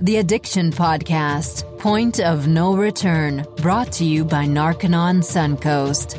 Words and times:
The 0.00 0.16
Addiction 0.16 0.72
Podcast, 0.72 1.78
Point 1.78 2.18
of 2.20 2.48
No 2.48 2.74
Return, 2.74 3.46
brought 3.58 3.92
to 3.92 4.04
you 4.04 4.24
by 4.24 4.46
Narconon 4.46 5.18
Suncoast. 5.22 6.18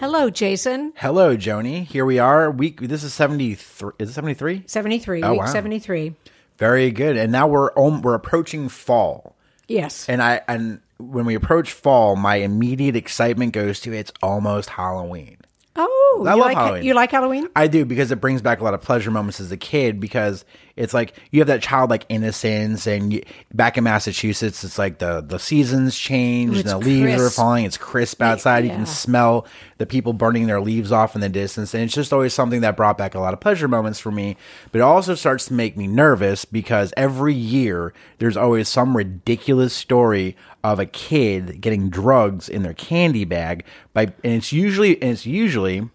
Hello, 0.00 0.28
Jason. 0.28 0.92
Hello, 0.96 1.36
Joni. 1.36 1.84
Here 1.86 2.04
we 2.04 2.18
are. 2.18 2.50
Week. 2.50 2.80
This 2.80 3.02
is 3.04 3.14
seventy 3.14 3.54
three. 3.54 3.92
Is 3.98 4.10
it 4.10 4.12
seventy 4.12 4.34
three? 4.34 4.64
73, 4.66 5.22
Oh, 5.22 5.32
week 5.32 5.40
wow. 5.40 5.46
73. 5.46 6.14
Very 6.58 6.90
good. 6.90 7.16
And 7.16 7.30
now 7.32 7.46
we're 7.46 7.70
om- 7.76 8.02
we're 8.02 8.14
approaching 8.14 8.68
fall. 8.68 9.36
Yes. 9.68 10.08
And 10.08 10.20
I 10.22 10.40
and 10.48 10.80
when 10.98 11.26
we 11.26 11.34
approach 11.34 11.72
fall, 11.72 12.16
my 12.16 12.36
immediate 12.36 12.96
excitement 12.96 13.52
goes 13.52 13.80
to 13.80 13.92
it's 13.92 14.12
almost 14.22 14.70
Halloween. 14.70 15.36
oh, 15.76 16.24
I 16.26 16.32
you 16.34 16.38
love 16.40 16.46
like, 16.46 16.56
Halloween. 16.56 16.82
You 16.84 16.94
like 16.94 17.10
Halloween? 17.10 17.48
I 17.54 17.66
do 17.68 17.84
because 17.84 18.10
it 18.10 18.20
brings 18.20 18.42
back 18.42 18.60
a 18.60 18.64
lot 18.64 18.74
of 18.74 18.82
pleasure 18.82 19.10
moments 19.10 19.40
as 19.40 19.52
a 19.52 19.56
kid 19.56 20.00
because 20.00 20.44
it's 20.76 20.92
like 20.92 21.14
you 21.30 21.40
have 21.40 21.48
that 21.48 21.62
childlike 21.62 22.04
innocence 22.08 22.86
and 22.86 23.12
you, 23.12 23.22
back 23.52 23.76
in 23.78 23.84
Massachusetts 23.84 24.62
it's 24.62 24.78
like 24.78 24.98
the 24.98 25.22
the 25.22 25.38
seasons 25.38 25.98
change 25.98 26.62
the 26.62 26.78
leaves 26.78 27.20
are 27.20 27.30
falling 27.30 27.64
it's 27.64 27.78
crisp 27.78 28.22
outside 28.22 28.64
you 28.64 28.70
can 28.70 28.86
smell 28.86 29.46
the 29.78 29.86
people 29.86 30.12
burning 30.12 30.46
their 30.46 30.60
leaves 30.60 30.92
off 30.92 31.14
in 31.14 31.20
the 31.20 31.28
distance 31.28 31.74
and 31.74 31.82
it's 31.82 31.94
just 31.94 32.12
always 32.12 32.34
something 32.34 32.60
that 32.60 32.76
brought 32.76 32.98
back 32.98 33.14
a 33.14 33.18
lot 33.18 33.32
of 33.32 33.40
pleasure 33.40 33.68
moments 33.68 33.98
for 33.98 34.12
me 34.12 34.36
but 34.70 34.78
it 34.78 34.82
also 34.82 35.14
starts 35.14 35.46
to 35.46 35.54
make 35.54 35.76
me 35.76 35.86
nervous 35.86 36.44
because 36.44 36.92
every 36.96 37.34
year 37.34 37.92
there's 38.18 38.36
always 38.36 38.68
some 38.68 38.96
ridiculous 38.96 39.72
story 39.72 40.36
of 40.62 40.78
a 40.78 40.86
kid 40.86 41.60
getting 41.60 41.88
drugs 41.88 42.48
in 42.48 42.62
their 42.62 42.74
candy 42.74 43.24
bag 43.24 43.64
by 43.92 44.04
and 44.22 44.34
it's 44.34 44.52
usually 44.52 45.00
and 45.00 45.12
it's 45.12 45.26
usually 45.26 45.88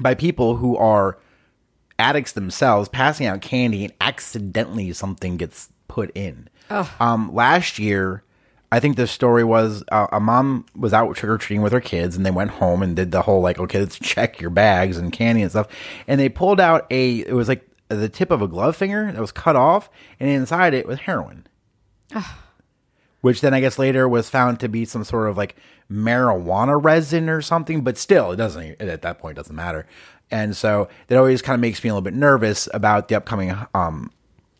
by 0.00 0.14
people 0.14 0.56
who 0.56 0.76
are 0.76 1.18
addicts 1.98 2.32
themselves 2.32 2.88
passing 2.88 3.26
out 3.26 3.40
candy 3.40 3.84
and 3.84 3.94
accidentally 4.00 4.92
something 4.92 5.36
gets 5.36 5.68
put 5.88 6.10
in. 6.14 6.48
Um, 7.00 7.34
last 7.34 7.78
year, 7.78 8.22
I 8.70 8.80
think 8.80 8.96
the 8.96 9.06
story 9.06 9.44
was 9.44 9.82
uh, 9.90 10.06
a 10.12 10.20
mom 10.20 10.66
was 10.76 10.92
out 10.92 11.14
trick 11.16 11.30
or 11.30 11.38
treating 11.38 11.62
with 11.62 11.72
her 11.72 11.80
kids, 11.80 12.16
and 12.16 12.26
they 12.26 12.30
went 12.30 12.50
home 12.52 12.82
and 12.82 12.94
did 12.94 13.10
the 13.10 13.22
whole 13.22 13.40
like, 13.40 13.58
okay, 13.58 13.80
let's 13.80 13.98
check 13.98 14.40
your 14.40 14.50
bags 14.50 14.98
and 14.98 15.12
candy 15.12 15.42
and 15.42 15.50
stuff, 15.50 15.68
and 16.06 16.20
they 16.20 16.28
pulled 16.28 16.60
out 16.60 16.86
a 16.90 17.20
it 17.20 17.34
was 17.34 17.48
like 17.48 17.66
the 17.88 18.08
tip 18.08 18.30
of 18.30 18.42
a 18.42 18.48
glove 18.48 18.76
finger 18.76 19.10
that 19.10 19.20
was 19.20 19.32
cut 19.32 19.56
off, 19.56 19.88
and 20.20 20.28
inside 20.28 20.74
it 20.74 20.86
was 20.86 21.00
heroin 21.00 21.46
which 23.20 23.40
then 23.40 23.54
I 23.54 23.60
guess 23.60 23.78
later 23.78 24.08
was 24.08 24.30
found 24.30 24.60
to 24.60 24.68
be 24.68 24.84
some 24.84 25.04
sort 25.04 25.28
of 25.28 25.36
like 25.36 25.56
marijuana 25.90 26.82
resin 26.82 27.28
or 27.28 27.42
something, 27.42 27.82
but 27.82 27.98
still, 27.98 28.32
it 28.32 28.36
doesn't 28.36 28.80
at 28.80 29.02
that 29.02 29.18
point 29.18 29.36
it 29.36 29.40
doesn't 29.40 29.56
matter. 29.56 29.86
And 30.30 30.56
so 30.56 30.88
that 31.06 31.18
always 31.18 31.42
kind 31.42 31.54
of 31.54 31.60
makes 31.60 31.82
me 31.82 31.90
a 31.90 31.94
little 31.94 32.02
bit 32.02 32.14
nervous 32.14 32.68
about 32.74 33.08
the 33.08 33.16
upcoming 33.16 33.56
um, 33.74 34.10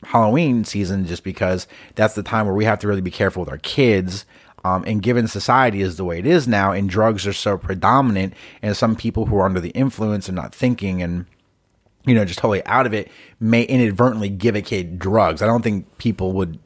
Halloween 0.02 0.64
season, 0.64 1.06
just 1.06 1.24
because 1.24 1.66
that's 1.94 2.14
the 2.14 2.22
time 2.22 2.46
where 2.46 2.54
we 2.54 2.64
have 2.64 2.78
to 2.80 2.88
really 2.88 3.00
be 3.00 3.10
careful 3.10 3.40
with 3.40 3.50
our 3.50 3.58
kids. 3.58 4.24
Um, 4.64 4.84
and 4.86 5.02
given 5.02 5.28
society 5.28 5.82
is 5.82 5.96
the 5.96 6.04
way 6.04 6.18
it 6.18 6.26
is 6.26 6.48
now, 6.48 6.72
and 6.72 6.90
drugs 6.90 7.26
are 7.26 7.32
so 7.32 7.56
predominant, 7.56 8.34
and 8.60 8.76
some 8.76 8.96
people 8.96 9.26
who 9.26 9.36
are 9.36 9.44
under 9.44 9.60
the 9.60 9.70
influence 9.70 10.28
and 10.28 10.36
not 10.36 10.54
thinking 10.54 11.02
and 11.02 11.26
you 12.08 12.14
know, 12.14 12.24
just 12.24 12.38
totally 12.38 12.64
out 12.64 12.86
of 12.86 12.94
it, 12.94 13.10
may 13.38 13.62
inadvertently 13.62 14.30
give 14.30 14.56
a 14.56 14.62
kid 14.62 14.98
drugs. 14.98 15.42
I 15.42 15.46
don't 15.46 15.62
think 15.62 15.98
people 15.98 16.32
would 16.32 16.58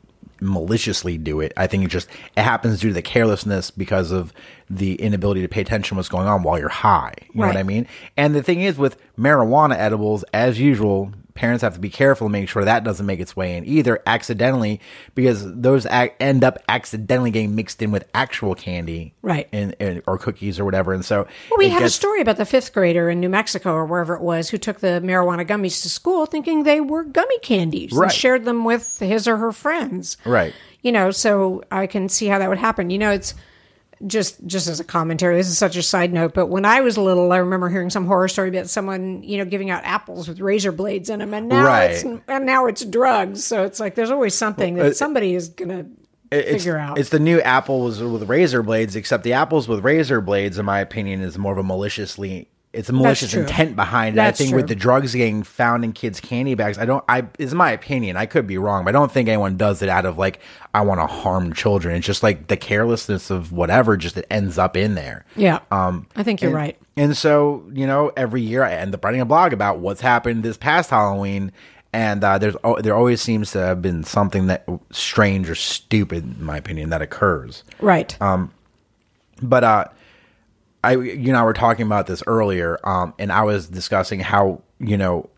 maliciously 0.43 1.17
do 1.17 1.41
it. 1.41 1.53
I 1.57 1.67
think 1.67 1.85
it 1.85 1.89
just 1.89 2.09
it 2.37 2.43
happens 2.43 2.81
due 2.81 2.89
to 2.89 2.95
the 2.95 3.03
carelessness 3.03 3.71
because 3.71 4.11
of 4.11 4.33
the 4.69 4.95
inability 4.97 5.43
to 5.43 5.49
pay 5.49 5.61
attention 5.61 5.95
to 5.95 5.99
what's 5.99 6.09
going 6.09 6.27
on 6.27 6.43
while 6.43 6.59
you're 6.59 6.69
high. 6.69 7.15
You 7.33 7.41
know 7.41 7.47
what 7.47 7.57
I 7.57 7.63
mean? 7.63 7.87
And 8.17 8.35
the 8.35 8.43
thing 8.43 8.61
is 8.61 8.77
with 8.79 8.97
marijuana 9.19 9.77
edibles, 9.77 10.25
as 10.33 10.59
usual, 10.61 11.13
parents 11.35 11.63
have 11.63 11.75
to 11.75 11.81
be 11.81 11.89
careful 11.91 12.27
to 12.29 12.33
make 12.33 12.49
sure 12.49 12.65
that 12.65 12.85
doesn't 12.85 13.07
make 13.07 13.21
its 13.21 13.35
way 13.37 13.57
in 13.57 13.65
either 13.65 14.01
accidentally 14.07 14.81
because 15.15 15.43
those 15.55 15.87
ac- 15.87 16.13
end 16.21 16.45
up 16.45 16.59
accidentally 16.69 17.31
getting 17.31 17.55
mixed 17.55 17.81
in 17.83 17.91
with 17.91 18.09
actual 18.15 18.55
candy. 18.55 19.15
Right. 19.23 19.49
And, 19.53 19.75
and 19.81 20.03
or 20.07 20.19
cookies 20.19 20.61
or 20.61 20.65
whatever. 20.65 20.93
And 20.93 21.05
so 21.05 21.27
Well, 21.51 21.59
we 21.59 21.69
had 21.69 21.81
gets- 21.81 21.95
a 21.95 21.97
story 21.97 22.21
about 22.21 22.37
the 22.37 22.45
fifth 22.47 22.73
grader 22.73 23.09
in 23.11 23.21
New 23.21 23.29
Mexico 23.29 23.73
or 23.73 23.85
wherever 23.87 24.15
it 24.15 24.23
was 24.23 24.51
who 24.51 24.59
took 24.59 24.81
the 24.81 25.01
marijuana 25.03 25.47
gummies 25.47 25.83
to 25.83 25.89
school 25.89 26.27
thinking 26.27 26.63
they 26.65 26.81
were 26.81 27.05
gummy 27.05 27.39
candies 27.41 27.93
Right. 27.93 28.05
and 28.07 28.13
shared 28.13 28.45
them 28.45 28.65
with 28.65 28.99
his 28.99 29.27
or 29.27 29.37
her 29.39 29.53
friends. 29.53 30.17
Right. 30.25 30.53
You 30.83 30.93
know, 30.93 31.11
so 31.13 31.63
I 31.71 31.87
can 31.87 32.09
see 32.09 32.27
how 32.27 32.39
that 32.39 32.49
would 32.49 32.59
happen. 32.59 32.91
You 32.91 32.99
know, 32.99 33.11
it's 33.11 33.35
just 34.07 34.45
just 34.47 34.69
as 34.69 34.81
a 34.81 34.85
commentary. 34.85 35.37
This 35.37 35.49
is 35.49 35.59
such 35.59 35.77
a 35.77 35.83
side 35.83 36.13
note, 36.13 36.35
but 36.35 36.47
when 36.47 36.65
I 36.65 36.81
was 36.81 36.99
little, 36.99 37.33
I 37.33 37.39
remember 37.39 37.69
hearing 37.69 37.91
some 37.91 38.07
horror 38.07 38.29
story 38.29 38.49
about 38.49 38.69
someone, 38.69 39.23
you 39.23 39.39
know, 39.39 39.45
giving 39.45 39.71
out 39.71 39.83
apples 39.85 40.29
with 40.29 40.41
razor 40.41 40.73
blades 40.73 41.11
in 41.11 41.21
them, 41.21 41.35
and 41.35 41.49
now 41.49 41.65
Right. 41.65 41.91
it's 41.93 42.05
and 42.05 42.47
now 42.47 42.67
it's 42.67 42.85
drugs. 42.85 43.45
So 43.45 43.65
it's 43.65 43.81
like 43.81 43.95
there's 43.95 44.11
always 44.11 44.35
something 44.35 44.75
that 44.75 44.97
somebody 44.97 45.35
is 45.35 45.49
gonna 45.49 45.87
it's, 46.31 46.51
figure 46.65 46.79
out. 46.79 46.99
It's 46.99 47.11
the 47.11 47.19
new 47.19 47.41
apples 47.41 48.01
with 48.03 48.29
razor 48.29 48.63
blades, 48.63 48.97
except 48.97 49.25
the 49.25 49.33
apples 49.35 49.69
with 49.69 49.85
razor 49.85 50.21
blades, 50.21 50.59
in 50.59 50.65
my 50.65 50.81
opinion, 50.81 51.21
is 51.23 51.37
more 51.39 51.53
of 51.53 51.59
a 51.59 51.63
maliciously. 51.63 52.49
It's 52.73 52.89
a 52.89 52.93
malicious 52.93 53.35
intent 53.35 53.77
behind 53.77 54.15
it. 54.15 54.17
That's 54.17 54.39
I 54.41 54.45
think 54.45 54.51
true. 54.51 54.61
with 54.61 54.69
the 54.69 54.75
drugs 54.75 55.15
getting 55.15 55.43
found 55.43 55.85
in 55.85 55.93
kids' 55.93 56.21
candy 56.21 56.55
bags, 56.55 56.79
I 56.79 56.87
don't. 56.87 57.05
I 57.07 57.27
is 57.39 57.53
my 57.55 57.71
opinion. 57.71 58.17
I 58.17 58.25
could 58.25 58.47
be 58.47 58.57
wrong, 58.57 58.85
but 58.85 58.91
I 58.91 58.93
don't 58.99 59.13
think 59.13 59.29
anyone 59.29 59.59
does 59.59 59.83
it 59.83 59.91
out 59.91 60.07
of 60.07 60.17
like 60.17 60.41
I 60.73 60.81
want 60.81 61.01
to 61.01 61.07
harm 61.07 61.53
children. 61.53 61.97
It's 61.97 62.07
just 62.07 62.23
like 62.23 62.47
the 62.47 62.57
carelessness 62.57 63.31
of 63.31 63.53
whatever. 63.53 63.99
Just 63.99 64.17
it 64.17 64.27
ends 64.31 64.57
up 64.57 64.77
in 64.77 64.95
there. 64.95 65.27
yeah. 65.37 65.61
Um, 65.71 66.07
I 66.17 66.23
think 66.23 66.41
you're 66.41 66.49
and, 66.51 66.57
right. 66.57 66.79
And 66.97 67.17
so, 67.17 67.65
you 67.73 67.87
know, 67.87 68.13
every 68.17 68.41
year 68.43 68.63
I 68.63 68.73
end 68.73 68.95
up 68.95 69.05
writing 69.05 69.21
a 69.21 69.27
blog 69.27 69.53
about 69.53 69.79
what's 69.79 70.01
happened 70.01 70.43
this 70.43 70.57
past 70.57 70.91
Halloween. 70.91 71.53
And 71.95 72.25
uh, 72.25 72.39
there's 72.39 72.57
al- 72.65 72.81
there 72.81 72.95
always 72.95 73.21
seems 73.21 73.53
to 73.53 73.59
have 73.59 73.83
been 73.83 74.03
something 74.03 74.47
that 74.47 74.67
strange 74.91 75.51
or 75.51 75.55
stupid, 75.55 76.25
in 76.39 76.45
my 76.45 76.57
opinion, 76.57 76.89
that 76.89 77.03
occurs. 77.03 77.65
Right. 77.81 78.21
Um, 78.23 78.51
but 79.43 79.63
uh, 79.63 79.85
I, 80.85 80.93
you 80.93 81.29
and 81.29 81.37
I 81.37 81.45
were 81.45 81.53
talking 81.53 81.87
about 81.87 82.07
this 82.07 82.23
earlier, 82.27 82.79
um, 82.85 83.15
and 83.19 83.31
I 83.33 83.43
was 83.43 83.69
discussing 83.69 84.21
how 84.21 84.63
you 84.79 84.97
know 84.97 85.31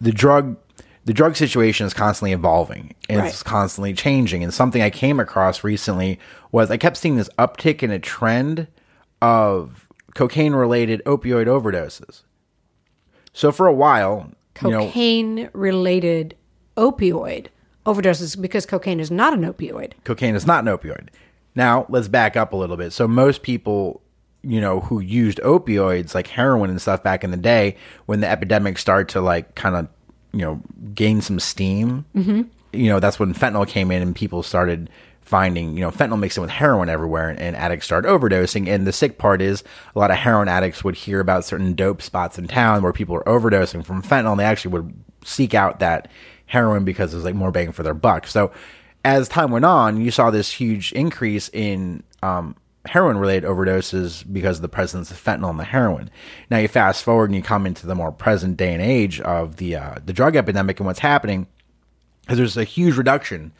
the 0.00 0.12
drug 0.12 0.56
the 1.04 1.12
drug 1.12 1.36
situation 1.36 1.86
is 1.86 1.92
constantly 1.92 2.32
evolving 2.32 2.94
and 3.08 3.26
it's 3.26 3.42
constantly 3.42 3.92
changing. 3.92 4.42
And 4.42 4.54
something 4.54 4.80
I 4.80 4.88
came 4.88 5.20
across 5.20 5.62
recently 5.62 6.18
was 6.50 6.70
I 6.70 6.78
kept 6.78 6.96
seeing 6.96 7.16
this 7.16 7.28
uptick 7.38 7.82
in 7.82 7.90
a 7.90 7.98
trend 7.98 8.68
of 9.20 9.88
cocaine 10.14 10.54
related 10.54 11.02
opioid 11.04 11.46
overdoses. 11.46 12.22
So 13.34 13.52
for 13.52 13.66
a 13.66 13.72
while, 13.72 14.30
you 14.62 14.70
know, 14.70 14.86
cocaine 14.86 15.50
related 15.52 16.36
opioid 16.76 17.48
overdoses 17.84 18.40
because 18.40 18.64
cocaine 18.64 19.00
is 19.00 19.10
not 19.10 19.34
an 19.34 19.42
opioid. 19.42 19.92
cocaine 20.04 20.34
is 20.34 20.46
not 20.46 20.66
an 20.66 20.74
opioid. 20.74 21.08
Now, 21.54 21.86
let's 21.88 22.08
back 22.08 22.36
up 22.36 22.52
a 22.52 22.56
little 22.56 22.76
bit. 22.76 22.92
So, 22.92 23.06
most 23.06 23.42
people, 23.42 24.02
you 24.44 24.60
know, 24.60 24.80
who 24.80 25.00
used 25.00 25.38
opioids 25.38 26.14
like 26.14 26.26
heroin 26.26 26.70
and 26.70 26.80
stuff 26.80 27.02
back 27.02 27.24
in 27.24 27.30
the 27.30 27.36
day, 27.36 27.76
when 28.06 28.20
the 28.20 28.28
epidemic 28.28 28.78
started 28.78 29.08
to 29.10 29.20
like 29.20 29.54
kind 29.54 29.76
of, 29.76 29.88
you 30.32 30.40
know, 30.40 30.60
gain 30.94 31.20
some 31.20 31.40
steam, 31.40 32.04
mm-hmm. 32.14 32.42
you 32.72 32.88
know, 32.88 33.00
that's 33.00 33.18
when 33.18 33.34
fentanyl 33.34 33.66
came 33.66 33.90
in 33.90 34.02
and 34.02 34.14
people 34.14 34.42
started 34.42 34.90
finding, 35.22 35.74
you 35.74 35.80
know, 35.80 35.90
fentanyl 35.90 36.18
mixed 36.18 36.36
in 36.36 36.42
with 36.42 36.50
heroin 36.50 36.88
everywhere 36.88 37.30
and, 37.30 37.38
and 37.40 37.56
addicts 37.56 37.86
started 37.86 38.08
overdosing. 38.08 38.68
And 38.68 38.86
the 38.86 38.92
sick 38.92 39.16
part 39.16 39.40
is 39.40 39.64
a 39.94 39.98
lot 39.98 40.10
of 40.10 40.18
heroin 40.18 40.48
addicts 40.48 40.84
would 40.84 40.96
hear 40.96 41.20
about 41.20 41.44
certain 41.44 41.74
dope 41.74 42.02
spots 42.02 42.38
in 42.38 42.46
town 42.46 42.82
where 42.82 42.92
people 42.92 43.16
are 43.16 43.24
overdosing 43.24 43.84
from 43.84 44.02
fentanyl 44.02 44.32
and 44.32 44.40
they 44.40 44.44
actually 44.44 44.72
would 44.72 44.94
seek 45.24 45.54
out 45.54 45.80
that 45.80 46.08
heroin 46.46 46.84
because 46.84 47.14
it's 47.14 47.24
like 47.24 47.34
more 47.34 47.50
bang 47.50 47.72
for 47.72 47.82
their 47.82 47.94
buck. 47.94 48.26
So 48.26 48.52
as 49.04 49.28
time 49.28 49.50
went 49.50 49.64
on, 49.64 50.00
you 50.00 50.10
saw 50.10 50.30
this 50.30 50.50
huge 50.50 50.92
increase 50.92 51.48
in 51.52 52.02
um, 52.22 52.56
heroin 52.86 53.16
related 53.16 53.48
overdoses 53.48 54.24
because 54.30 54.58
of 54.58 54.62
the 54.62 54.68
presence 54.68 55.10
of 55.10 55.22
fentanyl 55.22 55.50
in 55.50 55.56
the 55.56 55.64
heroin. 55.64 56.10
Now 56.50 56.58
you 56.58 56.68
fast 56.68 57.02
forward 57.02 57.30
and 57.30 57.36
you 57.36 57.42
come 57.42 57.66
into 57.66 57.86
the 57.86 57.94
more 57.94 58.12
present 58.12 58.56
day 58.56 58.72
and 58.72 58.82
age 58.82 59.20
of 59.20 59.56
the 59.56 59.76
uh, 59.76 59.98
the 60.04 60.12
drug 60.12 60.36
epidemic 60.36 60.80
and 60.80 60.86
what's 60.86 60.98
happening 60.98 61.46
is 62.28 62.38
there's 62.38 62.56
a 62.56 62.64
huge 62.64 62.96
reduction 62.96 63.52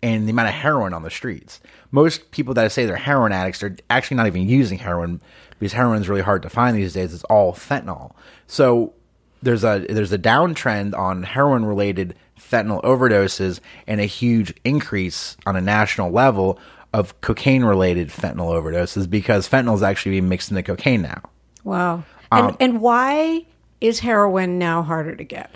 in 0.00 0.26
the 0.26 0.30
amount 0.30 0.48
of 0.48 0.54
heroin 0.54 0.94
on 0.94 1.02
the 1.02 1.10
streets. 1.10 1.60
Most 1.90 2.30
people 2.30 2.54
that 2.54 2.70
say 2.70 2.86
they're 2.86 2.96
heroin 2.96 3.32
addicts 3.32 3.62
are 3.62 3.76
actually 3.90 4.16
not 4.16 4.28
even 4.28 4.48
using 4.48 4.78
heroin 4.78 5.20
because 5.58 5.72
heroin 5.72 6.00
is 6.00 6.08
really 6.08 6.22
hard 6.22 6.42
to 6.42 6.50
find 6.50 6.76
these 6.76 6.92
days. 6.92 7.12
It's 7.12 7.24
all 7.24 7.52
fentanyl. 7.52 8.12
So 8.46 8.94
there's 9.42 9.64
a 9.64 9.86
there's 9.88 10.12
a 10.12 10.18
downtrend 10.18 10.96
on 10.96 11.24
heroin 11.24 11.64
related 11.64 12.14
fentanyl 12.38 12.82
overdoses 12.82 13.60
and 13.86 14.00
a 14.00 14.04
huge 14.04 14.54
increase 14.64 15.36
on 15.46 15.56
a 15.56 15.60
national 15.60 16.10
level 16.10 16.58
of 16.92 17.20
cocaine 17.20 17.64
related 17.64 18.08
fentanyl 18.08 18.52
overdoses 18.52 19.08
because 19.08 19.48
fentanyl 19.48 19.74
is 19.74 19.82
actually 19.82 20.12
being 20.12 20.28
mixed 20.28 20.50
into 20.50 20.62
cocaine 20.62 21.02
now. 21.02 21.22
Wow. 21.64 22.04
Um, 22.30 22.48
And 22.48 22.56
and 22.60 22.80
why 22.80 23.46
is 23.80 24.00
heroin 24.00 24.58
now 24.58 24.82
harder 24.82 25.14
to 25.14 25.24
get? 25.24 25.54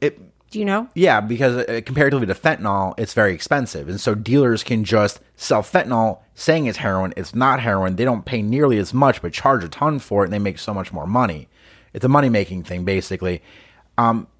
It 0.00 0.18
Do 0.50 0.58
you 0.58 0.64
know? 0.64 0.88
Yeah, 0.94 1.20
because 1.20 1.56
uh, 1.56 1.80
comparatively 1.84 2.26
to 2.26 2.34
fentanyl, 2.34 2.94
it's 2.98 3.14
very 3.14 3.32
expensive. 3.32 3.88
And 3.88 4.00
so 4.00 4.14
dealers 4.14 4.64
can 4.64 4.84
just 4.84 5.20
sell 5.36 5.62
fentanyl 5.62 6.20
saying 6.34 6.66
it's 6.66 6.78
heroin. 6.78 7.12
It's 7.16 7.34
not 7.34 7.60
heroin. 7.60 7.96
They 7.96 8.04
don't 8.04 8.24
pay 8.24 8.42
nearly 8.42 8.78
as 8.78 8.94
much, 8.94 9.22
but 9.22 9.32
charge 9.32 9.64
a 9.64 9.68
ton 9.68 9.98
for 9.98 10.22
it, 10.22 10.26
and 10.26 10.32
they 10.32 10.38
make 10.38 10.58
so 10.58 10.72
much 10.74 10.92
more 10.92 11.06
money. 11.06 11.48
It's 11.92 12.04
a 12.04 12.08
money 12.08 12.28
making 12.28 12.64
thing, 12.64 12.84
basically. 12.84 13.42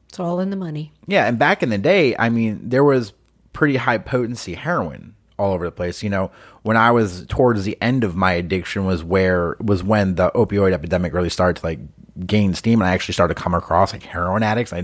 It's 0.09 0.21
all 0.21 0.41
in 0.41 0.51
the 0.51 0.57
money. 0.57 0.93
Yeah, 1.07 1.27
and 1.27 1.39
back 1.39 1.63
in 1.63 1.71
the 1.71 1.79
day, 1.79 2.17
I 2.19 2.29
mean, 2.29 2.69
there 2.69 2.85
was 2.85 3.13
pretty 3.53 3.77
high 3.77 3.99
potency 3.99 4.55
heroin 4.55 5.15
all 5.39 5.53
over 5.53 5.65
the 5.65 5.73
place. 5.73 6.03
You 6.03 6.11
know, 6.11 6.31
when 6.63 6.77
I 6.77 6.91
was 6.91 7.25
towards 7.27 7.65
the 7.65 7.79
end 7.81 8.05
of 8.05 8.17
my 8.17 8.33
addiction 8.33 8.85
was 8.85 9.03
where 9.03 9.57
was 9.61 9.83
when 9.83 10.17
the 10.17 10.31
opioid 10.33 10.73
epidemic 10.73 11.13
really 11.13 11.31
started 11.31 11.61
to 11.61 11.67
like 11.67 11.79
gain 12.27 12.53
steam 12.53 12.81
and 12.81 12.89
I 12.89 12.95
actually 12.95 13.15
started 13.15 13.35
to 13.35 13.41
come 13.41 13.55
across 13.55 13.93
like 13.93 14.03
heroin 14.03 14.43
addicts. 14.43 14.73
I 14.73 14.79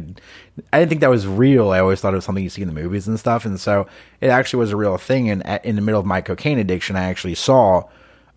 I 0.73 0.79
didn't 0.79 0.89
think 0.89 1.01
that 1.01 1.11
was 1.11 1.27
real. 1.27 1.71
I 1.71 1.81
always 1.81 2.01
thought 2.01 2.13
it 2.13 2.17
was 2.17 2.25
something 2.25 2.45
you 2.45 2.51
see 2.51 2.63
in 2.63 2.69
the 2.69 2.75
movies 2.75 3.09
and 3.09 3.19
stuff. 3.19 3.45
And 3.45 3.59
so 3.59 3.87
it 4.21 4.29
actually 4.29 4.61
was 4.61 4.71
a 4.71 4.77
real 4.77 4.97
thing. 4.97 5.29
And 5.29 5.43
in 5.65 5.77
the 5.77 5.83
middle 5.83 6.01
of 6.01 6.07
my 6.07 6.21
cocaine 6.21 6.59
addiction, 6.59 6.97
I 6.97 7.05
actually 7.05 7.35
saw 7.35 7.89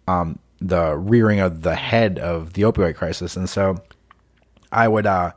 um, 0.07 0.39
the 0.59 0.95
rearing 0.97 1.39
of 1.39 1.61
the 1.61 1.75
head 1.75 2.17
of 2.17 2.53
the 2.53 2.63
opioid 2.63 2.95
crisis. 2.95 3.35
And 3.35 3.49
so 3.49 3.81
I 4.71 4.87
would 4.87 5.05
uh, 5.05 5.31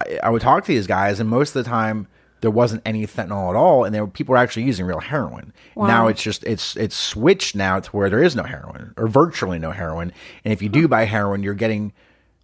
I, 0.00 0.18
I 0.22 0.30
would 0.30 0.42
talk 0.42 0.64
to 0.64 0.72
these 0.72 0.86
guys, 0.86 1.20
and 1.20 1.28
most 1.28 1.54
of 1.54 1.64
the 1.64 1.68
time 1.70 2.06
there 2.40 2.50
wasn't 2.50 2.82
any 2.84 3.06
fentanyl 3.06 3.50
at 3.50 3.56
all, 3.56 3.84
and 3.84 3.94
there 3.94 4.04
were, 4.04 4.10
people 4.10 4.32
were 4.32 4.38
actually 4.38 4.64
using 4.64 4.86
real 4.86 5.00
heroin. 5.00 5.52
Now 5.76 6.08
it's 6.08 6.22
just 6.22 6.44
it's 6.44 6.76
it's 6.76 6.96
switched 6.96 7.54
now 7.54 7.80
to 7.80 7.90
where 7.90 8.10
there 8.10 8.22
is 8.22 8.34
no 8.36 8.42
heroin 8.42 8.94
or 8.96 9.08
virtually 9.08 9.58
no 9.58 9.70
heroin, 9.70 10.12
and 10.44 10.52
if 10.52 10.62
you 10.62 10.68
do 10.68 10.88
buy 10.88 11.04
heroin, 11.04 11.42
you're 11.42 11.54
getting 11.54 11.92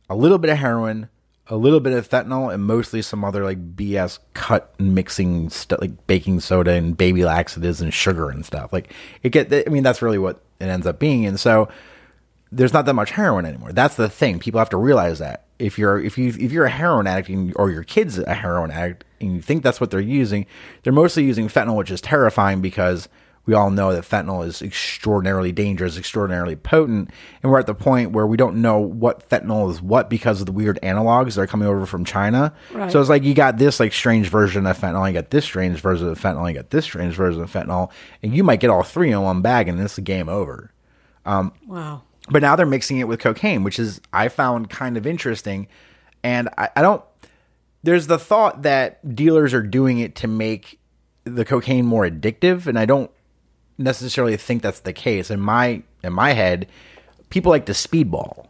a 0.08 0.16
little 0.16 0.38
bit 0.38 0.50
of 0.50 0.58
heroin, 0.58 1.08
a 1.48 1.56
little 1.56 1.80
bit 1.80 1.92
of 1.92 2.08
fentanyl, 2.08 2.52
and 2.52 2.64
mostly 2.64 3.02
some 3.02 3.24
other 3.24 3.44
like 3.44 3.76
BS 3.76 4.18
cut 4.34 4.74
and 4.78 4.94
mixing 4.94 5.50
stuff 5.50 5.80
like 5.80 6.06
baking 6.06 6.40
soda 6.40 6.72
and 6.72 6.96
baby 6.96 7.24
laxatives 7.24 7.80
and 7.80 7.92
sugar 7.92 8.30
and 8.30 8.44
stuff. 8.44 8.72
Like 8.72 8.92
it 9.22 9.30
get, 9.30 9.52
I 9.52 9.70
mean, 9.70 9.82
that's 9.82 10.02
really 10.02 10.18
what 10.18 10.42
it 10.60 10.66
ends 10.66 10.86
up 10.86 10.98
being, 10.98 11.26
and 11.26 11.40
so 11.40 11.68
there's 12.52 12.72
not 12.72 12.86
that 12.86 12.94
much 12.94 13.10
heroin 13.12 13.44
anymore. 13.44 13.72
That's 13.72 13.96
the 13.96 14.08
thing. 14.08 14.38
People 14.38 14.58
have 14.58 14.70
to 14.70 14.76
realize 14.76 15.18
that 15.18 15.45
if 15.58 15.78
you're 15.78 15.98
if 15.98 16.18
you 16.18 16.28
if 16.28 16.52
you're 16.52 16.64
a 16.64 16.70
heroin 16.70 17.06
addict 17.06 17.28
and, 17.28 17.52
or 17.56 17.70
your 17.70 17.82
kid's 17.82 18.18
a 18.18 18.34
heroin 18.34 18.70
addict 18.70 19.04
and 19.20 19.34
you 19.36 19.42
think 19.42 19.62
that's 19.62 19.80
what 19.80 19.90
they're 19.90 20.00
using, 20.00 20.46
they're 20.82 20.92
mostly 20.92 21.24
using 21.24 21.48
fentanyl, 21.48 21.76
which 21.76 21.90
is 21.90 22.00
terrifying 22.00 22.60
because 22.60 23.08
we 23.46 23.54
all 23.54 23.70
know 23.70 23.92
that 23.92 24.04
fentanyl 24.04 24.44
is 24.44 24.60
extraordinarily 24.60 25.52
dangerous, 25.52 25.96
extraordinarily 25.96 26.56
potent, 26.56 27.10
and 27.42 27.52
we're 27.52 27.60
at 27.60 27.66
the 27.66 27.74
point 27.74 28.10
where 28.10 28.26
we 28.26 28.36
don't 28.36 28.60
know 28.60 28.78
what 28.78 29.28
fentanyl 29.30 29.70
is 29.70 29.80
what 29.80 30.10
because 30.10 30.40
of 30.40 30.46
the 30.46 30.52
weird 30.52 30.80
analogs 30.82 31.36
that 31.36 31.42
are 31.42 31.46
coming 31.46 31.68
over 31.68 31.86
from 31.86 32.04
China. 32.04 32.52
Right. 32.72 32.90
So 32.90 33.00
it's 33.00 33.08
like 33.08 33.22
you 33.22 33.34
got 33.34 33.56
this 33.56 33.78
like 33.78 33.92
strange 33.92 34.28
version 34.28 34.66
of 34.66 34.76
fentanyl, 34.76 35.06
you 35.06 35.14
got 35.14 35.30
this 35.30 35.44
strange 35.44 35.78
version 35.80 36.08
of 36.08 36.20
fentanyl, 36.20 36.48
you 36.48 36.56
got 36.56 36.70
this 36.70 36.84
strange 36.84 37.14
version 37.14 37.40
of 37.40 37.50
fentanyl, 37.52 37.90
and 38.22 38.34
you 38.34 38.42
might 38.42 38.60
get 38.60 38.70
all 38.70 38.82
three 38.82 39.12
in 39.12 39.22
one 39.22 39.42
bag, 39.42 39.68
and 39.68 39.80
it's 39.80 39.98
game 40.00 40.28
over. 40.28 40.72
Um, 41.24 41.52
wow. 41.66 42.02
But 42.28 42.42
now 42.42 42.56
they're 42.56 42.66
mixing 42.66 42.98
it 42.98 43.08
with 43.08 43.20
cocaine, 43.20 43.62
which 43.62 43.78
is 43.78 44.00
I 44.12 44.28
found 44.28 44.70
kind 44.70 44.96
of 44.96 45.06
interesting. 45.06 45.68
And 46.22 46.48
I, 46.58 46.68
I 46.76 46.82
don't. 46.82 47.02
There's 47.82 48.08
the 48.08 48.18
thought 48.18 48.62
that 48.62 49.14
dealers 49.14 49.54
are 49.54 49.62
doing 49.62 49.98
it 49.98 50.16
to 50.16 50.26
make 50.26 50.80
the 51.24 51.44
cocaine 51.44 51.86
more 51.86 52.08
addictive, 52.08 52.66
and 52.66 52.78
I 52.78 52.84
don't 52.84 53.10
necessarily 53.78 54.36
think 54.36 54.62
that's 54.62 54.80
the 54.80 54.92
case. 54.92 55.30
In 55.30 55.40
my 55.40 55.82
in 56.02 56.12
my 56.12 56.32
head, 56.32 56.68
people 57.30 57.50
like 57.50 57.66
to 57.66 57.72
speedball. 57.72 58.46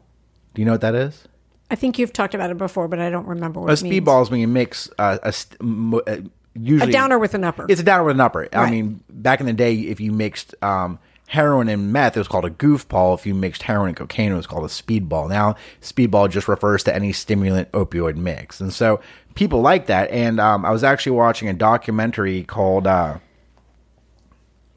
Do 0.54 0.62
you 0.62 0.64
know 0.64 0.72
what 0.72 0.80
that 0.80 0.94
is? 0.94 1.26
I 1.70 1.74
think 1.74 1.98
you've 1.98 2.12
talked 2.12 2.34
about 2.34 2.50
it 2.50 2.58
before, 2.58 2.88
but 2.88 2.98
I 2.98 3.10
don't 3.10 3.26
remember 3.26 3.60
what 3.60 3.70
A 3.70 3.74
speedball 3.74 4.22
is 4.22 4.30
when 4.30 4.40
you 4.40 4.48
mix 4.48 4.88
uh, 4.98 5.18
a 5.22 5.28
uh, 5.30 6.16
usually 6.54 6.90
A 6.90 6.92
downer 6.92 7.18
with 7.18 7.34
an 7.34 7.44
upper. 7.44 7.66
It's 7.68 7.80
a 7.80 7.84
downer 7.84 8.04
with 8.04 8.16
an 8.16 8.20
upper. 8.20 8.48
I 8.52 8.70
mean, 8.70 9.02
back 9.10 9.40
in 9.40 9.46
the 9.46 9.52
day, 9.52 9.74
if 9.74 10.00
you 10.00 10.12
mixed 10.12 10.54
um, 10.62 10.98
heroin 11.26 11.68
and 11.68 11.92
meth, 11.92 12.16
it 12.16 12.20
was 12.20 12.28
called 12.28 12.44
a 12.44 12.50
goofball. 12.50 13.18
If 13.18 13.26
you 13.26 13.34
mixed 13.34 13.62
heroin 13.62 13.88
and 13.88 13.96
cocaine, 13.96 14.32
it 14.32 14.36
was 14.36 14.46
called 14.46 14.64
a 14.64 14.68
speedball. 14.68 15.28
Now, 15.28 15.56
speedball 15.80 16.30
just 16.30 16.48
refers 16.48 16.84
to 16.84 16.94
any 16.94 17.12
stimulant 17.12 17.70
opioid 17.72 18.16
mix, 18.16 18.60
and 18.60 18.72
so 18.72 19.00
people 19.34 19.60
like 19.60 19.86
that. 19.86 20.10
And 20.10 20.38
um, 20.40 20.64
I 20.64 20.70
was 20.70 20.84
actually 20.84 21.12
watching 21.12 21.48
a 21.48 21.52
documentary 21.54 22.42
called. 22.44 22.86
Uh, 22.86 23.18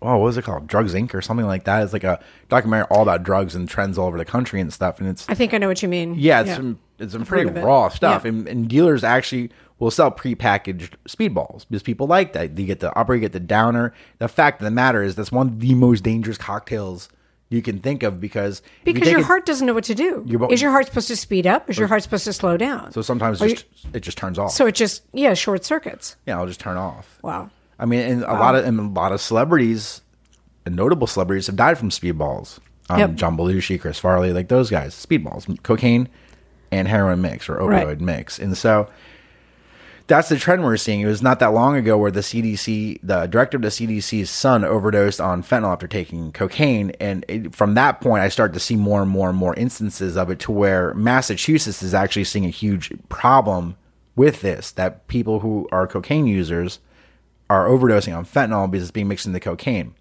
oh, 0.02 0.18
what 0.18 0.24
was 0.24 0.38
it 0.38 0.44
called? 0.44 0.68
Drugs 0.68 0.94
Inc. 0.94 1.14
or 1.14 1.22
something 1.22 1.46
like 1.46 1.66
that. 1.66 1.84
It's 1.84 1.94
like 1.94 2.04
a 2.04 2.20
documentary 2.48 2.88
all 2.90 3.04
about 3.04 3.24
drugs 3.24 3.56
and 3.56 3.68
trends 3.70 3.98
all 3.98 4.08
over 4.08 4.18
the 4.18 4.26
country 4.26 4.60
and 4.62 4.72
stuff. 4.74 5.00
And 5.00 5.10
it's 5.10 5.28
I 5.30 5.34
think 5.36 5.54
I 5.54 5.58
know 5.58 5.68
what 5.68 5.82
you 5.84 5.90
mean. 5.90 6.16
yeah, 6.18 6.42
it's 6.42 6.56
some 6.56 6.80
it's 6.98 7.14
some 7.14 7.26
pretty 7.26 7.50
it. 7.50 7.64
raw 7.64 7.90
stuff, 7.90 8.24
Yeah. 8.24 8.30
and, 8.30 8.48
and 8.48 8.68
dealers 8.70 9.04
actually 9.04 9.52
will 9.80 9.92
sell 9.92 10.12
prepackaged 10.12 10.92
speedballs 11.08 11.66
because 11.70 11.84
people 11.84 12.06
like 12.08 12.34
that. 12.34 12.58
You 12.58 12.66
get 12.66 12.80
the 12.82 12.96
upper, 12.98 13.16
you 13.16 13.22
get 13.22 13.32
the 13.32 13.40
downer. 13.40 13.94
The 14.20 14.28
fact 14.28 14.62
of 14.62 14.66
the 14.66 14.72
matter 14.72 15.02
is 15.02 15.16
that's 15.16 15.32
one 15.32 15.48
of 15.48 15.60
the 15.60 15.74
most 15.76 16.04
dangerous 16.04 16.38
cocktails 16.38 17.10
you 17.52 17.62
can 17.64 17.80
think 17.80 18.04
of 18.04 18.20
because 18.22 18.60
if 18.60 18.88
you 18.88 18.94
Because 18.94 19.10
your 19.10 19.22
it- 19.22 19.26
heart 19.26 19.46
doesn't 19.46 19.66
know 19.66 19.74
what 19.74 19.86
to 19.86 19.96
do. 19.96 20.24
Your 20.28 20.52
Is 20.54 20.62
your 20.62 20.70
heart 20.72 20.86
supposed 20.86 21.08
to 21.08 21.16
speed 21.16 21.48
up? 21.48 21.68
Is 21.70 21.80
your 21.80 21.88
heart 21.88 22.04
supposed 22.04 22.26
to 22.26 22.34
slow 22.34 22.58
down? 22.58 22.92
so 22.92 23.02
sometimes 23.02 23.42
Or 23.42 23.48
just, 23.48 23.66
it 23.94 24.02
just 24.02 24.18
turns 24.20 24.38
off. 24.38 24.52
So 24.52 24.68
it 24.68 24.76
just 24.76 25.02
yeah, 25.14 25.34
short 25.34 25.66
circuits. 25.66 26.16
yeah, 26.28 26.38
I'll 26.38 26.46
just 26.46 26.60
turn 26.60 26.78
off. 26.78 27.18
Wow. 27.24 27.50
I 27.80 27.86
mean, 27.86 28.02
and 28.02 28.24
a 28.24 28.34
lot 28.34 28.56
of 28.56 28.66
and 28.66 28.78
a 28.80 28.84
lot 28.84 29.14
of 29.14 29.22
celebrities, 29.22 30.02
and 30.66 30.76
notable 30.76 31.08
celebrities, 31.08 31.48
have 31.48 31.56
died 31.56 31.78
from 31.78 31.90
speedballs. 31.90 32.60
Um, 32.90 33.00
Yep. 33.00 33.14
John 33.16 33.38
Belushi, 33.38 33.80
Chris 33.80 33.98
Farley, 33.98 34.34
like 34.34 34.50
those 34.50 34.70
guys, 34.70 34.94
speedballs, 34.94 35.64
cocaine 35.64 36.10
and 36.72 36.88
heroin 36.88 37.22
mix 37.22 37.48
or 37.50 37.56
opioid 37.58 37.86
Right. 37.86 38.02
mix, 38.02 38.38
and 38.38 38.56
so 38.58 38.90
that's 40.10 40.28
the 40.28 40.38
trend 40.38 40.64
we're 40.64 40.76
seeing. 40.76 41.02
It 41.02 41.06
was 41.06 41.22
not 41.22 41.40
that 41.40 41.54
long 41.54 41.78
ago 41.78 41.98
where 41.98 42.12
the 42.12 42.20
CDC, 42.22 43.00
the 43.04 43.28
director 43.28 43.58
of 43.58 43.62
the 43.62 43.70
CDC's 43.70 44.30
son, 44.30 44.66
overdosed 44.66 45.22
on 45.22 45.44
fentanyl 45.44 45.72
after 45.72 45.88
taking 45.88 46.32
cocaine, 46.32 46.92
and 47.00 47.24
it, 47.28 47.56
from 47.56 47.76
that 47.76 48.02
point, 48.02 48.24
I 48.24 48.30
started 48.30 48.54
to 48.56 48.60
see 48.60 48.76
more 48.76 49.02
and 49.02 49.10
more 49.10 49.30
and 49.30 49.38
more 49.38 49.54
instances 49.56 50.18
of 50.18 50.32
it 50.32 50.40
to 50.40 50.52
where 50.52 50.94
Massachusetts 50.96 51.84
is 51.84 51.94
actually 51.94 52.24
seeing 52.24 52.46
a 52.46 52.50
huge 52.50 52.92
problem 53.08 53.78
with 54.16 54.42
this. 54.42 54.72
That 54.72 55.08
people 55.08 55.42
who 55.42 55.70
are 55.72 55.88
cocaine 55.88 56.26
users 56.26 56.80
are 57.48 57.68
overdosing 57.68 58.18
on 58.18 58.26
fentanyl 58.26 58.70
because 58.70 58.86
it's 58.86 58.92
being 58.92 59.08
mixed 59.08 59.28
into 59.28 59.40
cocaine. 59.40 59.94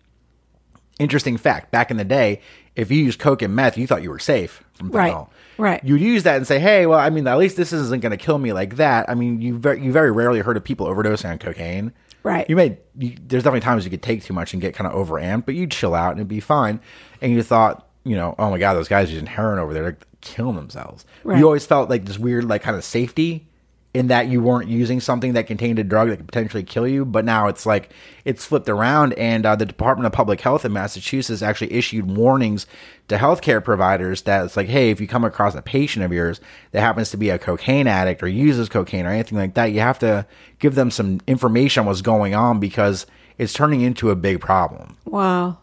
Interesting 0.98 1.36
fact: 1.36 1.70
back 1.70 1.90
in 1.90 1.96
the 1.96 2.04
day, 2.04 2.40
if 2.76 2.90
you 2.90 3.02
used 3.04 3.18
coke 3.18 3.42
and 3.42 3.54
meth, 3.54 3.76
you 3.78 3.86
thought 3.86 4.02
you 4.02 4.10
were 4.10 4.18
safe 4.18 4.62
from 4.74 4.90
Right. 4.90 5.12
fentanyl. 5.12 5.28
Right. 5.58 5.82
You'd 5.82 6.00
use 6.00 6.22
that 6.24 6.36
and 6.36 6.46
say, 6.46 6.58
"Hey, 6.58 6.86
well, 6.86 6.98
I 6.98 7.10
mean, 7.10 7.26
at 7.26 7.38
least 7.38 7.56
this 7.56 7.72
isn't 7.72 8.00
going 8.00 8.10
to 8.10 8.16
kill 8.16 8.38
me 8.38 8.52
like 8.52 8.76
that." 8.76 9.08
I 9.08 9.14
mean, 9.14 9.40
you 9.40 9.58
very, 9.58 9.80
you 9.82 9.90
very 9.92 10.10
rarely 10.12 10.40
heard 10.40 10.56
of 10.56 10.64
people 10.64 10.86
overdosing 10.86 11.30
on 11.30 11.38
cocaine. 11.38 11.92
Right. 12.22 12.48
You 12.48 12.56
may. 12.56 12.78
You, 12.96 13.14
there's 13.26 13.42
definitely 13.42 13.60
times 13.60 13.84
you 13.84 13.90
could 13.90 14.02
take 14.02 14.22
too 14.22 14.34
much 14.34 14.52
and 14.52 14.60
get 14.62 14.74
kind 14.74 14.86
of 14.90 14.94
overamped, 14.94 15.46
but 15.46 15.54
you'd 15.54 15.70
chill 15.70 15.94
out 15.94 16.10
and 16.12 16.20
it'd 16.20 16.28
be 16.28 16.40
fine. 16.40 16.80
And 17.22 17.32
you 17.32 17.42
thought, 17.42 17.88
you 18.04 18.16
know, 18.16 18.34
oh 18.38 18.50
my 18.50 18.58
god, 18.58 18.74
those 18.74 18.88
guys 18.88 19.10
using 19.10 19.26
heroin 19.26 19.58
over 19.58 19.72
there, 19.72 19.82
they're 19.82 19.98
killing 20.20 20.56
themselves. 20.56 21.04
Right. 21.24 21.38
You 21.38 21.44
always 21.46 21.64
felt 21.66 21.88
like 21.90 22.04
this 22.04 22.18
weird, 22.18 22.44
like 22.44 22.62
kind 22.62 22.76
of 22.76 22.84
safety 22.84 23.47
in 23.98 24.06
that 24.06 24.28
you 24.28 24.40
weren't 24.40 24.68
using 24.68 25.00
something 25.00 25.32
that 25.32 25.48
contained 25.48 25.76
a 25.80 25.82
drug 25.82 26.08
that 26.08 26.18
could 26.18 26.28
potentially 26.28 26.62
kill 26.62 26.86
you. 26.86 27.04
But 27.04 27.24
now 27.24 27.48
it's 27.48 27.66
like 27.66 27.90
it's 28.24 28.44
flipped 28.44 28.68
around, 28.68 29.14
and 29.14 29.44
uh, 29.44 29.56
the 29.56 29.66
Department 29.66 30.06
of 30.06 30.12
Public 30.12 30.40
Health 30.40 30.64
in 30.64 30.72
Massachusetts 30.72 31.43
actually 31.43 31.72
issued 31.72 32.06
warnings 32.06 32.69
to 33.08 33.17
healthcare 33.17 33.62
providers 33.62 34.22
that 34.22 34.44
it's 34.44 34.56
like, 34.56 34.69
hey, 34.69 34.90
if 34.90 35.00
you 35.00 35.08
come 35.08 35.24
across 35.24 35.56
a 35.56 35.62
patient 35.62 36.05
of 36.05 36.12
yours 36.12 36.40
that 36.70 36.81
happens 36.81 37.10
to 37.10 37.17
be 37.17 37.31
a 37.31 37.40
cocaine 37.40 37.88
addict 37.88 38.22
or 38.22 38.28
uses 38.28 38.69
cocaine 38.69 39.05
or 39.05 39.10
anything 39.10 39.36
like 39.36 39.55
that, 39.55 39.72
you 39.72 39.81
have 39.81 39.98
to 39.98 40.24
give 40.60 40.76
them 40.76 40.93
some 40.93 41.20
information 41.26 41.81
on 41.81 41.86
what's 41.86 42.00
going 42.00 42.36
on 42.36 42.60
because 42.60 43.05
it's 43.36 43.52
turning 43.52 43.81
into 43.81 44.10
a 44.10 44.17
big 44.17 44.40
problem. 44.40 44.96
Wow. 45.06 45.58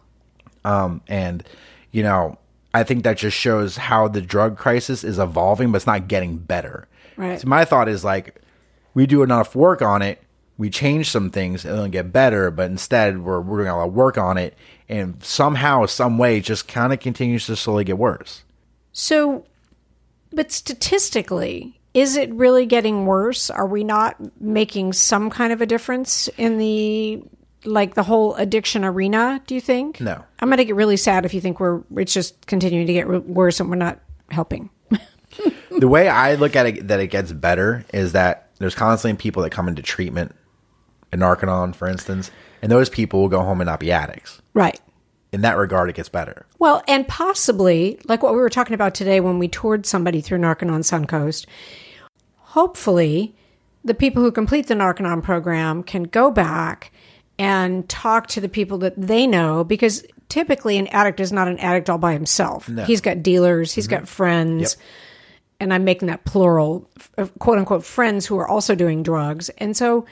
Um, 0.62 1.00
and 1.08 1.42
you 1.90 2.02
know, 2.02 2.36
I 2.74 2.84
think 2.84 3.04
that 3.04 3.16
just 3.16 3.38
shows 3.38 3.78
how 3.78 4.08
the 4.08 4.20
drug 4.20 4.58
crisis 4.58 5.04
is 5.04 5.18
evolving, 5.18 5.72
but 5.72 5.76
it's 5.76 5.86
not 5.86 6.06
getting 6.06 6.36
better. 6.36 6.86
Right. 7.16 7.40
So 7.40 7.48
my 7.48 7.64
thought 7.64 7.88
is 7.88 8.04
like, 8.04 8.40
we 8.94 9.06
do 9.06 9.22
enough 9.22 9.54
work 9.54 9.82
on 9.82 10.02
it, 10.02 10.22
we 10.58 10.70
change 10.70 11.10
some 11.10 11.30
things, 11.30 11.64
and 11.64 11.74
it'll 11.74 11.88
get 11.88 12.12
better. 12.12 12.50
But 12.50 12.70
instead, 12.70 13.22
we're 13.22 13.40
we're 13.40 13.58
doing 13.58 13.68
a 13.68 13.76
lot 13.76 13.88
of 13.88 13.94
work 13.94 14.16
on 14.18 14.38
it, 14.38 14.56
and 14.88 15.22
somehow, 15.22 15.86
some 15.86 16.18
way, 16.18 16.38
it 16.38 16.44
just 16.44 16.66
kind 16.68 16.92
of 16.92 17.00
continues 17.00 17.46
to 17.46 17.56
slowly 17.56 17.84
get 17.84 17.98
worse. 17.98 18.42
So, 18.92 19.44
but 20.32 20.50
statistically, 20.50 21.78
is 21.92 22.16
it 22.16 22.32
really 22.32 22.66
getting 22.66 23.06
worse? 23.06 23.50
Are 23.50 23.66
we 23.66 23.84
not 23.84 24.16
making 24.40 24.92
some 24.92 25.30
kind 25.30 25.52
of 25.52 25.60
a 25.60 25.66
difference 25.66 26.28
in 26.36 26.58
the 26.58 27.22
like 27.64 27.94
the 27.94 28.02
whole 28.02 28.34
addiction 28.34 28.84
arena? 28.84 29.42
Do 29.46 29.54
you 29.54 29.60
think? 29.60 30.00
No. 30.00 30.24
I'm 30.40 30.48
going 30.48 30.58
to 30.58 30.64
get 30.64 30.76
really 30.76 30.96
sad 30.96 31.24
if 31.24 31.34
you 31.34 31.40
think 31.40 31.58
we're 31.58 31.82
it's 31.96 32.12
just 32.12 32.46
continuing 32.46 32.86
to 32.86 32.92
get 32.92 33.08
worse 33.08 33.60
and 33.60 33.68
we're 33.68 33.76
not 33.76 34.00
helping. 34.30 34.70
the 35.78 35.88
way 35.88 36.08
I 36.08 36.34
look 36.34 36.56
at 36.56 36.66
it, 36.66 36.88
that 36.88 37.00
it 37.00 37.08
gets 37.08 37.32
better 37.32 37.84
is 37.92 38.12
that 38.12 38.50
there's 38.58 38.74
constantly 38.74 39.20
people 39.20 39.42
that 39.42 39.50
come 39.50 39.68
into 39.68 39.82
treatment, 39.82 40.34
in 41.12 41.20
Narconon, 41.20 41.74
for 41.74 41.88
instance, 41.88 42.30
and 42.62 42.70
those 42.70 42.88
people 42.88 43.20
will 43.20 43.28
go 43.28 43.42
home 43.42 43.60
and 43.60 43.66
not 43.66 43.80
be 43.80 43.92
addicts. 43.92 44.40
right. 44.54 44.80
In 45.32 45.42
that 45.42 45.58
regard, 45.58 45.90
it 45.90 45.96
gets 45.96 46.08
better. 46.08 46.46
Well, 46.60 46.82
and 46.88 47.06
possibly 47.06 47.98
like 48.04 48.22
what 48.22 48.32
we 48.32 48.38
were 48.38 48.48
talking 48.48 48.74
about 48.74 48.94
today 48.94 49.20
when 49.20 49.38
we 49.38 49.48
toured 49.48 49.84
somebody 49.84 50.20
through 50.20 50.38
Narconon 50.38 50.80
Suncoast. 50.80 51.46
Hopefully, 52.36 53.34
the 53.84 53.92
people 53.92 54.22
who 54.22 54.30
complete 54.30 54.68
the 54.68 54.74
Narconon 54.74 55.22
program 55.22 55.82
can 55.82 56.04
go 56.04 56.30
back 56.30 56.92
and 57.38 57.86
talk 57.88 58.28
to 58.28 58.40
the 58.40 58.48
people 58.48 58.78
that 58.78 58.94
they 58.96 59.26
know 59.26 59.64
because 59.64 60.06
typically 60.28 60.78
an 60.78 60.86
addict 60.86 61.20
is 61.20 61.32
not 61.32 61.48
an 61.48 61.58
addict 61.58 61.90
all 61.90 61.98
by 61.98 62.12
himself. 62.12 62.70
He's 62.86 63.00
got 63.00 63.22
dealers, 63.22 63.72
he's 63.72 63.86
mm-hmm. 63.86 63.96
got 63.96 64.08
friends. 64.08 64.76
And 65.58 65.72
I'm 65.72 65.84
making 65.84 66.08
that 66.08 66.24
plural, 66.24 66.88
quote 67.38 67.58
unquote, 67.58 67.84
friends 67.84 68.26
who 68.26 68.38
are 68.38 68.48
also 68.48 68.74
doing 68.74 69.02
drugs. 69.02 69.48
And 69.58 69.76
so 69.76 70.06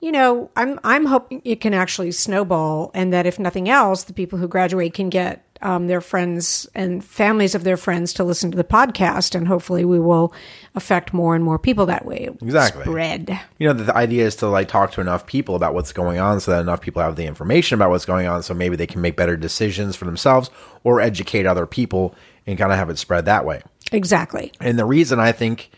you 0.00 0.12
know, 0.12 0.50
I'm 0.56 0.78
I'm 0.84 1.06
hoping 1.06 1.40
it 1.44 1.60
can 1.60 1.74
actually 1.74 2.12
snowball, 2.12 2.90
and 2.94 3.12
that 3.12 3.26
if 3.26 3.38
nothing 3.38 3.68
else, 3.68 4.04
the 4.04 4.12
people 4.12 4.38
who 4.38 4.46
graduate 4.46 4.94
can 4.94 5.08
get 5.08 5.42
um, 5.62 5.86
their 5.86 6.02
friends 6.02 6.68
and 6.74 7.02
families 7.02 7.54
of 7.54 7.64
their 7.64 7.78
friends 7.78 8.12
to 8.14 8.24
listen 8.24 8.50
to 8.50 8.56
the 8.56 8.64
podcast, 8.64 9.34
and 9.34 9.48
hopefully 9.48 9.84
we 9.86 9.98
will 9.98 10.34
affect 10.74 11.14
more 11.14 11.34
and 11.34 11.42
more 11.42 11.58
people 11.58 11.86
that 11.86 12.04
way. 12.04 12.28
Exactly. 12.42 12.84
Spread. 12.84 13.40
you 13.58 13.66
know 13.66 13.72
the, 13.72 13.84
the 13.84 13.96
idea 13.96 14.26
is 14.26 14.36
to 14.36 14.48
like 14.48 14.68
talk 14.68 14.92
to 14.92 15.00
enough 15.00 15.26
people 15.26 15.56
about 15.56 15.72
what's 15.72 15.92
going 15.92 16.18
on 16.18 16.40
so 16.40 16.50
that 16.50 16.60
enough 16.60 16.82
people 16.82 17.00
have 17.00 17.16
the 17.16 17.24
information 17.24 17.76
about 17.76 17.90
what's 17.90 18.04
going 18.04 18.26
on 18.26 18.42
so 18.42 18.52
maybe 18.52 18.76
they 18.76 18.86
can 18.86 19.00
make 19.00 19.16
better 19.16 19.36
decisions 19.36 19.96
for 19.96 20.04
themselves 20.04 20.50
or 20.84 21.00
educate 21.00 21.46
other 21.46 21.66
people 21.66 22.14
and 22.46 22.58
kind 22.58 22.70
of 22.70 22.78
have 22.78 22.90
it 22.90 22.98
spread 22.98 23.24
that 23.24 23.44
way 23.44 23.62
Exactly. 23.92 24.52
and 24.60 24.78
the 24.78 24.84
reason 24.84 25.20
i 25.20 25.32
think 25.32 25.70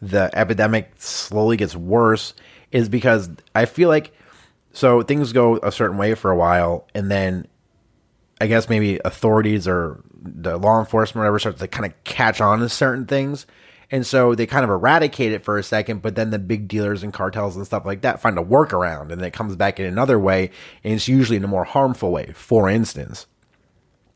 the 0.00 0.30
epidemic 0.34 0.92
slowly 0.98 1.56
gets 1.56 1.76
worse 1.76 2.34
is 2.70 2.88
because 2.88 3.30
i 3.54 3.64
feel 3.64 3.88
like 3.88 4.12
so 4.72 5.02
things 5.02 5.32
go 5.32 5.58
a 5.62 5.70
certain 5.70 5.96
way 5.98 6.14
for 6.14 6.30
a 6.30 6.36
while 6.36 6.88
and 6.94 7.10
then 7.10 7.46
i 8.40 8.46
guess 8.46 8.68
maybe 8.68 9.00
authorities 9.04 9.68
or 9.68 10.02
the 10.14 10.56
law 10.56 10.80
enforcement 10.80 11.18
or 11.18 11.24
whatever 11.24 11.38
starts 11.38 11.60
to 11.60 11.68
kind 11.68 11.86
of 11.86 12.04
catch 12.04 12.40
on 12.40 12.60
to 12.60 12.68
certain 12.68 13.06
things 13.06 13.46
and 13.92 14.06
so 14.06 14.34
they 14.34 14.46
kind 14.46 14.64
of 14.64 14.70
eradicate 14.70 15.32
it 15.32 15.44
for 15.44 15.58
a 15.58 15.62
second, 15.62 16.00
but 16.00 16.16
then 16.16 16.30
the 16.30 16.38
big 16.38 16.66
dealers 16.66 17.02
and 17.02 17.12
cartels 17.12 17.56
and 17.56 17.66
stuff 17.66 17.84
like 17.84 18.00
that 18.00 18.22
find 18.22 18.38
a 18.38 18.42
workaround 18.42 19.12
and 19.12 19.20
it 19.20 19.34
comes 19.34 19.54
back 19.54 19.78
in 19.78 19.84
another 19.84 20.18
way, 20.18 20.50
and 20.82 20.94
it's 20.94 21.08
usually 21.08 21.36
in 21.36 21.44
a 21.44 21.48
more 21.48 21.64
harmful 21.64 22.10
way. 22.10 22.32
For 22.34 22.70
instance, 22.70 23.26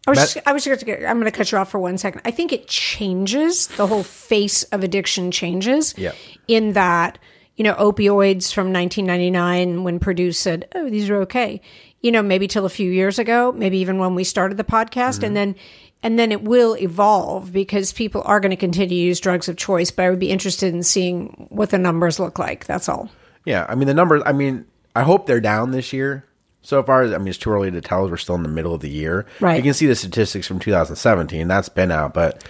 I 0.06 0.10
was 0.10 0.18
That- 0.18 0.34
just, 0.34 0.48
I 0.48 0.52
was 0.52 0.64
just 0.64 0.86
gonna, 0.86 1.06
I'm 1.06 1.18
going 1.18 1.24
to 1.24 1.36
cut 1.36 1.50
you 1.50 1.58
off 1.58 1.70
for 1.70 1.80
one 1.80 1.98
second. 1.98 2.22
I 2.24 2.30
think 2.30 2.52
it 2.52 2.68
changes 2.68 3.66
the 3.68 3.86
whole 3.86 4.04
face 4.04 4.62
of 4.64 4.84
addiction 4.84 5.30
changes. 5.30 5.94
Yeah. 5.96 6.12
In 6.46 6.74
that, 6.74 7.18
you 7.56 7.64
know, 7.64 7.74
opioids 7.74 8.52
from 8.52 8.72
1999 8.72 9.82
when 9.82 9.98
Purdue 9.98 10.30
said, 10.30 10.68
"Oh, 10.74 10.88
these 10.88 11.10
are 11.10 11.22
okay," 11.22 11.60
you 12.02 12.12
know, 12.12 12.22
maybe 12.22 12.46
till 12.46 12.66
a 12.66 12.70
few 12.70 12.90
years 12.90 13.18
ago, 13.18 13.52
maybe 13.52 13.78
even 13.78 13.98
when 13.98 14.14
we 14.14 14.22
started 14.24 14.58
the 14.58 14.64
podcast, 14.64 15.22
and 15.22 15.24
mm-hmm. 15.24 15.34
then. 15.34 15.54
And 16.02 16.18
then 16.18 16.30
it 16.30 16.42
will 16.42 16.76
evolve 16.76 17.52
because 17.52 17.92
people 17.92 18.22
are 18.26 18.38
going 18.38 18.50
to 18.50 18.56
continue 18.56 18.88
to 18.90 18.94
use 18.94 19.18
drugs 19.18 19.48
of 19.48 19.56
choice. 19.56 19.90
But 19.90 20.04
I 20.04 20.10
would 20.10 20.20
be 20.20 20.30
interested 20.30 20.72
in 20.72 20.82
seeing 20.84 21.48
what 21.48 21.70
the 21.70 21.78
numbers 21.78 22.20
look 22.20 22.38
like. 22.38 22.66
That's 22.66 22.88
all. 22.88 23.10
yeah, 23.46 23.66
I 23.68 23.74
mean 23.74 23.88
the 23.88 23.94
numbers. 23.94 24.22
I 24.24 24.32
mean, 24.32 24.66
I 24.94 25.02
hope 25.02 25.26
they're 25.26 25.40
down 25.40 25.70
this 25.72 25.92
year. 25.94 26.25
So 26.66 26.82
far, 26.82 27.04
I 27.04 27.18
mean, 27.18 27.28
it's 27.28 27.38
too 27.38 27.50
early 27.50 27.70
to 27.70 27.80
tell. 27.80 28.10
We're 28.10 28.16
still 28.16 28.34
in 28.34 28.42
the 28.42 28.48
middle 28.48 28.74
of 28.74 28.80
the 28.80 28.90
year. 28.90 29.24
Right. 29.38 29.56
You 29.56 29.62
can 29.62 29.72
see 29.72 29.86
the 29.86 29.94
statistics 29.94 30.48
from 30.48 30.58
2017. 30.58 31.46
That's 31.46 31.68
been 31.68 31.92
out, 31.92 32.12
but 32.12 32.42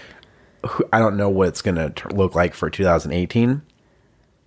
I 0.91 1.01
don't 1.01 1.19
know 1.19 1.29
what 1.29 1.49
it's 1.49 1.61
going 1.61 1.75
to 1.75 1.93
look 2.09 2.35
like 2.35 2.55
for 2.55 2.71
2018. 2.71 3.61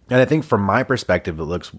And 0.09 0.19
I 0.19 0.25
think 0.25 0.43
from 0.43 0.63
my 0.63 0.81
perspective, 0.81 1.37
it 1.37 1.43
looks 1.43 1.71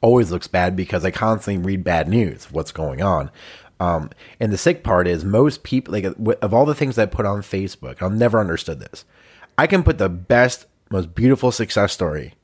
always 0.00 0.32
looks 0.32 0.48
bad 0.48 0.74
because 0.74 1.04
I 1.04 1.12
constantly 1.12 1.64
read 1.64 1.84
bad 1.84 2.08
news 2.08 2.46
of 2.46 2.52
what's 2.52 2.72
going 2.72 3.00
on. 3.00 3.30
Um, 3.78 4.10
and 4.40 4.52
the 4.52 4.58
sick 4.58 4.82
part 4.82 5.06
is 5.06 5.24
most 5.24 5.62
people, 5.62 5.92
like 5.92 6.04
of 6.04 6.52
all 6.52 6.66
the 6.66 6.74
things 6.74 6.98
I 6.98 7.06
put 7.06 7.26
on 7.26 7.42
Facebook, 7.42 8.02
I've 8.02 8.12
never 8.12 8.40
understood 8.40 8.80
this. 8.80 9.04
I 9.56 9.68
can 9.68 9.84
put 9.84 9.98
the 9.98 10.08
best, 10.08 10.66
most 10.90 11.14
beautiful 11.14 11.52
success 11.52 11.92
story 11.92 12.34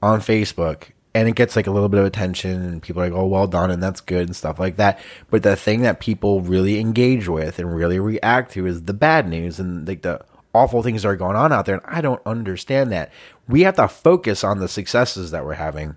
on 0.00 0.20
Facebook 0.20 0.90
and 1.14 1.28
it 1.28 1.34
gets 1.34 1.56
like 1.56 1.66
a 1.66 1.70
little 1.70 1.88
bit 1.88 2.00
of 2.00 2.06
attention 2.06 2.62
and 2.62 2.82
people 2.82 3.02
are 3.02 3.06
like, 3.06 3.18
oh, 3.18 3.26
well 3.26 3.46
done. 3.46 3.70
And 3.70 3.82
that's 3.82 4.00
good 4.00 4.26
and 4.26 4.36
stuff 4.36 4.58
like 4.58 4.76
that. 4.76 5.00
But 5.30 5.42
the 5.42 5.56
thing 5.56 5.82
that 5.82 6.00
people 6.00 6.40
really 6.42 6.78
engage 6.78 7.28
with 7.28 7.58
and 7.58 7.74
really 7.74 7.98
react 7.98 8.52
to 8.52 8.66
is 8.66 8.82
the 8.82 8.94
bad 8.94 9.28
news 9.28 9.58
and 9.58 9.88
like 9.88 10.02
the 10.02 10.24
awful 10.54 10.82
things 10.82 11.02
that 11.02 11.08
are 11.08 11.16
going 11.16 11.36
on 11.36 11.52
out 11.52 11.66
there. 11.66 11.76
And 11.76 11.86
I 11.86 12.00
don't 12.00 12.22
understand 12.26 12.92
that. 12.92 13.10
We 13.48 13.62
have 13.62 13.76
to 13.76 13.88
focus 13.88 14.44
on 14.44 14.58
the 14.58 14.68
successes 14.68 15.30
that 15.30 15.44
we're 15.44 15.54
having. 15.54 15.96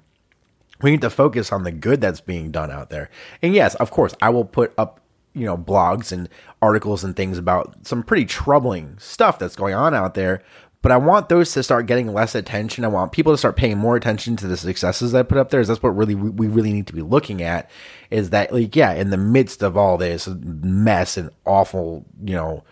We 0.82 0.92
need 0.92 1.02
to 1.02 1.10
focus 1.10 1.52
on 1.52 1.64
the 1.64 1.72
good 1.72 2.02
that's 2.02 2.22
being 2.22 2.52
done 2.52 2.72
out 2.72 2.90
there. 2.90 3.10
And 3.42 3.54
yes, 3.54 3.76
of 3.76 3.92
course, 3.92 4.16
I 4.22 4.30
will 4.30 4.46
put 4.46 4.74
up, 4.78 5.00
you 5.34 5.46
know, 5.46 5.58
blogs 5.58 6.12
and 6.12 6.28
articles 6.62 7.04
and 7.04 7.16
things 7.16 7.38
about 7.38 7.86
some 7.86 8.02
pretty 8.04 8.26
troubling 8.26 8.98
stuff 8.98 9.38
that's 9.38 9.56
going 9.56 9.76
on 9.76 9.94
out 9.94 10.16
there. 10.16 10.42
But 10.82 10.92
I 10.92 10.98
want 10.98 11.30
those 11.30 11.52
to 11.54 11.62
start 11.64 11.86
getting 11.86 12.12
less 12.12 12.34
attention. 12.34 12.84
I 12.84 12.88
want 12.88 13.12
people 13.12 13.32
to 13.34 13.38
start 13.38 13.56
paying 13.56 13.78
more 13.78 13.96
attention 13.96 14.36
to 14.38 14.48
the 14.48 14.58
successes 14.58 15.14
I 15.14 15.22
put 15.24 15.38
up 15.38 15.50
there. 15.52 15.60
Is 15.62 15.68
That's 15.68 15.84
what 15.84 15.96
really 15.96 16.16
we 16.16 16.48
really 16.48 16.74
need 16.74 16.88
to 16.88 16.94
be 16.94 17.04
looking 17.04 17.44
at. 17.44 17.70
Is 18.10 18.32
that 18.32 18.52
like 18.52 18.76
yeah, 18.76 18.94
in 18.94 19.12
the 19.12 19.18
midst 19.18 19.62
of 19.62 19.78
all 19.78 19.98
this 19.98 20.28
mess 20.28 21.18
and 21.18 21.30
awful, 21.46 22.06
you 22.24 22.34
know, 22.36 22.64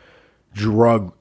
drug 0.54 1.14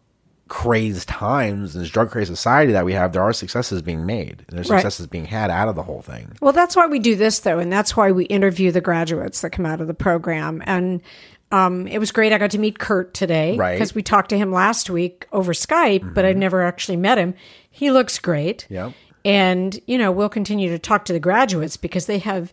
crazed 0.48 1.06
times 1.08 1.74
and 1.74 1.84
this 1.84 1.90
drug 1.90 2.10
crazed 2.10 2.28
society 2.28 2.72
that 2.72 2.86
we 2.86 2.94
have, 2.94 3.12
there 3.12 3.22
are 3.22 3.34
successes 3.34 3.82
being 3.82 4.06
made 4.06 4.44
and 4.48 4.56
there's 4.56 4.70
Right. 4.70 4.78
successes 4.78 5.06
being 5.06 5.26
had 5.26 5.50
out 5.50 5.68
of 5.68 5.76
the 5.76 5.82
whole 5.82 6.00
thing. 6.00 6.32
Well, 6.40 6.54
that's 6.54 6.74
why 6.74 6.86
we 6.86 6.98
do 6.98 7.16
this, 7.16 7.40
though, 7.40 7.58
and 7.58 7.70
that's 7.70 7.94
why 7.98 8.12
we 8.12 8.24
interview 8.24 8.72
the 8.72 8.80
graduates 8.80 9.42
that 9.42 9.50
come 9.50 9.66
out 9.66 9.82
of 9.82 9.88
the 9.88 9.94
program. 9.94 10.62
And 10.64 11.02
um, 11.50 11.86
it 11.86 11.98
was 11.98 12.12
great. 12.12 12.32
I 12.32 12.38
got 12.38 12.50
to 12.52 12.58
meet 12.58 12.78
Kurt 12.78 13.14
today 13.14 13.56
Right. 13.56 13.74
because 13.74 13.94
we 13.94 14.02
talked 14.02 14.28
to 14.30 14.38
him 14.38 14.52
last 14.52 14.90
week 14.90 15.26
over 15.32 15.52
Skype, 15.52 16.14
but 16.14 16.24
I'd 16.24 16.36
never 16.36 16.62
actually 16.62 16.96
met 16.96 17.18
him. 17.18 17.34
He 17.70 17.90
looks 17.90 18.18
great. 18.18 18.66
Yep. 18.68 18.92
And 19.24 19.78
you 19.86 19.98
know, 19.98 20.12
we'll 20.12 20.28
continue 20.28 20.68
to 20.70 20.78
talk 20.78 21.04
to 21.06 21.12
the 21.12 21.20
graduates 21.20 21.76
because 21.76 22.06
they 22.06 22.18
have, 22.18 22.52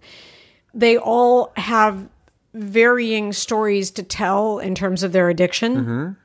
they 0.73 0.97
all 0.97 1.51
have 1.57 2.07
varying 2.53 3.33
stories 3.33 3.91
to 3.91 4.03
tell 4.03 4.59
in 4.59 4.75
terms 4.75 5.03
of 5.03 5.11
their 5.11 5.29
addiction. 5.29 6.15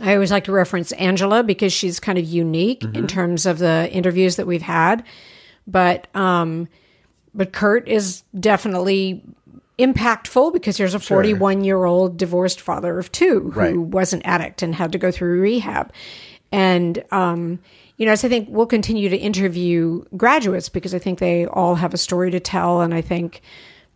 I 0.00 0.14
always 0.14 0.30
like 0.30 0.44
to 0.44 0.52
reference 0.52 0.92
Angela 0.92 1.42
because 1.42 1.72
she's 1.72 2.00
kind 2.00 2.18
of 2.18 2.24
unique 2.24 2.82
in 2.94 3.06
terms 3.06 3.46
of 3.46 3.58
the 3.58 3.88
interviews 3.92 4.36
that 4.36 4.46
we've 4.46 4.62
had. 4.62 5.04
But 5.66 6.06
um, 6.14 6.68
but 7.34 7.52
Kurt 7.52 7.88
is 7.88 8.22
definitely 8.38 9.22
impactful 9.78 10.52
because 10.52 10.76
here's 10.76 10.94
a 10.94 11.00
41 11.00 11.64
year 11.64 11.84
old 11.84 12.16
divorced 12.16 12.60
father 12.60 12.98
of 12.98 13.12
two 13.12 13.50
who 13.50 13.60
Right. 13.60 13.76
was 13.76 14.12
an 14.12 14.22
addict 14.22 14.62
and 14.62 14.74
had 14.74 14.92
to 14.92 14.98
go 14.98 15.10
through 15.10 15.40
rehab. 15.40 15.92
And 16.52 17.02
um, 17.10 17.58
you 17.96 18.06
know, 18.06 18.14
so 18.14 18.28
I 18.28 18.30
think 18.30 18.48
we'll 18.50 18.66
continue 18.66 19.08
to 19.08 19.16
interview 19.16 20.04
graduates 20.16 20.68
because 20.68 20.94
I 20.94 20.98
think 20.98 21.18
they 21.18 21.46
all 21.46 21.74
have 21.74 21.92
a 21.94 21.98
story 21.98 22.30
to 22.30 22.40
tell, 22.40 22.80
and 22.82 22.94
I 22.94 23.00
think 23.00 23.40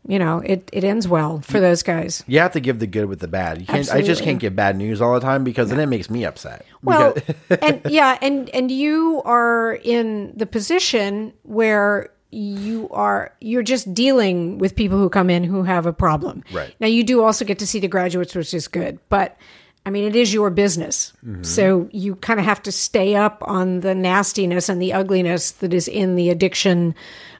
you 0.08 0.18
know 0.18 0.38
it 0.38 0.68
it 0.72 0.82
ends 0.82 1.06
well 1.06 1.40
for 1.42 1.60
those 1.60 1.82
guys. 1.82 2.24
You 2.26 2.40
have 2.40 2.52
to 2.54 2.60
give 2.60 2.78
the 2.80 2.86
good 2.86 3.06
with 3.06 3.20
the 3.20 3.28
bad. 3.28 3.60
You 3.60 3.66
can't. 3.66 3.90
I 3.92 4.02
just 4.02 4.22
can't 4.22 4.38
give 4.40 4.56
bad 4.56 4.76
news 4.76 5.00
all 5.00 5.14
the 5.14 5.20
time 5.20 5.44
because 5.44 5.70
then 5.70 5.78
it 5.78 5.86
makes 5.86 6.10
me 6.10 6.24
upset. 6.24 6.64
Well, 6.82 7.14
and 7.62 7.80
yeah, 7.88 8.18
and 8.20 8.48
and 8.50 8.70
you 8.70 9.22
are 9.24 9.74
in 9.84 10.32
the 10.36 10.46
position 10.46 11.32
where 11.42 12.08
you 12.30 12.88
are 12.90 13.34
you're 13.40 13.62
just 13.62 13.92
dealing 13.92 14.58
with 14.58 14.76
people 14.76 14.98
who 14.98 15.08
come 15.08 15.30
in 15.30 15.44
who 15.44 15.62
have 15.62 15.86
a 15.86 15.92
problem. 15.92 16.44
Right. 16.52 16.74
Now 16.80 16.86
you 16.86 17.02
do 17.02 17.22
also 17.22 17.44
get 17.44 17.58
to 17.58 17.66
see 17.66 17.80
the 17.80 17.88
graduates, 17.88 18.34
which 18.34 18.54
is 18.54 18.68
good, 18.68 18.98
but 19.08 19.36
I 19.84 19.90
mean 19.90 20.04
it 20.04 20.14
is 20.14 20.32
your 20.32 20.50
business. 20.50 21.12
Mm-hmm. 21.24 21.42
So 21.42 21.88
you 21.92 22.16
kind 22.16 22.38
of 22.38 22.46
have 22.46 22.62
to 22.62 22.72
stay 22.72 23.16
up 23.16 23.42
on 23.46 23.80
the 23.80 23.94
nastiness 23.94 24.68
and 24.68 24.80
the 24.80 24.92
ugliness 24.92 25.52
that 25.52 25.74
is 25.74 25.88
in 25.88 26.14
the 26.14 26.30
addiction 26.30 26.94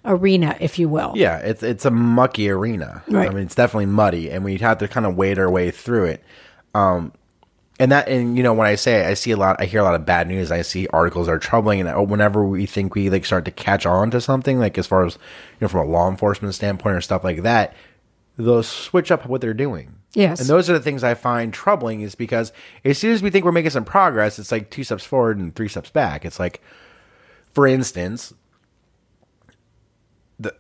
arena, 0.04 0.56
if 0.60 0.78
you 0.78 0.88
will. 0.88 1.12
yeah, 1.14 1.38
it's 1.38 1.62
it's 1.62 1.84
a 1.84 1.90
mucky 1.90 2.50
arena. 2.50 3.02
Right. 3.08 3.30
I 3.30 3.34
mean, 3.34 3.44
it's 3.44 3.54
definitely 3.54 3.86
muddy, 3.86 4.30
and 4.30 4.44
we 4.44 4.56
have 4.58 4.78
to 4.78 4.88
kind 4.88 5.06
of 5.06 5.16
wade 5.16 5.38
our 5.38 5.50
way 5.50 5.70
through 5.70 6.06
it. 6.06 6.24
Um, 6.74 7.12
and 7.80 7.90
that, 7.92 8.08
and 8.10 8.36
you 8.36 8.42
know, 8.42 8.52
when 8.52 8.66
I 8.66 8.74
say 8.74 9.00
it, 9.00 9.06
I 9.06 9.14
see 9.14 9.30
a 9.30 9.38
lot, 9.38 9.56
I 9.58 9.64
hear 9.64 9.80
a 9.80 9.84
lot 9.84 9.94
of 9.94 10.04
bad 10.04 10.28
news. 10.28 10.52
I 10.52 10.60
see 10.60 10.86
articles 10.88 11.26
that 11.26 11.32
are 11.32 11.38
troubling, 11.38 11.80
and 11.80 12.10
whenever 12.10 12.44
we 12.44 12.66
think 12.66 12.94
we 12.94 13.08
like 13.08 13.24
start 13.24 13.46
to 13.46 13.50
catch 13.50 13.86
on 13.86 14.10
to 14.10 14.20
something, 14.20 14.58
like 14.58 14.76
as 14.76 14.86
far 14.86 15.06
as 15.06 15.14
you 15.14 15.62
know, 15.62 15.68
from 15.68 15.88
a 15.88 15.90
law 15.90 16.08
enforcement 16.10 16.54
standpoint 16.54 16.94
or 16.94 17.00
stuff 17.00 17.24
like 17.24 17.42
that, 17.42 17.74
they'll 18.36 18.62
switch 18.62 19.10
up 19.10 19.24
what 19.24 19.40
they're 19.40 19.54
doing. 19.54 19.94
Yes. 20.12 20.40
And 20.40 20.48
those 20.48 20.68
are 20.68 20.74
the 20.74 20.80
things 20.80 21.02
I 21.02 21.14
find 21.14 21.54
troubling 21.54 22.02
is 22.02 22.14
because 22.14 22.52
as 22.84 22.98
soon 22.98 23.12
as 23.12 23.22
we 23.22 23.30
think 23.30 23.46
we're 23.46 23.52
making 23.52 23.70
some 23.70 23.84
progress, 23.84 24.38
it's 24.38 24.52
like 24.52 24.68
two 24.68 24.84
steps 24.84 25.06
forward 25.06 25.38
and 25.38 25.54
three 25.54 25.68
steps 25.68 25.88
back. 25.88 26.26
It's 26.26 26.38
like, 26.38 26.60
for 27.50 27.66
instance, 27.66 28.34
the 30.38 30.54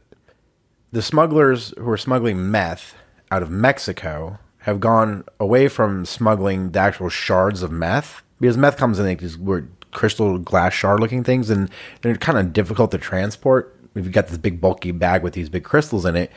the 0.90 1.02
smugglers 1.02 1.74
who 1.76 1.90
are 1.90 1.98
smuggling 1.98 2.50
meth 2.50 2.94
out 3.30 3.42
of 3.42 3.50
Mexico 3.50 4.38
have 4.60 4.80
gone 4.80 5.24
away 5.38 5.68
from 5.68 6.04
smuggling 6.04 6.70
the 6.70 6.78
actual 6.78 7.08
shards 7.08 7.62
of 7.62 7.72
meth 7.72 8.22
because 8.40 8.56
meth 8.56 8.76
comes 8.76 8.98
in 8.98 9.06
like 9.06 9.20
these 9.20 9.38
weird 9.38 9.70
crystal 9.92 10.38
glass 10.38 10.72
shard 10.72 11.00
looking 11.00 11.24
things 11.24 11.50
and 11.50 11.70
they're 12.02 12.16
kind 12.16 12.38
of 12.38 12.52
difficult 12.52 12.90
to 12.90 12.98
transport. 12.98 13.76
You 13.94 14.02
got 14.02 14.28
this 14.28 14.38
big 14.38 14.60
bulky 14.60 14.92
bag 14.92 15.22
with 15.22 15.34
these 15.34 15.48
big 15.48 15.64
crystals 15.64 16.04
in 16.04 16.14
it, 16.14 16.30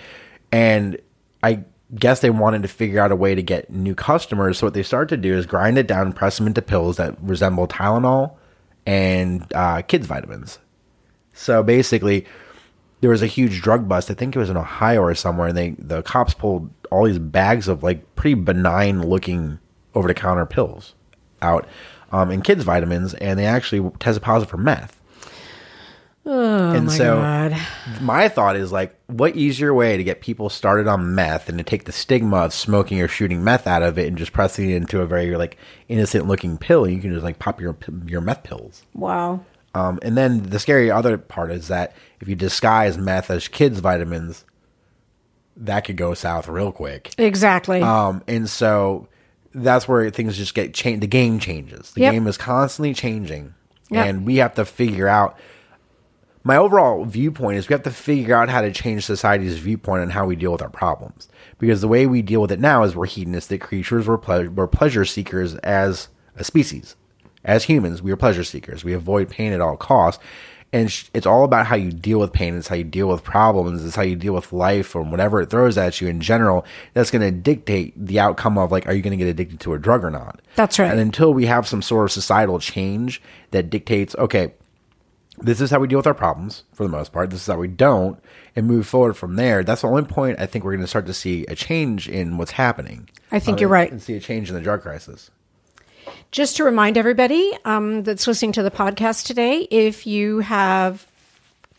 and 0.52 1.00
I 1.44 1.66
guess 1.96 2.22
they 2.22 2.32
wanted 2.32 2.64
to 2.64 2.68
figure 2.68 3.00
out 3.00 3.12
a 3.12 3.16
way 3.16 3.36
to 3.36 3.44
get 3.44 3.70
new 3.70 3.94
customers. 3.94 4.58
So 4.58 4.68
what 4.68 4.74
they 4.74 4.82
started 4.82 5.16
to 5.16 5.22
do 5.22 5.38
is 5.38 5.46
grind 5.46 5.78
it 5.78 5.88
down 5.88 6.08
and 6.08 6.16
press 6.16 6.38
them 6.38 6.48
into 6.48 6.64
pills 6.64 6.98
that 6.98 7.16
resemble 7.22 7.68
Tylenol 7.68 8.36
and 8.88 9.46
uh, 9.54 9.84
kids 9.84 10.08
vitamins. 10.08 10.58
So 11.34 11.62
basically, 11.62 12.26
there 13.04 13.10
was 13.10 13.22
a 13.22 13.28
huge 13.28 13.62
drug 13.62 13.86
bust. 13.86 14.10
I 14.10 14.14
think 14.14 14.34
it 14.34 14.40
was 14.40 14.50
in 14.50 14.56
Ohio 14.56 15.02
or 15.02 15.14
somewhere, 15.14 15.50
and 15.50 15.58
they 15.58 15.72
the 15.72 16.02
cops 16.04 16.34
pulled 16.34 16.70
all 16.90 17.04
these 17.04 17.20
bags 17.20 17.68
of 17.68 17.84
like 17.84 18.16
pretty 18.16 18.36
benign 18.36 19.02
looking 19.02 19.60
over 19.94 20.08
the 20.08 20.14
counter 20.14 20.46
pills 20.46 20.96
out 21.42 21.68
um, 22.14 22.32
and 22.32 22.46
kids 22.46 22.64
vitamins, 22.64 23.14
and 23.16 23.38
they 23.38 23.46
actually 23.46 23.92
tested 24.00 24.24
positive 24.24 24.50
for 24.50 24.56
meth. 24.56 25.02
Oh 26.26 26.72
and 26.72 26.86
my 26.88 26.94
so 26.98 27.18
god. 27.18 27.58
my 28.00 28.30
thought 28.30 28.56
is 28.56 28.72
like, 28.72 28.98
what 29.08 29.36
easier 29.36 29.74
way 29.74 29.98
to 29.98 30.04
get 30.06 30.22
people 30.22 30.50
started 30.50 30.88
on 30.88 31.14
meth 31.14 31.50
and 31.50 31.58
to 31.58 31.64
take 31.66 31.84
the 31.84 31.92
stigma 31.92 32.38
of 32.38 32.54
smoking 32.54 33.02
or 33.02 33.10
shooting 33.10 33.44
meth 33.44 33.68
out 33.68 33.84
of 33.84 33.98
it 33.98 34.08
and 34.08 34.18
just 34.18 34.32
pressing 34.32 34.70
it 34.70 34.78
into 34.78 35.02
a 35.02 35.06
very 35.06 35.36
like 35.36 35.58
innocent 35.90 36.26
looking 36.26 36.58
pill? 36.58 36.88
You 36.88 37.02
can 37.02 37.12
just 37.12 37.26
like 37.26 37.38
pop 37.38 37.60
your 37.60 37.76
your 38.06 38.22
meth 38.22 38.44
pills. 38.44 38.84
Wow. 38.94 39.44
Um, 39.76 40.00
and 40.04 40.16
then 40.16 40.44
the 40.44 40.60
scary 40.60 40.92
other 40.92 41.18
part 41.18 41.52
is 41.52 41.68
that 41.70 41.96
if 42.20 42.28
you 42.28 42.36
disguise 42.36 42.98
meth 42.98 43.30
as 43.32 43.48
kids 43.48 43.80
vitamins, 43.80 44.46
that 45.58 45.82
could 45.86 45.98
go 45.98 46.14
south 46.14 46.48
real 46.48 46.72
quick. 46.72 47.14
Exactly. 47.18 47.82
Um, 47.82 48.24
and 48.28 48.50
so 48.50 49.08
that's 49.54 49.88
where 49.88 50.10
things 50.10 50.38
just 50.38 50.54
get 50.56 50.74
changed. 50.74 51.02
The 51.02 51.08
game 51.08 51.40
changes. 51.40 51.92
The 51.92 52.02
Yep. 52.02 52.14
game 52.14 52.28
is 52.28 52.38
constantly 52.38 52.94
changing, 52.94 53.54
Yep. 53.90 54.06
and 54.08 54.26
we 54.26 54.38
have 54.38 54.54
to 54.56 54.66
figure 54.66 55.08
out. 55.08 55.38
My 56.46 56.58
overall 56.58 57.06
viewpoint 57.06 57.58
is 57.58 57.70
we 57.70 57.74
have 57.74 57.84
to 57.84 57.92
figure 57.92 58.36
out 58.36 58.50
how 58.50 58.60
to 58.62 58.72
change 58.72 59.06
society's 59.06 59.60
viewpoint 59.60 60.02
on 60.02 60.10
how 60.10 60.26
we 60.26 60.36
deal 60.36 60.52
with 60.52 60.62
our 60.62 60.70
problems. 60.70 61.30
Because 61.58 61.80
the 61.80 61.88
way 61.88 62.06
we 62.06 62.22
deal 62.22 62.42
with 62.42 62.52
it 62.52 62.60
now 62.60 62.84
is 62.84 62.96
we're 62.98 63.06
hedonistic 63.06 63.62
creatures, 63.62 64.08
we're, 64.08 64.18
ple- 64.18 64.50
we're 64.50 64.68
pleasure 64.68 65.06
seekers 65.06 65.56
as 65.56 66.10
a 66.36 66.44
species. 66.44 66.98
As 67.44 67.64
humans, 67.66 68.02
we 68.02 68.12
are 68.12 68.18
pleasure 68.18 68.44
seekers. 68.44 68.84
We 68.84 68.94
avoid 68.94 69.30
pain 69.30 69.54
at 69.54 69.62
all 69.62 69.78
costs. 69.78 70.24
And 70.72 70.88
it's 71.14 71.28
all 71.28 71.44
about 71.44 71.68
how 71.68 71.76
you 71.76 71.92
deal 71.92 72.20
with 72.20 72.34
pain. 72.34 72.58
It's 72.58 72.68
how 72.68 72.76
you 72.76 72.84
deal 72.84 73.08
with 73.08 73.24
problems. 73.24 73.86
It's 73.86 73.96
how 73.96 74.02
you 74.02 74.16
deal 74.16 74.34
with 74.34 74.52
life 74.52 74.96
or 74.96 75.04
whatever 75.04 75.40
it 75.40 75.52
throws 75.52 75.78
at 75.78 76.02
you 76.02 76.08
in 76.08 76.20
general. 76.20 76.66
That's 76.94 77.12
going 77.12 77.22
to 77.22 77.30
dictate 77.30 77.94
the 77.96 78.20
outcome 78.20 78.58
of 78.58 78.72
like, 78.72 78.88
are 78.88 78.94
you 78.94 79.04
going 79.04 79.12
to 79.12 79.24
get 79.24 79.30
addicted 79.30 79.60
to 79.60 79.76
a 79.76 79.80
drug 79.80 80.04
or 80.04 80.10
not? 80.10 80.42
That's 80.56 80.80
right. 80.80 80.90
And 80.90 81.00
until 81.00 81.32
we 81.32 81.46
have 81.46 81.68
some 81.68 81.84
sort 81.84 82.06
of 82.06 82.12
societal 82.12 82.58
change 82.58 83.22
that 83.52 83.70
dictates, 83.70 84.16
okay, 84.16 84.54
this 85.38 85.62
is 85.62 85.70
how 85.70 85.80
we 85.80 85.88
deal 85.88 86.00
with 86.00 86.08
our 86.08 86.14
problems 86.16 86.64
for 86.74 86.82
the 86.84 86.90
most 86.90 87.14
part. 87.14 87.30
This 87.30 87.42
is 87.42 87.48
how 87.48 87.58
we 87.58 87.68
don't, 87.68 88.20
and 88.56 88.66
move 88.66 88.88
forward 88.88 89.16
from 89.16 89.36
there. 89.36 89.64
That's 89.64 89.82
the 89.82 89.88
only 89.88 90.04
point 90.04 90.40
I 90.40 90.48
think 90.48 90.66
we're 90.66 90.72
going 90.72 90.82
to 90.82 90.88
start 90.88 91.06
to 91.06 91.14
see 91.14 91.46
a 91.48 91.56
change 91.56 92.10
in 92.10 92.38
what's 92.38 92.52
happening. 92.52 93.10
I 93.32 93.38
think 93.38 93.58
Uh, 93.58 93.62
you're 93.62 93.70
right. 93.70 93.92
And 93.92 94.02
see 94.02 94.16
a 94.16 94.20
change 94.20 94.50
in 94.50 94.56
the 94.56 94.62
drug 94.62 94.82
crisis. 94.82 95.30
Just 96.32 96.58
to 96.58 96.64
remind 96.64 96.98
everybody 96.98 97.52
um, 97.66 98.04
that's 98.04 98.28
listening 98.28 98.54
to 98.54 98.64
the 98.64 98.72
podcast 98.72 99.26
today, 99.26 99.68
if 99.70 100.08
you 100.08 100.40
have 100.40 101.06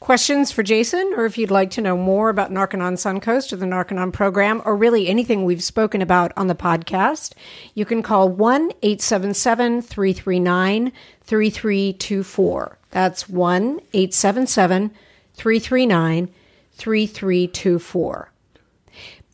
questions 0.05 0.53
for 0.53 0.63
Jason, 0.63 1.15
or 1.17 1.25
if 1.25 1.39
you'd 1.39 1.51
like 1.51 1.71
to 1.71 1.81
know 1.81 1.97
more 1.97 2.29
about 2.29 2.51
Narconon 2.53 2.93
Suncoast 2.93 3.53
or 3.53 3.57
the 3.57 3.67
Narconon 3.67 4.13
program, 4.13 4.61
or 4.65 4.77
really 4.77 5.09
anything 5.09 5.45
we've 5.45 5.63
spoken 5.63 6.03
about 6.03 6.31
on 6.37 6.47
the 6.47 6.55
podcast, 6.55 7.33
you 7.75 7.85
can 7.85 8.03
call 8.03 8.29
1 8.29 8.71
877 8.83 9.83
339 9.83 10.93
3324. 11.23 12.79
That's 12.91 13.29
1 13.29 13.81
877 13.93 14.91
339 15.35 16.29
3324. 16.75 18.31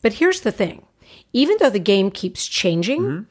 But 0.01 0.13
here's 0.13 0.41
the 0.41 0.51
thing 0.51 0.85
even 1.33 1.57
though 1.59 1.69
the 1.69 1.79
game 1.79 2.11
keeps 2.11 2.45
changing, 2.47 3.25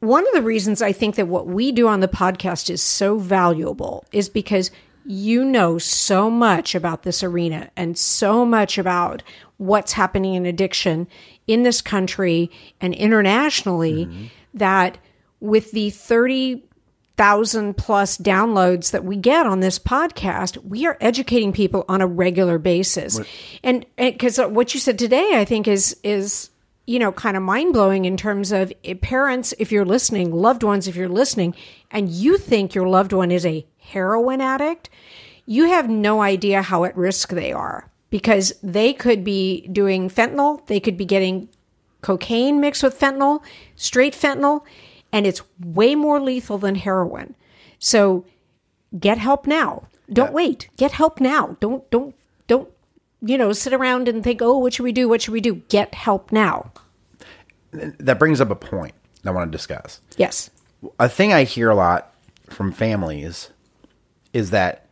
one 0.00 0.26
of 0.26 0.32
the 0.34 0.42
reasons 0.42 0.82
I 0.82 0.92
think 0.92 1.14
that 1.16 1.28
what 1.28 1.46
we 1.46 1.72
do 1.72 1.86
on 1.86 2.00
the 2.00 2.08
podcast 2.08 2.70
is 2.70 2.82
so 2.82 3.18
valuable 3.18 4.04
is 4.12 4.28
because 4.28 4.70
you 5.04 5.44
know 5.44 5.78
so 5.78 6.30
much 6.30 6.74
about 6.74 7.02
this 7.02 7.22
arena 7.22 7.70
and 7.76 7.96
so 7.96 8.44
much 8.44 8.78
about 8.78 9.22
what's 9.56 9.92
happening 9.92 10.34
in 10.34 10.46
addiction 10.46 11.06
in 11.46 11.62
this 11.62 11.82
country 11.82 12.50
and 12.80 12.94
internationally 12.94 14.30
that 14.54 14.98
with 15.40 15.70
the 15.72 15.90
30,000 15.90 17.76
plus 17.76 18.16
downloads 18.18 18.90
that 18.90 19.04
we 19.04 19.16
get 19.16 19.46
on 19.46 19.60
this 19.60 19.78
podcast, 19.78 20.56
we 20.64 20.86
are 20.86 20.96
educating 21.00 21.52
people 21.52 21.84
on 21.88 22.00
a 22.00 22.06
regular 22.06 22.58
basis. 22.58 23.18
And 23.62 23.84
because 23.96 24.38
what 24.38 24.74
you 24.74 24.80
said 24.80 24.98
today, 24.98 25.32
I 25.34 25.44
think 25.44 25.66
is, 25.68 25.96
is, 26.02 26.50
you 26.86 26.98
know, 26.98 27.12
kind 27.12 27.36
of 27.36 27.42
mind 27.42 27.72
blowing 27.72 28.04
in 28.04 28.16
terms 28.16 28.52
of 28.52 28.72
eh, 28.84 28.94
parents, 29.00 29.54
if 29.58 29.70
you're 29.70 29.84
listening, 29.84 30.32
loved 30.32 30.62
ones, 30.62 30.88
if 30.88 30.96
you're 30.96 31.08
listening, 31.08 31.54
and 31.90 32.10
you 32.10 32.38
think 32.38 32.74
your 32.74 32.88
loved 32.88 33.12
one 33.12 33.30
is 33.30 33.46
a 33.46 33.66
heroin 33.78 34.40
addict, 34.40 34.90
you 35.46 35.66
have 35.66 35.88
no 35.88 36.22
idea 36.22 36.62
how 36.62 36.84
at 36.84 36.96
risk 36.96 37.30
they 37.30 37.52
are 37.52 37.90
because 38.10 38.52
they 38.62 38.92
could 38.92 39.24
be 39.24 39.66
doing 39.68 40.10
fentanyl, 40.10 40.66
they 40.66 40.80
could 40.80 40.96
be 40.96 41.04
getting 41.04 41.48
cocaine 42.02 42.60
mixed 42.60 42.82
with 42.82 42.98
fentanyl, 42.98 43.42
straight 43.76 44.14
fentanyl, 44.14 44.62
and 45.12 45.26
it's 45.26 45.42
way 45.58 45.94
more 45.94 46.20
lethal 46.20 46.58
than 46.58 46.74
heroin. 46.74 47.34
So 47.78 48.24
get 48.98 49.18
help 49.18 49.46
now. 49.46 49.88
Don't 50.12 50.32
wait. 50.32 50.68
Get 50.76 50.92
help 50.92 51.20
now. 51.20 51.56
Don't 51.60 51.88
don't 51.90 52.14
don't 52.46 52.68
you 53.22 53.38
know 53.38 53.52
sit 53.52 53.72
around 53.72 54.08
and 54.08 54.22
think, 54.24 54.40
"Oh, 54.42 54.58
what 54.58 54.74
should 54.74 54.84
we 54.84 54.92
do? 54.92 55.08
What 55.08 55.22
should 55.22 55.32
we 55.32 55.40
do?" 55.40 55.56
Get 55.68 55.94
help 55.94 56.32
now. 56.32 56.72
That 57.72 58.18
brings 58.18 58.40
up 58.40 58.50
a 58.50 58.56
point 58.56 58.94
I 59.24 59.30
want 59.30 59.50
to 59.50 59.56
discuss. 59.56 60.00
Yes. 60.16 60.50
a 60.98 61.08
thing 61.08 61.32
I 61.32 61.44
hear 61.44 61.68
a 61.70 61.74
lot 61.74 62.14
from 62.48 62.72
families 62.72 63.50
is 64.32 64.50
that, 64.50 64.86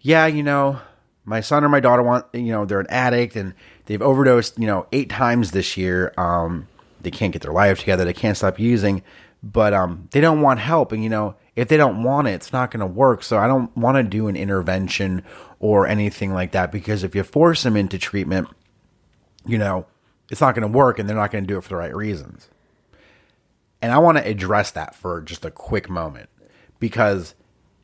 yeah, 0.00 0.26
you 0.26 0.42
know, 0.42 0.80
my 1.24 1.40
son 1.40 1.64
or 1.64 1.68
my 1.68 1.80
daughter 1.80 2.02
want, 2.02 2.24
you 2.32 2.52
know, 2.52 2.64
they're 2.64 2.80
an 2.80 2.86
addict 2.88 3.36
and 3.36 3.52
they've 3.86 4.00
overdosed, 4.00 4.58
you 4.58 4.66
know, 4.66 4.86
eight 4.92 5.10
times 5.10 5.50
this 5.50 5.76
year. 5.76 6.12
Um, 6.16 6.68
they 7.00 7.10
can't 7.10 7.32
get 7.32 7.42
their 7.42 7.52
life 7.52 7.80
together. 7.80 8.04
They 8.04 8.12
can't 8.12 8.36
stop 8.36 8.58
using, 8.58 9.02
but 9.42 9.74
um, 9.74 10.08
they 10.12 10.20
don't 10.20 10.40
want 10.40 10.60
help. 10.60 10.92
And 10.92 11.02
you 11.02 11.10
know, 11.10 11.34
if 11.56 11.68
they 11.68 11.76
don't 11.76 12.02
want 12.02 12.28
it, 12.28 12.32
it's 12.32 12.52
not 12.52 12.70
going 12.70 12.80
to 12.80 12.86
work. 12.86 13.22
So 13.22 13.38
I 13.38 13.46
don't 13.46 13.76
want 13.76 13.96
to 13.96 14.02
do 14.02 14.28
an 14.28 14.36
intervention 14.36 15.22
or 15.60 15.86
anything 15.86 16.32
like 16.32 16.52
that 16.52 16.70
because 16.70 17.02
if 17.02 17.14
you 17.14 17.22
force 17.22 17.62
them 17.62 17.76
into 17.76 17.98
treatment, 17.98 18.48
you 19.46 19.58
know, 19.58 19.86
it's 20.30 20.40
not 20.40 20.54
going 20.54 20.70
to 20.70 20.78
work 20.78 20.98
and 20.98 21.08
they're 21.08 21.16
not 21.16 21.30
going 21.30 21.44
to 21.44 21.48
do 21.48 21.58
it 21.58 21.62
for 21.62 21.70
the 21.70 21.76
right 21.76 21.94
reasons. 21.94 22.48
And 23.80 23.92
I 23.92 23.98
want 23.98 24.18
to 24.18 24.26
address 24.26 24.70
that 24.72 24.94
for 24.94 25.20
just 25.20 25.44
a 25.44 25.50
quick 25.50 25.88
moment 25.88 26.28
because 26.78 27.34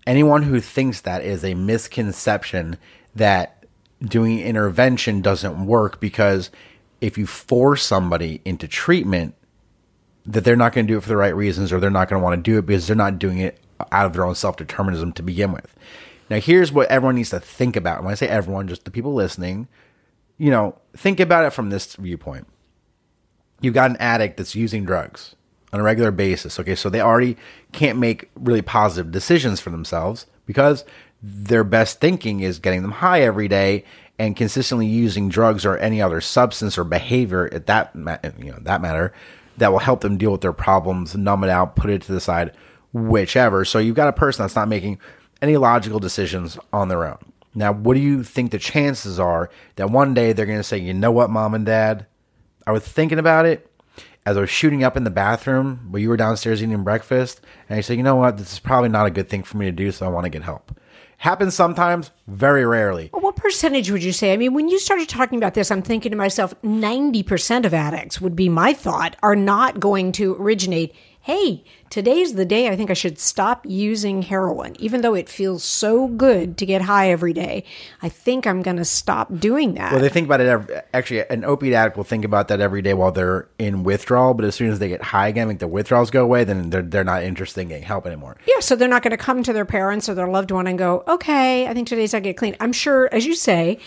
anyone 0.06 0.42
who 0.44 0.60
thinks 0.60 1.00
that 1.00 1.22
is 1.22 1.44
a 1.44 1.54
misconception 1.54 2.76
that 3.14 3.64
doing 4.02 4.40
intervention 4.40 5.22
doesn't 5.22 5.66
work 5.66 6.00
because 6.00 6.50
if 7.00 7.16
you 7.16 7.26
force 7.26 7.82
somebody 7.82 8.40
into 8.44 8.66
treatment, 8.68 9.34
that 10.26 10.42
they're 10.42 10.56
not 10.56 10.72
going 10.72 10.87
to 10.87 10.92
do 10.92 10.98
it 10.98 11.02
for 11.02 11.08
the 11.08 11.16
right 11.16 11.37
reasons 11.37 11.72
or 11.72 11.78
they're 11.78 11.90
not 11.90 12.08
going 12.08 12.20
to 12.20 12.24
want 12.24 12.37
to 12.37 12.50
do 12.50 12.58
it 12.58 12.66
because 12.66 12.87
they're 12.87 12.96
not 12.96 13.18
doing 13.18 13.38
it 13.38 13.60
out 13.92 14.06
of 14.06 14.14
their 14.14 14.24
own 14.24 14.34
self 14.34 14.56
determinism 14.56 15.12
to 15.12 15.22
begin 15.22 15.52
with. 15.52 15.74
Now, 16.34 16.40
here's 16.40 16.72
what 16.72 16.88
everyone 16.88 17.14
needs 17.14 17.30
to 17.30 17.38
think 17.38 17.76
about. 17.76 18.02
When 18.02 18.10
I 18.10 18.16
say 18.16 18.26
everyone, 18.26 18.66
just 18.66 18.84
the 18.84 18.90
people 18.90 19.14
listening, 19.14 19.68
you 20.36 20.50
know, 20.50 20.76
think 20.96 21.20
about 21.20 21.44
it 21.44 21.50
from 21.50 21.70
this 21.70 21.94
viewpoint. 21.94 22.48
You've 23.60 23.74
got 23.74 23.90
an 23.90 23.96
addict 23.98 24.36
that's 24.36 24.56
using 24.56 24.84
drugs 24.84 25.36
on 25.72 25.78
a 25.78 25.84
regular 25.84 26.10
basis. 26.10 26.58
Okay, 26.58 26.74
so 26.74 26.90
they 26.90 27.00
already 27.00 27.36
can't 27.70 28.00
make 28.00 28.30
really 28.34 28.62
positive 28.62 29.12
decisions 29.12 29.60
for 29.60 29.70
themselves 29.70 30.26
because 30.44 30.84
their 31.22 31.62
best 31.62 32.00
thinking 32.00 32.40
is 32.40 32.58
getting 32.58 32.82
them 32.82 32.90
high 32.90 33.22
every 33.22 33.46
day 33.46 33.84
and 34.18 34.34
consistently 34.34 34.88
using 34.88 35.28
drugs 35.28 35.64
or 35.64 35.78
any 35.78 36.02
other 36.02 36.20
substance 36.20 36.76
or 36.76 36.82
behavior 36.82 37.48
at 37.52 37.66
that 37.66 37.92
you 37.94 38.50
know 38.50 38.58
that 38.62 38.82
matter 38.82 39.12
that 39.58 39.70
will 39.70 39.78
help 39.78 40.00
them 40.00 40.18
deal 40.18 40.32
with 40.32 40.40
their 40.40 40.52
problems, 40.52 41.14
numb 41.14 41.44
it 41.44 41.50
out, 41.50 41.76
put 41.76 41.90
it 41.90 42.02
to 42.02 42.12
the 42.12 42.18
side, 42.18 42.56
whichever. 42.92 43.64
So 43.64 43.78
you've 43.78 43.94
got 43.94 44.08
a 44.08 44.12
person 44.12 44.42
that's 44.42 44.56
not 44.56 44.66
making 44.66 44.98
any 45.44 45.57
logical 45.57 46.00
decisions 46.00 46.59
on 46.72 46.88
their 46.88 47.04
own. 47.04 47.18
Now, 47.54 47.72
what 47.72 47.94
do 47.94 48.00
you 48.00 48.24
think 48.24 48.50
the 48.50 48.59
chances 48.59 49.20
are 49.20 49.50
that 49.76 49.90
one 49.90 50.14
day 50.14 50.33
they're 50.33 50.46
going 50.46 50.59
to 50.59 50.64
say, 50.64 50.78
"You 50.78 50.94
know 50.94 51.12
what, 51.12 51.30
mom 51.30 51.54
and 51.54 51.64
dad, 51.64 52.07
I 52.66 52.72
was 52.72 52.83
thinking 52.83 53.18
about 53.18 53.46
it 53.46 53.70
as 54.26 54.37
I 54.37 54.40
was 54.40 54.50
shooting 54.50 54.83
up 54.83 54.96
in 54.96 55.04
the 55.04 55.11
bathroom 55.11 55.88
while 55.90 56.00
you 56.00 56.09
were 56.09 56.16
downstairs 56.16 56.62
eating 56.62 56.83
breakfast, 56.83 57.40
and 57.68 57.78
I 57.78 57.83
said, 57.83 57.96
you 57.96 58.02
know 58.02 58.16
what, 58.16 58.38
this 58.38 58.54
is 58.54 58.59
probably 58.59 58.88
not 58.88 59.07
a 59.07 59.11
good 59.11 59.28
thing 59.28 59.42
for 59.42 59.59
me 59.59 59.66
to 59.66 59.72
do, 59.72 59.92
so 59.92 60.07
I 60.07 60.09
want 60.09 60.24
to 60.24 60.30
get 60.30 60.42
help. 60.42 60.80
Happens 61.18 61.54
sometimes, 61.54 62.11
very 62.26 62.64
rarely. 62.64 63.11
Well, 63.12 63.22
what 63.22 63.37
percentage 63.37 63.90
would 63.90 64.02
you 64.02 64.12
say? 64.12 64.33
I 64.33 64.37
mean, 64.37 64.54
when 64.54 64.68
you 64.68 64.78
started 64.78 65.09
talking 65.09 65.38
about 65.38 65.54
this, 65.54 65.70
I'm 65.70 65.83
thinking 65.83 66.11
to 66.11 66.16
myself, 66.16 66.54
90% 66.62 67.64
of 67.64 67.72
addicts 67.72 68.20
would 68.20 68.35
be 68.35 68.48
my 68.48 68.72
thought 68.72 69.16
are 69.22 69.37
not 69.37 69.78
going 69.78 70.12
to 70.12 70.35
originate, 70.37 70.94
hey, 71.24 71.64
today's 71.88 72.34
the 72.34 72.44
day 72.44 72.68
I 72.68 72.76
think 72.76 72.90
I 72.90 72.92
should 72.94 73.18
stop 73.18 73.64
using 73.66 74.20
heroin. 74.20 74.76
Even 74.78 75.00
though 75.00 75.14
it 75.14 75.26
feels 75.26 75.64
so 75.64 76.06
good 76.06 76.58
to 76.58 76.66
get 76.66 76.82
high 76.82 77.10
every 77.10 77.32
day, 77.32 77.64
I 78.02 78.10
think 78.10 78.46
I'm 78.46 78.60
going 78.60 78.76
to 78.76 78.84
stop 78.84 79.34
doing 79.38 79.72
that. 79.76 79.92
Well, 79.92 80.02
they 80.02 80.10
think 80.10 80.26
about 80.26 80.42
it. 80.42 80.48
Every, 80.48 80.76
actually, 80.92 81.24
an 81.30 81.42
opiate 81.42 81.72
addict 81.72 81.96
will 81.96 82.04
think 82.04 82.26
about 82.26 82.48
that 82.48 82.60
every 82.60 82.82
day 82.82 82.92
while 82.92 83.10
they're 83.10 83.48
in 83.58 83.84
withdrawal. 83.84 84.34
But 84.34 84.44
as 84.44 84.54
soon 84.54 84.70
as 84.70 84.80
they 84.80 84.88
get 84.88 85.00
high 85.00 85.28
again, 85.28 85.48
make 85.48 85.60
the 85.60 85.66
withdrawals 85.66 86.10
go 86.10 86.22
away, 86.22 86.44
then 86.44 86.68
they're 86.68 86.82
they're 86.82 87.04
not 87.04 87.22
interested 87.22 87.62
in 87.62 87.68
getting 87.68 87.84
help 87.84 88.06
anymore. 88.06 88.37
Yeah, 88.46 88.60
so 88.60 88.76
they're 88.76 88.87
not 88.87 89.02
going 89.02 89.12
to 89.12 89.16
come 89.16 89.42
to 89.44 89.54
their 89.54 89.64
parents 89.64 90.10
or 90.10 90.14
their 90.14 90.28
loved 90.28 90.50
one 90.50 90.66
and 90.66 90.78
go, 90.78 91.04
okay, 91.08 91.66
I 91.66 91.72
think 91.72 91.88
today's 91.88 92.12
I 92.12 92.20
get 92.20 92.37
clean. 92.37 92.54
I'm 92.60 92.74
sure, 92.74 93.08
as 93.10 93.24
you 93.24 93.34
say, 93.34 93.78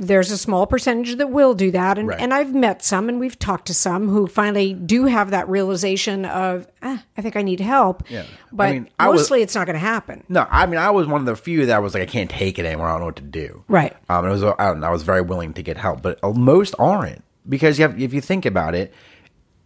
there's 0.00 0.30
a 0.30 0.38
small 0.38 0.64
percentage 0.66 1.16
that 1.16 1.30
will 1.30 1.54
do 1.54 1.72
that. 1.72 1.98
And, 1.98 2.06
Right. 2.08 2.20
and 2.20 2.32
I've 2.32 2.54
met 2.54 2.84
some 2.84 3.08
and 3.08 3.18
we've 3.18 3.36
talked 3.38 3.66
to 3.66 3.74
some 3.74 4.08
who 4.08 4.28
finally 4.28 4.72
do 4.72 5.06
have 5.06 5.30
that 5.32 5.48
realization 5.48 6.24
of, 6.24 6.68
ah, 6.82 7.02
I 7.16 7.20
think 7.22 7.34
I 7.34 7.42
need 7.42 7.58
help. 7.58 8.04
Yeah. 8.08 8.22
I 8.22 8.24
But 8.52 8.70
mean, 8.72 8.88
I 9.00 9.08
was- 9.08 9.22
mostly 9.22 9.42
it's 9.42 9.56
not 9.56 9.66
going 9.66 9.74
to 9.74 9.80
happen. 9.80 10.22
No, 10.28 10.46
I 10.50 10.66
mean, 10.66 10.78
I 10.78 10.90
was 10.90 11.08
one 11.08 11.20
of 11.20 11.26
the 11.26 11.34
few 11.34 11.66
that 11.66 11.82
was 11.82 11.94
like, 11.94 12.04
I 12.04 12.06
can't 12.06 12.30
take 12.30 12.60
it 12.60 12.64
anymore. 12.64 12.86
I 12.86 12.92
don't 12.92 13.00
know 13.00 13.06
what 13.06 13.16
to 13.16 13.22
do. 13.22 13.64
Right. 13.66 13.96
Um, 14.08 14.24
it 14.24 14.30
was, 14.30 14.44
I, 14.44 14.54
don't 14.58 14.80
know, 14.80 14.86
I 14.86 14.90
was 14.90 15.02
very 15.02 15.20
willing 15.22 15.52
to 15.54 15.62
get 15.62 15.76
help, 15.76 16.00
but 16.00 16.20
uh, 16.22 16.30
most 16.30 16.76
aren't 16.78 17.24
because 17.48 17.78
you 17.78 17.82
have, 17.88 18.00
if 18.00 18.14
you 18.14 18.20
think 18.20 18.46
about 18.46 18.76
it, 18.76 18.94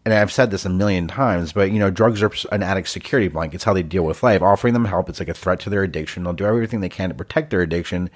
and 0.04 0.12
I've 0.14 0.32
said 0.32 0.50
this 0.50 0.64
a 0.64 0.68
million 0.70 1.06
times, 1.08 1.52
but 1.52 1.70
you 1.70 1.78
know, 1.78 1.90
drugs 1.90 2.22
are 2.22 2.32
an 2.50 2.62
addict's 2.62 2.90
security 2.90 3.28
blanket. 3.28 3.56
It's 3.56 3.64
how 3.64 3.72
they 3.74 3.84
deal 3.84 4.02
with 4.04 4.22
life. 4.22 4.40
Offering 4.42 4.72
them 4.74 4.86
help, 4.86 5.08
it's 5.08 5.20
like 5.20 5.28
a 5.28 5.34
threat 5.34 5.60
to 5.60 5.70
their 5.70 5.82
addiction. 5.84 6.24
They'll 6.24 6.32
do 6.32 6.44
everything 6.46 6.80
they 6.80 6.88
can 6.88 7.10
to 7.10 7.14
protect 7.14 7.50
their 7.50 7.60
addiction, 7.60 8.08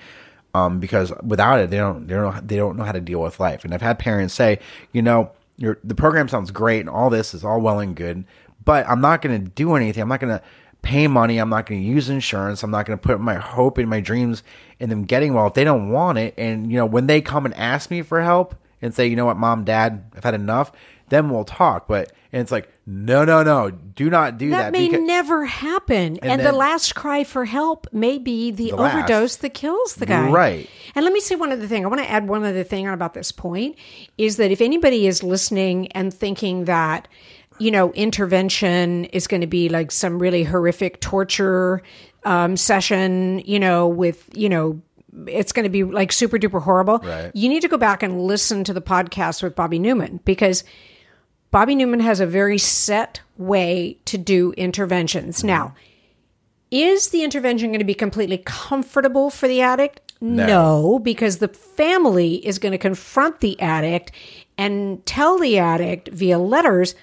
um, 0.56 0.80
because 0.80 1.12
without 1.22 1.60
it, 1.60 1.70
they 1.70 1.76
don't, 1.76 2.06
they 2.06 2.14
don't, 2.14 2.48
they 2.48 2.56
don't 2.56 2.76
know 2.76 2.84
how 2.84 2.92
to 2.92 3.00
deal 3.00 3.20
with 3.20 3.38
life. 3.38 3.64
And 3.64 3.74
I've 3.74 3.82
had 3.82 3.98
parents 3.98 4.32
say, 4.32 4.58
you 4.92 5.02
know, 5.02 5.30
the 5.58 5.94
program 5.94 6.28
sounds 6.28 6.50
great 6.50 6.80
and 6.80 6.88
all 6.88 7.10
this 7.10 7.34
is 7.34 7.44
all 7.44 7.60
well 7.60 7.78
and 7.78 7.94
good, 7.94 8.24
but 8.64 8.88
I'm 8.88 9.00
not 9.00 9.22
going 9.22 9.42
to 9.42 9.50
do 9.50 9.74
anything. 9.74 10.02
I'm 10.02 10.08
not 10.08 10.20
going 10.20 10.36
to 10.36 10.42
pay 10.82 11.08
money. 11.08 11.38
I'm 11.38 11.48
not 11.48 11.66
going 11.66 11.80
to 11.80 11.86
use 11.86 12.08
insurance. 12.08 12.62
I'm 12.62 12.70
not 12.70 12.86
going 12.86 12.98
to 12.98 13.02
put 13.02 13.20
my 13.20 13.34
hope 13.34 13.76
and 13.78 13.88
my 13.88 14.00
dreams 14.00 14.42
in 14.78 14.88
them 14.88 15.04
getting 15.04 15.34
well 15.34 15.46
if 15.46 15.54
they 15.54 15.64
don't 15.64 15.90
want 15.90 16.18
it. 16.18 16.34
And 16.38 16.70
you 16.70 16.78
know, 16.78 16.86
when 16.86 17.06
they 17.06 17.20
come 17.20 17.44
and 17.44 17.54
ask 17.54 17.90
me 17.90 18.02
for 18.02 18.22
help 18.22 18.54
and 18.80 18.94
say, 18.94 19.06
you 19.06 19.16
know 19.16 19.26
what, 19.26 19.36
mom, 19.36 19.64
dad, 19.64 20.04
I've 20.14 20.24
had 20.24 20.34
enough, 20.34 20.72
then 21.08 21.30
we'll 21.30 21.44
talk. 21.44 21.88
But 21.88 22.12
and 22.32 22.42
it's 22.42 22.52
like, 22.52 22.68
no, 22.86 23.24
no, 23.24 23.42
no, 23.42 23.70
do 23.70 24.10
not 24.10 24.38
do 24.38 24.50
That 24.50 24.64
that. 24.64 24.72
may 24.72 24.86
because- 24.88 25.06
never 25.06 25.44
happen. 25.46 26.18
And, 26.22 26.40
the 26.40 26.44
then- 26.44 26.56
last 26.56 26.94
cry 26.94 27.24
for 27.24 27.44
help 27.44 27.86
may 27.92 28.18
be 28.18 28.50
the, 28.50 28.70
The 28.70 28.76
last. 28.76 28.94
overdose 28.94 29.36
that 29.36 29.54
kills 29.54 29.94
the 29.96 30.06
guy. 30.06 30.28
Right. 30.30 30.68
And 30.94 31.04
let 31.04 31.12
me 31.12 31.20
say 31.20 31.34
one 31.36 31.52
other 31.52 31.66
thing. 31.66 31.84
I 31.84 31.88
want 31.88 32.02
to 32.02 32.10
add 32.10 32.28
one 32.28 32.44
other 32.44 32.62
thing 32.64 32.86
on 32.86 32.94
about 32.94 33.14
this 33.14 33.32
point 33.32 33.76
is 34.18 34.36
that 34.36 34.50
if 34.50 34.60
anybody 34.60 35.06
is 35.06 35.22
listening 35.22 35.88
and 35.92 36.12
thinking 36.12 36.64
that, 36.66 37.08
you 37.58 37.70
know, 37.70 37.90
intervention 37.92 39.04
is 39.06 39.26
going 39.26 39.40
to 39.40 39.46
be 39.46 39.68
like 39.68 39.90
some 39.90 40.18
really 40.18 40.42
horrific 40.44 41.00
torture 41.00 41.82
um, 42.24 42.56
session, 42.56 43.40
you 43.46 43.58
know, 43.58 43.86
with, 43.88 44.28
you 44.34 44.48
know, 44.48 44.82
it's 45.26 45.52
going 45.52 45.64
to 45.64 45.70
be 45.70 45.82
like 45.84 46.12
super 46.12 46.38
duper 46.38 46.60
horrible. 46.60 46.98
Right. 46.98 47.30
You 47.34 47.48
need 47.48 47.60
to 47.62 47.68
go 47.68 47.78
back 47.78 48.02
and 48.02 48.20
listen 48.22 48.64
to 48.64 48.74
the 48.74 48.82
podcast 48.82 49.42
with 49.42 49.54
Bobby 49.56 49.78
Newman 49.78 50.20
because 50.24 50.64
Bobby 51.56 51.74
Newman 51.74 52.00
has 52.00 52.20
a 52.20 52.26
very 52.26 52.58
set 52.58 53.22
way 53.38 53.96
to 54.04 54.18
do 54.18 54.52
interventions. 54.58 55.42
Now, 55.42 55.74
is 56.70 57.08
the 57.08 57.24
intervention 57.24 57.70
going 57.70 57.78
to 57.78 57.84
be 57.86 57.94
completely 57.94 58.42
comfortable 58.44 59.30
for 59.30 59.48
the 59.48 59.62
addict? 59.62 60.02
No. 60.20 60.98
because 60.98 61.38
the 61.38 61.48
family 61.48 62.46
is 62.46 62.58
going 62.58 62.72
to 62.72 62.78
confront 62.78 63.40
the 63.40 63.58
addict 63.58 64.12
and 64.58 65.06
tell 65.06 65.38
the 65.38 65.56
addict 65.56 66.08
via 66.08 66.38
letters 66.38 66.94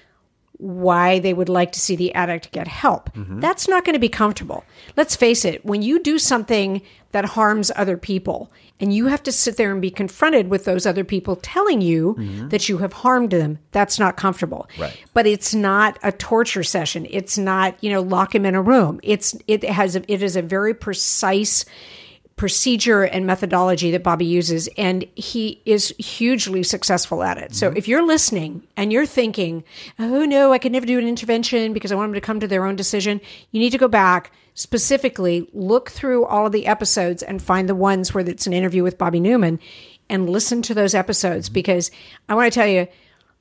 why 0.58 1.18
they 1.18 1.34
would 1.34 1.48
like 1.48 1.72
to 1.72 1.80
see 1.80 1.96
the 1.96 2.14
addict 2.14 2.52
get 2.52 2.68
help. 2.68 3.12
Mm-hmm. 3.14 3.40
That's 3.40 3.66
not 3.66 3.84
going 3.84 3.94
to 3.94 3.98
be 3.98 4.08
comfortable. 4.08 4.64
Let's 4.96 5.16
face 5.16 5.44
it, 5.44 5.64
when 5.64 5.82
you 5.82 6.00
do 6.00 6.16
something 6.16 6.80
that 7.10 7.24
harms 7.24 7.72
other 7.74 7.96
people 7.96 8.52
and 8.80 8.92
you 8.92 9.06
have 9.06 9.22
to 9.22 9.32
sit 9.32 9.56
there 9.56 9.70
and 9.70 9.80
be 9.80 9.90
confronted 9.90 10.48
with 10.48 10.64
those 10.64 10.84
other 10.84 11.04
people 11.04 11.36
telling 11.36 11.80
you 11.80 12.14
mm-hmm. 12.18 12.48
that 12.48 12.68
you 12.68 12.78
have 12.78 12.92
harmed 12.92 13.30
them, 13.30 13.58
that's 13.70 13.98
not 13.98 14.16
comfortable. 14.16 14.68
Right. 14.78 14.98
But 15.14 15.26
it's 15.26 15.54
not 15.54 15.98
a 16.02 16.10
torture 16.10 16.64
session. 16.64 17.06
It's 17.08 17.38
not, 17.38 17.82
you 17.82 17.90
know, 17.90 18.02
lock 18.02 18.34
him 18.34 18.44
in 18.44 18.54
a 18.54 18.62
room. 18.62 19.00
It's 19.02 19.36
it 19.46 19.62
has 19.64 19.96
a, 19.96 20.12
it 20.12 20.22
is 20.22 20.34
a 20.34 20.42
very 20.42 20.74
precise 20.74 21.64
procedure 22.36 23.02
and 23.02 23.26
methodology 23.26 23.90
that 23.92 24.02
Bobby 24.02 24.24
uses, 24.24 24.68
and 24.76 25.04
he 25.14 25.62
is 25.64 25.94
hugely 25.98 26.62
successful 26.62 27.22
at 27.22 27.38
it. 27.38 27.54
So 27.54 27.68
mm-hmm. 27.68 27.76
if 27.76 27.86
you're 27.86 28.04
listening 28.04 28.66
and 28.76 28.92
you're 28.92 29.06
thinking, 29.06 29.62
oh 29.98 30.24
no, 30.24 30.52
I 30.52 30.58
could 30.58 30.72
never 30.72 30.86
do 30.86 30.98
an 30.98 31.06
intervention 31.06 31.72
because 31.72 31.92
I 31.92 31.94
want 31.94 32.08
them 32.08 32.14
to 32.14 32.26
come 32.26 32.40
to 32.40 32.48
their 32.48 32.66
own 32.66 32.76
decision, 32.76 33.20
you 33.52 33.60
need 33.60 33.70
to 33.70 33.78
go 33.78 33.88
back 33.88 34.32
specifically, 34.54 35.48
look 35.52 35.90
through 35.90 36.24
all 36.24 36.46
of 36.46 36.52
the 36.52 36.66
episodes 36.66 37.22
and 37.22 37.40
find 37.40 37.68
the 37.68 37.74
ones 37.74 38.12
where 38.12 38.28
it's 38.28 38.46
an 38.46 38.52
interview 38.52 38.82
with 38.82 38.98
Bobby 38.98 39.20
Newman 39.20 39.60
and 40.08 40.28
listen 40.28 40.60
to 40.62 40.74
those 40.74 40.94
episodes 40.94 41.46
mm-hmm. 41.46 41.54
because 41.54 41.90
I 42.28 42.34
want 42.34 42.52
to 42.52 42.58
tell 42.58 42.68
you, 42.68 42.88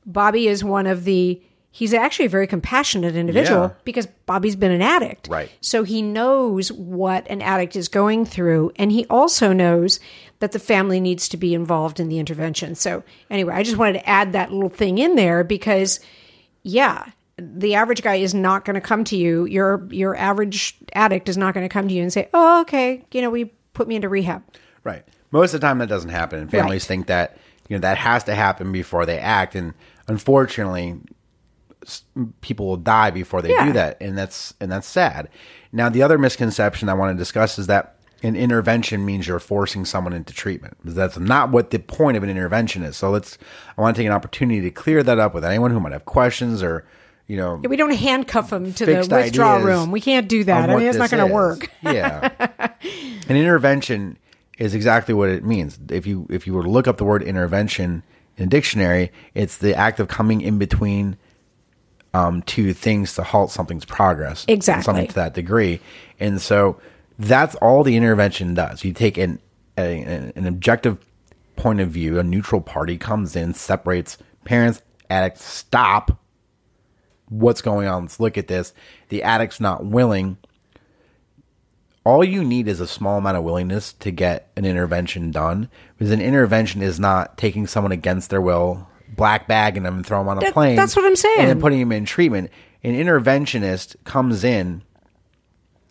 Bobby 0.06 0.48
is 0.48 0.64
one 0.64 0.86
of 0.86 1.04
the 1.04 1.42
He's 1.76 1.92
actually 1.92 2.26
a 2.26 2.30
very 2.30 2.46
compassionate 2.46 3.16
individual 3.16 3.62
Yeah. 3.64 3.70
because 3.84 4.06
Bobby's 4.28 4.56
been 4.56 4.70
an 4.72 4.84
addict. 4.84 5.28
Right. 5.28 5.50
So 5.60 5.82
he 5.82 6.04
knows 6.04 6.72
what 6.72 7.26
an 7.32 7.42
addict 7.42 7.76
is 7.76 7.88
going 7.88 8.26
through. 8.26 8.72
And 8.76 8.92
he 8.92 9.08
also 9.10 9.54
knows 9.54 10.00
that 10.40 10.52
the 10.52 10.60
family 10.60 11.00
needs 11.00 11.28
to 11.30 11.38
be 11.38 11.56
involved 11.56 12.00
in 12.00 12.10
the 12.10 12.20
intervention. 12.20 12.76
So, 12.76 13.02
anyway, 13.32 13.56
I 13.56 13.64
just 13.64 13.78
wanted 13.78 13.94
to 13.94 14.08
add 14.08 14.34
that 14.34 14.54
little 14.54 14.70
thing 14.70 15.00
in 15.00 15.16
there 15.16 15.44
because, 15.44 16.00
yeah, 16.62 17.06
the 17.38 17.74
average 17.74 18.04
guy 18.04 18.16
is 18.18 18.36
not 18.36 18.66
going 18.66 18.76
to 18.76 18.82
come 18.82 19.04
to 19.06 19.18
you. 19.18 19.46
Your 19.46 19.88
your 19.90 20.16
average 20.16 20.78
addict 20.94 21.28
is 21.28 21.38
not 21.38 21.56
going 21.56 21.66
to 21.68 21.74
come 21.74 21.88
to 21.88 21.94
you 21.96 22.04
and 22.04 22.14
say, 22.14 22.30
"Oh, 22.36 22.62
okay, 22.62 23.04
you 23.12 23.22
know, 23.24 23.32
we 23.32 23.46
put 23.74 23.88
me 23.88 23.96
into 23.96 24.10
rehab." 24.10 24.44
Right. 24.84 25.04
Most 25.32 25.56
of 25.56 25.62
the 25.62 25.66
time 25.68 25.80
that 25.80 25.90
doesn't 25.90 26.12
happen. 26.12 26.38
And 26.42 26.52
families 26.52 26.84
Right. 26.84 26.88
think 26.88 27.08
that, 27.08 27.36
you 27.68 27.76
know, 27.76 27.82
that 27.82 27.98
has 27.98 28.24
to 28.26 28.36
happen 28.36 28.72
before 28.72 29.08
they 29.08 29.18
act. 29.18 29.56
And 29.56 29.74
unfortunately, 30.08 30.98
people 32.42 32.68
will 32.68 32.78
die 32.78 33.12
before 33.12 33.42
they 33.42 33.52
Yeah. 33.52 33.66
do 33.66 33.74
that. 33.74 33.98
And 34.02 34.18
that's, 34.18 34.54
and 34.60 34.72
that's 34.72 34.88
sad. 34.88 35.30
Now, 35.72 35.90
the 35.90 36.02
other 36.04 36.18
misconception 36.18 36.90
I 36.90 36.94
want 36.94 37.16
to 37.16 37.18
discuss 37.18 37.58
is 37.60 37.68
that 37.68 37.96
an 38.22 38.36
intervention 38.36 39.06
means 39.06 39.28
you're 39.28 39.40
forcing 39.40 39.84
someone 39.86 40.14
into 40.14 40.34
treatment. 40.34 40.78
That's 40.86 41.18
not 41.20 41.52
what 41.52 41.72
the 41.72 41.80
point 41.80 42.16
of 42.16 42.24
an 42.24 42.30
intervention 42.30 42.84
is. 42.84 42.96
So 42.96 43.10
let's, 43.10 43.38
I 43.78 43.82
want 43.82 43.96
to 43.96 44.00
take 44.00 44.08
an 44.08 44.14
opportunity 44.14 44.62
to 44.62 44.72
clear 44.72 45.04
that 45.04 45.20
up 45.20 45.34
with 45.34 45.44
anyone 45.44 45.72
who 45.72 45.80
might 45.82 45.92
have 45.92 46.06
questions 46.06 46.64
or, 46.64 46.86
you 47.28 47.36
know, 47.38 47.56
We 47.68 47.76
don't 47.76 47.94
handcuff 47.94 48.50
them 48.50 48.74
to 48.74 48.86
the 48.86 49.08
withdrawal 49.10 49.62
room. 49.62 49.92
We 49.92 50.00
can't 50.02 50.28
do 50.30 50.44
that. 50.46 50.70
I 50.70 50.76
mean, 50.76 50.88
it's 50.88 50.98
not 50.98 51.10
going 51.12 51.28
to 51.28 51.34
work. 51.34 51.70
yeah, 51.82 52.30
an 53.28 53.36
intervention 53.38 54.18
is 54.58 54.76
exactly 54.76 55.14
what 55.14 55.30
it 55.30 55.44
means. 55.44 55.80
If 55.90 56.06
you 56.06 56.28
if 56.30 56.46
you 56.48 56.54
were 56.54 56.64
to 56.64 56.70
look 56.70 56.88
up 56.88 56.98
the 56.98 57.06
word 57.06 57.24
intervention 57.24 58.04
in 58.38 58.44
a 58.46 58.48
dictionary, 58.48 59.12
it's 59.34 59.58
the 59.58 59.74
act 59.76 60.00
of 60.00 60.08
coming 60.10 60.42
in 60.42 60.58
between 60.58 61.18
um, 62.14 62.42
two 62.44 62.74
things 62.74 63.16
to 63.16 63.24
halt 63.24 63.52
something's 63.52 63.86
progress. 63.86 64.46
Exactly. 64.48 64.84
something 64.84 65.08
to 65.08 65.16
that 65.16 65.34
degree, 65.34 65.80
and 66.20 66.42
so 66.42 66.80
that's 67.20 67.56
all 67.56 67.84
the 67.84 67.96
intervention 67.96 68.54
does. 68.54 68.84
You 68.84 68.94
take 68.94 69.18
an 69.18 69.40
a, 69.78 70.02
an 70.36 70.46
objective 70.48 70.98
point 71.56 71.80
of 71.80 71.90
view, 71.90 72.20
a 72.20 72.24
neutral 72.24 72.62
party 72.62 72.98
comes 72.98 73.36
in, 73.36 73.54
separates 73.54 74.18
parents, 74.44 74.82
addicts, 75.10 75.44
stop 75.44 76.20
what's 77.30 77.62
going 77.62 77.88
on. 77.88 78.04
Let's 78.04 78.20
look 78.20 78.38
at 78.38 78.48
this. 78.48 78.74
The 79.10 79.24
addict's 79.24 79.60
not 79.60 79.86
willing. 79.86 80.38
All 82.06 82.24
you 82.24 82.44
need 82.44 82.68
is 82.68 82.80
a 82.80 82.88
small 82.88 83.18
amount 83.18 83.38
of 83.38 83.44
willingness 83.44 83.94
to 83.94 84.12
get 84.12 84.52
an 84.56 84.66
intervention 84.66 85.32
done. 85.32 85.70
Because 85.98 86.12
an 86.12 86.22
intervention 86.22 86.82
is 86.82 87.00
not 87.00 87.38
taking 87.38 87.66
someone 87.66 87.92
against 87.94 88.30
their 88.30 88.42
will, 88.42 88.88
black 89.16 89.48
bagging 89.48 89.84
them 89.84 89.96
and 89.98 90.06
throwing 90.06 90.26
them 90.26 90.32
on 90.32 90.38
a 90.38 90.42
That- 90.42 90.54
plane. 90.54 90.76
that's 90.76 90.96
what 90.96 91.06
I'm 91.06 91.16
saying. 91.16 91.40
And 91.40 91.50
then 91.50 91.60
putting 91.62 91.80
them 91.80 91.92
in 91.92 92.06
treatment. 92.06 92.50
An 92.84 92.94
interventionist 92.94 93.96
comes 94.04 94.44
in, 94.44 94.82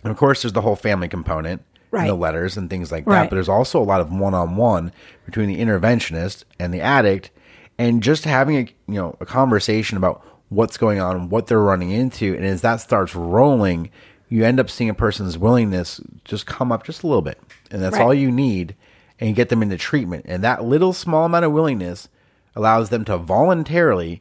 and 0.05 0.11
of 0.11 0.17
course, 0.17 0.43
there's 0.43 0.53
the 0.53 0.61
whole 0.61 0.77
family 0.77 1.09
component, 1.09 1.63
and 1.63 2.01
Right. 2.01 2.07
the 2.07 2.15
letters 2.15 2.57
and 2.57 2.69
things 2.69 2.91
like 2.93 3.05
that. 3.05 3.11
Right. 3.11 3.31
But 3.31 3.37
there's 3.37 3.49
also 3.49 3.81
a 3.81 3.85
lot 3.85 4.01
of 4.01 4.13
one-on-one 4.13 4.93
between 5.25 5.49
the 5.49 5.59
interventionist 5.61 6.45
and 6.59 6.73
the 6.73 6.81
addict, 6.81 7.31
and 7.79 8.03
just 8.03 8.25
having 8.25 8.57
a 8.57 8.61
you 8.87 8.95
know 9.01 9.17
a 9.21 9.27
conversation 9.27 9.97
about 9.97 10.23
what's 10.49 10.77
going 10.77 11.01
on, 11.01 11.29
what 11.31 11.47
they're 11.47 11.59
running 11.61 11.91
into, 11.91 12.35
and 12.35 12.45
as 12.45 12.61
that 12.61 12.81
starts 12.81 13.15
rolling, 13.15 13.89
you 14.29 14.45
end 14.45 14.61
up 14.61 14.69
seeing 14.69 14.91
a 14.91 14.95
person's 14.95 15.39
willingness 15.39 16.01
just 16.25 16.45
come 16.47 16.71
up 16.73 16.85
just 16.85 17.03
a 17.03 17.07
little 17.07 17.23
bit, 17.23 17.39
and 17.71 17.81
that's 17.83 17.95
Right. 17.97 18.03
all 18.03 18.13
you 18.15 18.31
need, 18.31 18.75
and 19.19 19.35
get 19.35 19.49
them 19.49 19.63
into 19.63 19.79
treatment, 19.79 20.27
and 20.29 20.43
that 20.45 20.63
little 20.65 20.93
small 20.93 21.25
amount 21.25 21.45
of 21.47 21.53
willingness 21.53 22.09
allows 22.55 22.91
them 22.91 23.05
to 23.07 23.17
voluntarily 23.17 24.21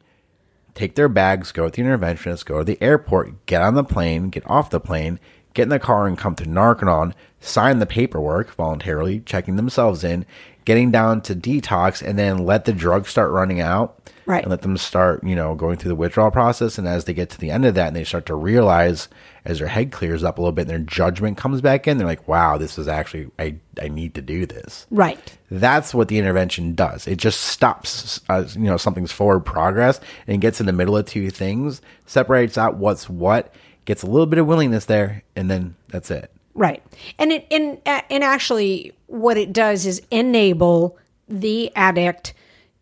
take 0.74 0.94
their 0.94 1.08
bags, 1.08 1.52
go 1.52 1.64
with 1.64 1.74
the 1.74 1.82
interventionist, 1.82 2.44
go 2.44 2.58
to 2.58 2.64
the 2.64 2.82
airport, 2.82 3.46
get 3.46 3.62
on 3.62 3.74
the 3.74 3.84
plane, 3.84 4.30
get 4.30 4.48
off 4.48 4.70
the 4.70 4.80
plane, 4.80 5.18
get 5.54 5.64
in 5.64 5.68
the 5.68 5.78
car 5.78 6.06
and 6.06 6.16
come 6.16 6.34
to 6.36 6.44
Narconon, 6.44 7.12
sign 7.40 7.78
the 7.78 7.86
paperwork 7.86 8.54
voluntarily, 8.54 9.20
checking 9.20 9.56
themselves 9.56 10.02
in, 10.02 10.24
getting 10.64 10.90
down 10.90 11.20
to 11.22 11.34
detox, 11.34 12.02
and 12.02 12.18
then 12.18 12.38
let 12.38 12.64
the 12.64 12.72
drugs 12.72 13.10
start 13.10 13.30
running 13.30 13.60
out. 13.60 13.98
Right. 14.24 14.42
And 14.44 14.50
let 14.50 14.62
them 14.62 14.76
start, 14.76 15.24
you 15.24 15.34
know, 15.34 15.56
going 15.56 15.78
through 15.78 15.88
the 15.88 15.96
withdrawal 15.96 16.30
process. 16.30 16.78
And 16.78 16.86
as 16.86 17.06
they 17.06 17.12
get 17.12 17.28
to 17.30 17.38
the 17.38 17.50
end 17.50 17.64
of 17.64 17.74
that 17.74 17.88
and 17.88 17.96
they 17.96 18.04
start 18.04 18.24
to 18.26 18.36
realize 18.36 19.08
as 19.44 19.58
their 19.58 19.66
head 19.66 19.90
clears 19.90 20.22
up 20.22 20.38
a 20.38 20.40
little 20.40 20.52
bit 20.52 20.62
and 20.62 20.70
their 20.70 20.78
judgment 20.78 21.36
comes 21.36 21.60
back 21.60 21.88
in, 21.88 21.98
they're 21.98 22.06
like, 22.06 22.28
wow, 22.28 22.56
this 22.56 22.78
is 22.78 22.86
actually, 22.86 23.32
I, 23.36 23.56
I 23.82 23.88
need 23.88 24.14
to 24.14 24.22
do 24.22 24.46
this. 24.46 24.86
Right. 24.92 25.36
That's 25.50 25.92
what 25.92 26.06
the 26.06 26.18
intervention 26.18 26.76
does. 26.76 27.08
It 27.08 27.16
just 27.16 27.40
stops, 27.40 28.20
uh, 28.28 28.44
you 28.52 28.60
know, 28.60 28.76
something's 28.76 29.10
forward 29.10 29.40
progress 29.40 30.00
and 30.28 30.40
gets 30.40 30.60
in 30.60 30.66
the 30.66 30.72
middle 30.72 30.96
of 30.96 31.04
two 31.04 31.28
things, 31.30 31.82
separates 32.06 32.56
out 32.56 32.76
what's 32.76 33.10
what, 33.10 33.52
gets 33.86 34.04
a 34.04 34.06
little 34.06 34.26
bit 34.26 34.38
of 34.38 34.46
willingness 34.46 34.84
there, 34.84 35.24
and 35.34 35.50
then 35.50 35.74
that's 35.88 36.12
it. 36.12 36.31
Right. 36.54 36.82
And 37.18 37.32
it 37.32 37.46
and 37.50 37.78
uh, 37.86 38.02
and 38.10 38.22
actually 38.22 38.92
what 39.06 39.36
it 39.38 39.52
does 39.52 39.86
is 39.86 40.02
enable 40.10 40.98
the 41.28 41.70
addict 41.74 42.34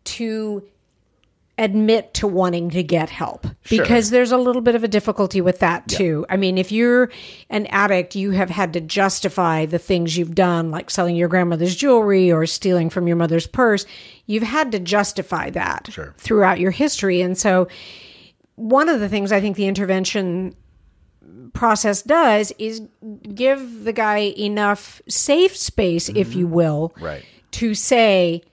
to 0.03 0.63
admit 1.57 2.13
to 2.15 2.25
wanting 2.27 2.71
to 2.71 2.81
get 2.81 3.09
help 3.09 3.45
because 3.69 4.09
there's 4.09 4.31
a 4.31 4.37
little 4.37 4.63
bit 4.63 4.73
of 4.73 4.83
a 4.83 4.87
difficulty 4.87 5.41
with 5.41 5.59
that 5.59 5.87
too. 5.87 6.25
I 6.27 6.35
mean, 6.35 6.57
if 6.57 6.71
you're 6.71 7.11
an 7.51 7.67
addict, 7.67 8.15
you 8.15 8.31
have 8.31 8.49
had 8.49 8.73
to 8.73 8.81
justify 8.81 9.67
the 9.67 9.77
things 9.77 10.17
you've 10.17 10.33
done, 10.33 10.71
like 10.71 10.89
selling 10.89 11.15
your 11.15 11.27
grandmother's 11.27 11.75
jewelry 11.75 12.31
or 12.31 12.45
stealing 12.47 12.89
from 12.89 13.07
your 13.07 13.15
mother's 13.17 13.45
purse. 13.45 13.85
You've 14.25 14.43
had 14.43 14.71
to 14.71 14.79
justify 14.79 15.51
that 15.51 15.89
Sure. 15.91 16.15
throughout 16.17 16.59
your 16.59 16.71
history. 16.71 17.21
And 17.21 17.37
so, 17.37 17.67
one 18.55 18.89
of 18.89 18.99
the 18.99 19.09
things 19.09 19.31
I 19.31 19.39
think 19.39 19.55
the 19.55 19.67
intervention 19.67 20.55
process 21.53 22.01
does 22.01 22.51
is 22.57 22.81
give 23.33 23.83
the 23.83 23.93
guy 23.93 24.33
enough 24.37 25.01
safe 25.07 25.55
space, 25.55 26.09
if 26.09 26.35
you 26.35 26.45
mm-hmm. 26.45 26.55
will, 26.55 26.93
Right. 26.99 27.23
to 27.51 27.73
say, 27.73 28.43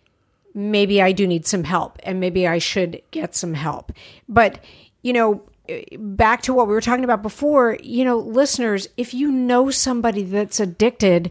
maybe 0.54 1.00
I 1.00 1.12
do 1.12 1.26
need 1.26 1.46
some 1.46 1.64
help 1.64 1.98
and 2.02 2.20
maybe 2.20 2.46
I 2.46 2.59
should 2.59 3.02
get 3.11 3.35
some 3.35 3.54
help. 3.54 3.92
But, 4.28 4.64
you 5.02 5.12
know, 5.12 5.42
eh, 5.68 5.85
back 5.98 6.42
to 6.42 6.54
what 6.54 6.66
we 6.66 6.74
were 6.74 6.81
talking 6.81 7.04
about 7.04 7.22
before, 7.22 7.78
you 7.83 8.04
know, 8.04 8.18
listeners, 8.18 8.88
if 8.96 9.14
you 9.14 9.31
know 9.31 9.70
somebody 9.70 10.22
that's 10.22 10.61
addicted, 10.61 11.31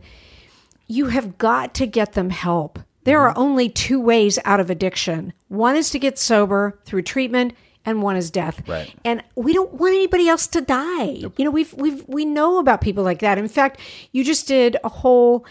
you 0.88 1.08
have 1.08 1.38
got 1.38 1.74
to 1.76 1.86
get 1.86 2.14
them 2.14 2.30
help. 2.30 2.80
There 3.04 3.20
mm-hmm. 3.20 3.38
are 3.38 3.42
only 3.42 3.70
two 3.70 4.00
ways 4.00 4.40
out 4.46 4.60
of 4.60 4.70
addiction 4.70 5.34
one 5.50 5.76
is 5.76 5.90
to 5.92 6.00
get 6.00 6.18
sober 6.18 6.80
through 6.86 7.04
treatment. 7.04 7.54
And 7.88 8.04
one 8.04 8.18
is 8.18 8.30
death, 8.30 8.62
Right. 8.68 8.94
and 9.06 9.24
we 9.36 9.54
don't 9.54 9.74
want 9.74 9.96
anybody 9.96 10.28
else 10.28 10.46
to 10.48 10.62
die. 10.62 11.24
You 11.38 11.46
know, 11.46 11.52
we've 11.52 11.74
we've 11.74 12.04
we 12.08 12.26
know 12.26 12.60
about 12.60 12.82
people 12.82 13.04
like 13.04 13.20
that. 13.20 13.38
In 13.38 13.48
fact, 13.48 13.80
you 14.12 14.24
just 14.24 14.48
did 14.48 14.76
a 14.84 14.90
whole 14.90 15.46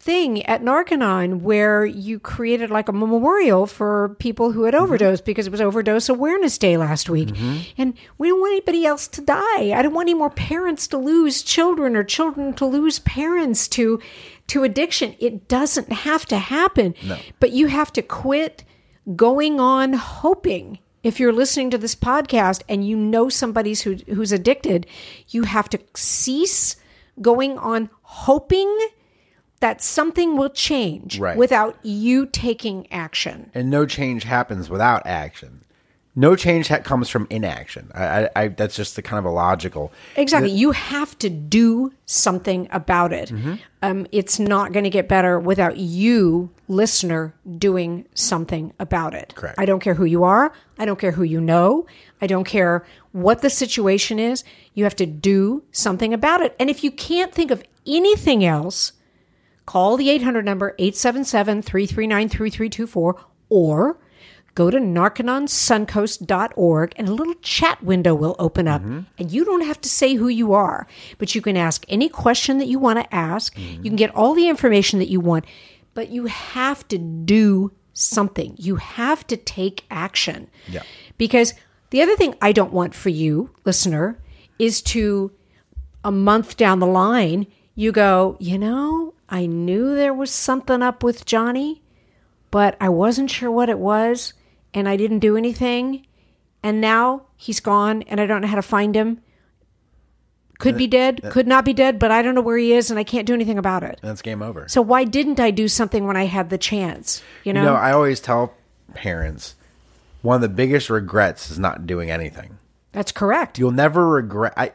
thing 0.00 0.42
at 0.46 0.62
Narconon 0.62 1.40
where 1.40 1.84
you 1.84 2.18
created 2.18 2.70
like 2.70 2.88
a 2.88 2.92
memorial 2.92 3.66
for 3.66 4.16
people 4.18 4.52
who 4.52 4.64
had 4.64 4.72
mm-hmm. 4.72 4.84
overdosed 4.84 5.24
because 5.26 5.46
it 5.46 5.50
was 5.50 5.60
Overdose 5.60 6.08
Awareness 6.08 6.56
Day 6.56 6.76
last 6.78 7.10
week. 7.10 7.28
Mm-hmm. 7.28 7.58
And 7.76 7.94
we 8.16 8.28
don't 8.28 8.40
want 8.40 8.52
anybody 8.52 8.86
else 8.86 9.06
to 9.08 9.20
die. 9.20 9.72
I 9.72 9.82
don't 9.82 9.92
want 9.94 10.08
any 10.08 10.18
more 10.18 10.30
parents 10.30 10.86
to 10.88 10.98
lose 10.98 11.42
children 11.42 11.96
or 11.96 12.02
children 12.02 12.54
to 12.54 12.66
lose 12.66 12.98
parents 13.00 13.68
to 13.68 14.00
to 14.48 14.64
addiction. 14.64 15.14
It 15.18 15.48
doesn't 15.48 15.92
have 15.92 16.26
to 16.26 16.38
happen. 16.38 16.94
But 17.38 17.52
you 17.52 17.66
have 17.68 17.92
to 17.92 18.02
quit 18.02 18.64
going 19.16 19.60
on 19.60 19.92
hoping 19.92 20.78
if 21.02 21.18
you're 21.20 21.32
listening 21.32 21.70
to 21.70 21.78
this 21.78 21.94
podcast 21.94 22.62
and 22.68 22.86
you 22.86 22.96
know 22.96 23.28
somebody's 23.28 23.82
who, 23.82 23.94
who's 24.08 24.32
addicted, 24.32 24.86
you 25.28 25.44
have 25.44 25.68
to 25.70 25.78
cease 25.94 26.76
going 27.20 27.58
on 27.58 27.90
hoping 28.02 28.78
that 29.60 29.82
something 29.82 30.36
will 30.36 30.48
change 30.48 31.18
Right. 31.18 31.36
without 31.36 31.78
you 31.82 32.26
taking 32.26 32.90
action. 32.92 33.50
and 33.54 33.68
no 33.70 33.84
change 33.86 34.24
happens 34.24 34.70
without 34.70 35.06
action. 35.06 35.59
No 36.16 36.34
change 36.34 36.68
ha- 36.68 36.78
comes 36.78 37.08
from 37.08 37.26
inaction. 37.30 37.90
I, 37.94 38.04
I, 38.04 38.28
I, 38.36 38.48
that's 38.48 38.74
just 38.74 38.96
the 38.96 39.02
kind 39.02 39.18
of 39.18 39.24
a 39.24 39.30
logical. 39.30 39.92
Exactly. 40.16 40.50
You 40.50 40.72
have 40.72 41.16
to 41.20 41.30
do 41.30 41.92
something 42.04 42.66
about 42.72 43.12
it. 43.12 43.28
Mm-hmm. 43.30 43.54
Um, 43.82 44.06
it's 44.10 44.38
not 44.40 44.72
going 44.72 44.84
to 44.84 44.90
get 44.90 45.08
better 45.08 45.38
without 45.38 45.76
you, 45.76 46.50
listener, 46.66 47.34
doing 47.58 48.06
something 48.14 48.72
about 48.80 49.14
it. 49.14 49.34
Correct. 49.36 49.54
I 49.58 49.64
don't 49.64 49.80
care 49.80 49.94
who 49.94 50.04
you 50.04 50.24
are. 50.24 50.52
I 50.78 50.84
don't 50.84 50.98
care 50.98 51.12
who 51.12 51.22
you 51.22 51.40
know. 51.40 51.86
I 52.20 52.26
don't 52.26 52.44
care 52.44 52.84
what 53.12 53.40
the 53.40 53.50
situation 53.50 54.18
is. 54.18 54.42
You 54.74 54.84
have 54.84 54.96
to 54.96 55.06
do 55.06 55.62
something 55.70 56.12
about 56.12 56.40
it. 56.40 56.56
And 56.58 56.68
if 56.68 56.82
you 56.82 56.90
can't 56.90 57.32
think 57.32 57.52
of 57.52 57.62
anything 57.86 58.44
else, 58.44 58.92
call 59.64 59.96
the 59.96 60.10
800 60.10 60.44
number 60.44 60.74
877 60.78 61.62
339 61.62 62.28
3324 62.28 63.16
or 63.48 63.98
go 64.54 64.70
to 64.70 64.78
narcononsuncoast.org 64.78 66.92
and 66.96 67.08
a 67.08 67.12
little 67.12 67.34
chat 67.42 67.82
window 67.82 68.14
will 68.14 68.36
open 68.38 68.68
up 68.68 68.82
and 68.82 69.30
you 69.30 69.44
don't 69.44 69.64
have 69.64 69.80
to 69.80 69.88
say 69.88 70.14
who 70.14 70.28
you 70.28 70.52
are 70.52 70.86
but 71.18 71.34
you 71.34 71.42
can 71.42 71.56
ask 71.56 71.84
any 71.88 72.08
question 72.08 72.58
that 72.58 72.66
you 72.66 72.78
want 72.78 72.98
to 72.98 73.14
ask. 73.14 73.56
You 73.58 73.82
can 73.82 73.96
get 73.96 74.14
all 74.14 74.34
the 74.34 74.48
information 74.48 74.98
that 74.98 75.08
you 75.08 75.20
want 75.20 75.44
but 75.94 76.10
you 76.10 76.26
have 76.26 76.86
to 76.88 76.98
do 76.98 77.72
something. 77.92 78.54
You 78.58 78.76
have 78.76 79.26
to 79.26 79.36
take 79.36 79.84
action. 79.90 80.48
Yeah. 80.68 80.82
because 81.18 81.54
the 81.90 82.02
other 82.02 82.14
thing 82.16 82.34
i 82.40 82.52
don't 82.52 82.72
want 82.72 82.94
for 82.94 83.08
you 83.08 83.50
listener 83.64 84.18
is 84.58 84.80
to 84.80 85.32
a 86.04 86.12
month 86.12 86.56
down 86.56 86.78
the 86.78 86.86
line, 86.86 87.46
you 87.74 87.92
go, 87.92 88.36
you 88.40 88.58
know, 88.58 89.14
I 89.28 89.46
knew 89.46 89.94
there 89.94 90.14
was 90.14 90.30
something 90.30 90.82
up 90.82 91.02
with 91.02 91.26
Johnny, 91.26 91.82
but 92.50 92.76
I 92.80 92.88
wasn't 92.88 93.30
sure 93.30 93.50
what 93.50 93.68
it 93.68 93.78
was, 93.78 94.32
and 94.74 94.88
I 94.88 94.96
didn't 94.96 95.18
do 95.20 95.36
anything. 95.36 96.06
And 96.62 96.80
now 96.80 97.22
he's 97.36 97.60
gone, 97.60 98.02
and 98.02 98.20
I 98.20 98.26
don't 98.26 98.42
know 98.42 98.46
how 98.48 98.56
to 98.56 98.62
find 98.62 98.94
him. 98.94 99.20
Could 100.58 100.76
be 100.76 100.86
dead, 100.86 101.22
could 101.30 101.46
not 101.46 101.64
be 101.64 101.72
dead, 101.72 101.98
but 101.98 102.10
I 102.10 102.20
don't 102.20 102.34
know 102.34 102.42
where 102.42 102.58
he 102.58 102.74
is, 102.74 102.90
and 102.90 102.98
I 103.00 103.04
can't 103.04 103.26
do 103.26 103.32
anything 103.32 103.56
about 103.56 103.82
it. 103.82 103.98
That's 104.02 104.20
game 104.20 104.42
over. 104.42 104.68
So 104.68 104.82
why 104.82 105.04
didn't 105.04 105.40
I 105.40 105.50
do 105.50 105.68
something 105.68 106.06
when 106.06 106.18
I 106.18 106.26
had 106.26 106.50
the 106.50 106.58
chance? 106.58 107.22
You 107.44 107.54
know, 107.54 107.60
You 107.62 107.66
know, 107.68 107.74
I 107.76 107.92
always 107.92 108.20
tell 108.20 108.52
parents 108.92 109.54
one 110.20 110.34
of 110.34 110.42
the 110.42 110.50
biggest 110.50 110.90
regrets 110.90 111.50
is 111.50 111.58
not 111.58 111.86
doing 111.86 112.10
anything. 112.10 112.58
that's 112.92 113.10
correct. 113.10 113.58
You'll 113.58 113.70
never 113.70 114.06
regret. 114.06 114.52
I, 114.54 114.72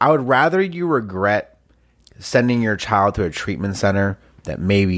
I 0.00 0.10
would 0.10 0.26
rather 0.26 0.60
you 0.60 0.88
regret 0.88 1.56
sending 2.18 2.60
your 2.60 2.76
child 2.76 3.14
to 3.14 3.22
a 3.22 3.30
treatment 3.30 3.76
center 3.76 4.18
that 4.42 4.58
maybe, 4.58 4.96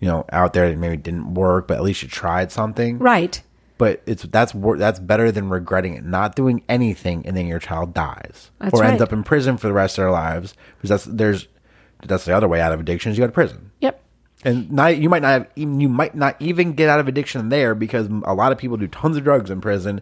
you 0.00 0.08
know, 0.08 0.26
out 0.32 0.52
there 0.52 0.68
that 0.68 0.76
maybe 0.76 0.98
didn't 0.98 1.32
work, 1.32 1.66
but 1.66 1.78
at 1.78 1.82
least 1.82 2.02
you 2.02 2.10
tried 2.10 2.52
something. 2.52 2.98
right. 2.98 3.40
But 3.78 4.02
it's 4.06 4.22
that's 4.24 4.52
that's 4.78 4.98
better 4.98 5.30
than 5.30 5.50
regretting 5.50 5.94
it, 5.94 6.04
not 6.04 6.34
doing 6.34 6.62
anything, 6.68 7.26
and 7.26 7.36
then 7.36 7.46
your 7.46 7.58
child 7.58 7.92
dies 7.92 8.50
That's 8.58 8.72
or 8.72 8.82
ends 8.82 9.02
up 9.02 9.12
in 9.12 9.22
prison 9.22 9.58
for 9.58 9.66
the 9.66 9.74
rest 9.74 9.98
of 9.98 10.02
their 10.02 10.10
lives. 10.10 10.54
Because 10.76 10.88
that's 10.90 11.04
there's 11.04 11.48
that's 12.04 12.24
the 12.24 12.34
other 12.34 12.48
way 12.48 12.60
out 12.60 12.72
of 12.72 12.80
addiction 12.80 13.12
is 13.12 13.18
you 13.18 13.22
go 13.22 13.26
to 13.26 13.32
prison. 13.32 13.70
Yep. 13.80 14.02
And 14.44 14.70
not, 14.70 14.98
you 14.98 15.08
might 15.08 15.22
not 15.22 15.28
have, 15.28 15.48
even 15.56 15.80
you 15.80 15.88
might 15.88 16.14
not 16.14 16.36
even 16.40 16.74
get 16.74 16.88
out 16.88 17.00
of 17.00 17.08
addiction 17.08 17.48
there 17.48 17.74
because 17.74 18.06
a 18.24 18.34
lot 18.34 18.52
of 18.52 18.58
people 18.58 18.76
do 18.76 18.86
tons 18.86 19.16
of 19.16 19.24
drugs 19.24 19.50
in 19.50 19.60
prison. 19.60 20.00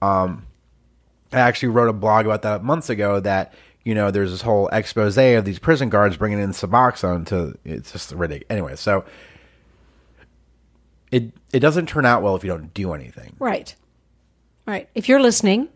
Um, 0.00 0.46
I 1.32 1.40
actually 1.40 1.70
wrote 1.70 1.88
a 1.88 1.92
blog 1.92 2.26
about 2.26 2.42
that 2.42 2.62
months 2.62 2.90
ago. 2.90 3.20
That 3.20 3.54
you 3.84 3.94
know, 3.94 4.10
there's 4.10 4.30
this 4.30 4.42
whole 4.42 4.68
expose 4.68 5.16
of 5.16 5.44
these 5.44 5.58
prison 5.58 5.88
guards 5.88 6.16
bringing 6.16 6.40
in 6.40 6.50
Suboxone 6.50 7.26
to. 7.26 7.56
It's 7.64 7.92
just 7.92 8.12
ridiculous. 8.12 8.50
Anyway, 8.50 8.76
so 8.76 9.04
it 11.10 11.32
it 11.52 11.60
doesn't 11.60 11.86
turn 11.86 12.06
out 12.06 12.22
well 12.22 12.36
if 12.36 12.44
you 12.44 12.50
don't 12.50 12.72
do 12.74 12.92
anything. 12.92 13.34
Right. 13.38 13.74
Right. 14.66 14.88
If 14.94 15.08
you're 15.08 15.20
listening, 15.20 15.68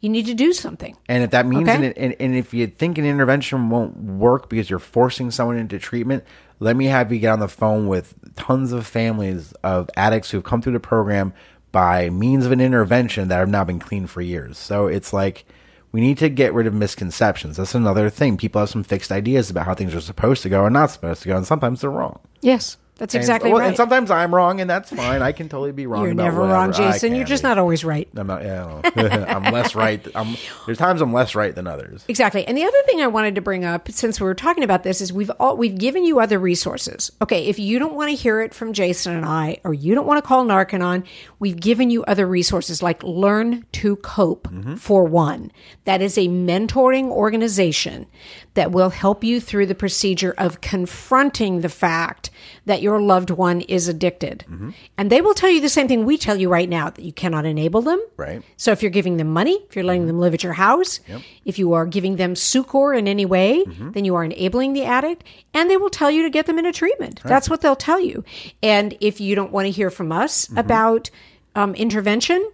you 0.00 0.08
need 0.08 0.26
to 0.26 0.34
do 0.34 0.52
something. 0.52 0.96
And 1.08 1.22
if 1.24 1.30
that 1.30 1.46
means, 1.46 1.68
Okay. 1.68 1.86
an, 1.86 1.92
and, 1.96 2.16
and 2.18 2.34
if 2.34 2.52
you 2.52 2.66
think 2.66 2.98
an 2.98 3.04
intervention 3.04 3.70
won't 3.70 3.96
work 3.96 4.48
because 4.50 4.68
you're 4.68 4.78
forcing 4.78 5.30
someone 5.30 5.56
into 5.56 5.78
treatment, 5.78 6.24
let 6.58 6.76
me 6.76 6.86
have 6.86 7.12
you 7.12 7.18
get 7.18 7.30
on 7.32 7.40
the 7.40 7.48
phone 7.48 7.86
with 7.86 8.14
tons 8.36 8.72
of 8.72 8.86
families 8.86 9.52
of 9.62 9.88
addicts 9.96 10.30
who've 10.30 10.42
come 10.44 10.60
through 10.60 10.72
the 10.74 10.80
program 10.80 11.32
by 11.70 12.10
means 12.10 12.44
of 12.44 12.52
an 12.52 12.60
intervention 12.60 13.28
that 13.28 13.38
have 13.38 13.48
now 13.48 13.64
been 13.64 13.78
clean 13.78 14.06
for 14.06 14.20
years. 14.20 14.58
So 14.58 14.88
it's 14.88 15.12
like 15.12 15.44
we 15.92 16.00
need 16.00 16.18
to 16.18 16.28
get 16.28 16.52
rid 16.52 16.66
of 16.66 16.74
misconceptions. 16.74 17.56
That's 17.56 17.74
another 17.74 18.10
thing. 18.10 18.36
People 18.36 18.60
have 18.60 18.68
some 18.70 18.82
fixed 18.82 19.12
ideas 19.12 19.48
about 19.50 19.66
how 19.66 19.74
things 19.74 19.94
are 19.94 20.00
supposed 20.00 20.42
to 20.42 20.48
go 20.48 20.66
and 20.66 20.74
not 20.74 20.90
supposed 20.90 21.22
to 21.22 21.28
go, 21.28 21.36
and 21.36 21.46
sometimes 21.46 21.80
they're 21.80 21.90
wrong. 21.90 22.18
Yes, 22.40 22.76
that's 23.02 23.16
exactly 23.16 23.50
And- 23.50 23.54
well, 23.54 23.62
right. 23.62 23.66
And 23.66 23.76
sometimes 23.76 24.12
I'm 24.12 24.32
wrong, 24.32 24.60
and 24.60 24.70
that's 24.70 24.88
fine. 24.88 25.22
I 25.22 25.32
can 25.32 25.48
totally 25.48 25.72
be 25.72 25.88
wrong. 25.88 26.04
You're 26.04 26.14
never 26.14 26.42
whatever. 26.42 26.54
wrong, 26.54 26.72
Jason. 26.72 27.16
You're 27.16 27.24
just 27.24 27.42
be. 27.42 27.48
not 27.48 27.58
always 27.58 27.84
right. 27.84 28.08
I'm 28.14 28.28
not. 28.28 28.44
Yeah, 28.44 28.80
I 28.84 28.90
don't 28.90 29.10
know. 29.10 29.24
I'm 29.26 29.52
less 29.52 29.74
right. 29.74 30.06
I'm, 30.14 30.36
there's 30.66 30.78
times 30.78 31.00
I'm 31.00 31.12
less 31.12 31.34
right 31.34 31.52
than 31.52 31.66
others. 31.66 32.04
Exactly. 32.06 32.46
And 32.46 32.56
the 32.56 32.62
other 32.62 32.76
thing 32.86 33.00
I 33.00 33.08
wanted 33.08 33.34
to 33.34 33.40
bring 33.40 33.64
up, 33.64 33.90
since 33.90 34.20
we 34.20 34.24
were 34.24 34.36
talking 34.36 34.62
about 34.62 34.84
this, 34.84 35.00
is 35.00 35.12
we've 35.12 35.32
all 35.40 35.56
we've 35.56 35.76
given 35.76 36.04
you 36.04 36.20
other 36.20 36.38
resources. 36.38 37.10
Okay, 37.20 37.46
if 37.46 37.58
you 37.58 37.80
don't 37.80 37.94
want 37.94 38.10
to 38.10 38.14
hear 38.14 38.40
it 38.40 38.54
from 38.54 38.72
Jason 38.72 39.16
and 39.16 39.26
I, 39.26 39.58
or 39.64 39.74
you 39.74 39.96
don't 39.96 40.06
want 40.06 40.22
to 40.22 40.28
call 40.28 40.44
Narconon, 40.44 41.04
we've 41.40 41.58
given 41.58 41.90
you 41.90 42.04
other 42.04 42.28
resources 42.28 42.84
like 42.84 43.02
Learn 43.02 43.66
to 43.72 43.96
Cope 43.96 44.46
mm-hmm. 44.46 44.76
for 44.76 45.02
one. 45.02 45.50
That 45.86 46.02
is 46.02 46.16
a 46.16 46.28
mentoring 46.28 47.08
organization 47.08 48.06
that 48.54 48.70
will 48.70 48.90
help 48.90 49.24
you 49.24 49.40
through 49.40 49.66
the 49.66 49.74
procedure 49.74 50.34
of 50.36 50.60
confronting 50.60 51.60
the 51.60 51.68
fact 51.68 52.30
that 52.66 52.82
your 52.82 53.00
loved 53.00 53.30
one 53.30 53.62
is 53.62 53.88
addicted. 53.88 54.44
Mm-hmm. 54.48 54.70
And 54.98 55.10
they 55.10 55.20
will 55.20 55.34
tell 55.34 55.50
you 55.50 55.60
the 55.60 55.68
same 55.68 55.88
thing 55.88 56.04
we 56.04 56.18
tell 56.18 56.36
you 56.36 56.48
right 56.48 56.68
now 56.68 56.90
that 56.90 57.04
you 57.04 57.12
cannot 57.12 57.46
enable 57.46 57.80
them. 57.80 58.00
Right. 58.16 58.42
So 58.56 58.72
if 58.72 58.82
you're 58.82 58.90
giving 58.90 59.16
them 59.16 59.32
money, 59.32 59.64
if 59.68 59.74
you're 59.74 59.84
letting 59.84 60.02
mm-hmm. 60.02 60.08
them 60.08 60.20
live 60.20 60.34
at 60.34 60.42
your 60.42 60.52
house, 60.52 61.00
if 61.44 61.58
you 61.58 61.72
are 61.72 61.86
giving 61.86 62.16
them 62.16 62.36
succor 62.36 62.92
in 62.92 63.08
any 63.08 63.24
way, 63.24 63.64
mm-hmm. 63.64 63.92
then 63.92 64.04
you 64.04 64.14
are 64.14 64.24
enabling 64.24 64.74
the 64.74 64.84
addict, 64.84 65.24
and 65.54 65.70
they 65.70 65.76
will 65.76 65.90
tell 65.90 66.10
you 66.10 66.22
to 66.22 66.30
get 66.30 66.46
them 66.46 66.58
into 66.58 66.72
treatment. 66.72 67.22
That's 67.22 67.48
what 67.48 67.62
they'll 67.62 67.76
tell 67.76 68.00
you. 68.00 68.24
And 68.62 68.96
if 69.00 69.20
you 69.20 69.34
don't 69.34 69.52
want 69.52 69.66
to 69.66 69.70
hear 69.70 69.90
from 69.90 70.12
us 70.12 70.48
about 70.56 71.10
um, 71.54 71.74
intervention, 71.74 72.50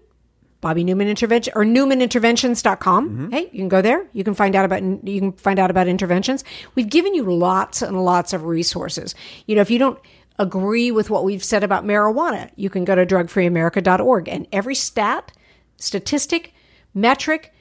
Bobby 0.61 0.83
Newman 0.85 1.09
Intervention 1.09 1.53
or 1.57 1.65
NewmanInterventions.com. 1.65 3.09
Mm-hmm. 3.09 3.31
Hey, 3.31 3.43
you 3.53 3.59
can 3.59 3.69
go 3.69 3.81
there. 3.81 4.07
You 4.13 4.25
can 4.25 4.35
find 4.35 4.57
out 4.57 4.65
about 4.65 4.83
you 4.83 5.21
can 5.21 5.33
find 5.33 5.59
out 5.59 5.71
about 5.71 5.89
interventions. 5.89 6.45
We've 6.75 6.89
given 6.89 7.15
you 7.15 7.25
lots 7.25 7.83
and 7.83 8.05
lots 8.05 8.33
of 8.33 8.45
resources. 8.45 9.15
You 9.47 9.55
know, 9.57 9.63
if 9.63 9.71
you 9.71 9.79
don't 9.79 9.99
agree 10.39 10.91
with 10.91 11.11
what 11.11 11.25
we've 11.25 11.45
said 11.45 11.65
about 11.65 11.85
marijuana, 11.85 12.51
you 12.57 12.71
can 12.71 12.85
go 12.85 12.95
to 12.95 13.07
drugfreeamerica.org 13.07 14.29
and 14.29 14.47
every 14.53 14.75
stat, 14.75 15.33
statistic, 15.77 16.55
metric, 16.95 17.53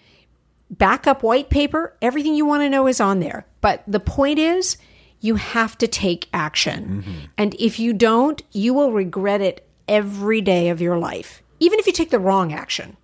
backup 0.69 1.23
white 1.23 1.49
paper, 1.49 1.95
everything 2.01 2.35
you 2.35 2.45
want 2.45 2.63
to 2.63 2.69
know 2.69 2.87
is 2.87 2.99
on 2.99 3.19
there. 3.19 3.45
But 3.61 3.83
the 3.87 3.99
point 3.99 4.39
is, 4.39 4.77
you 5.19 5.35
have 5.35 5.77
to 5.79 5.87
take 5.87 6.29
action. 6.33 7.03
Mm-hmm. 7.03 7.19
And 7.37 7.55
if 7.55 7.79
you 7.79 7.93
don't, 7.93 8.41
you 8.51 8.73
will 8.73 8.91
regret 8.91 9.41
it 9.41 9.67
every 9.87 10.41
day 10.41 10.69
of 10.69 10.81
your 10.81 10.97
life, 10.97 11.41
even 11.59 11.79
if 11.79 11.87
you 11.87 11.93
take 11.93 12.09
the 12.09 12.19
wrong 12.19 12.53
action. 12.53 12.97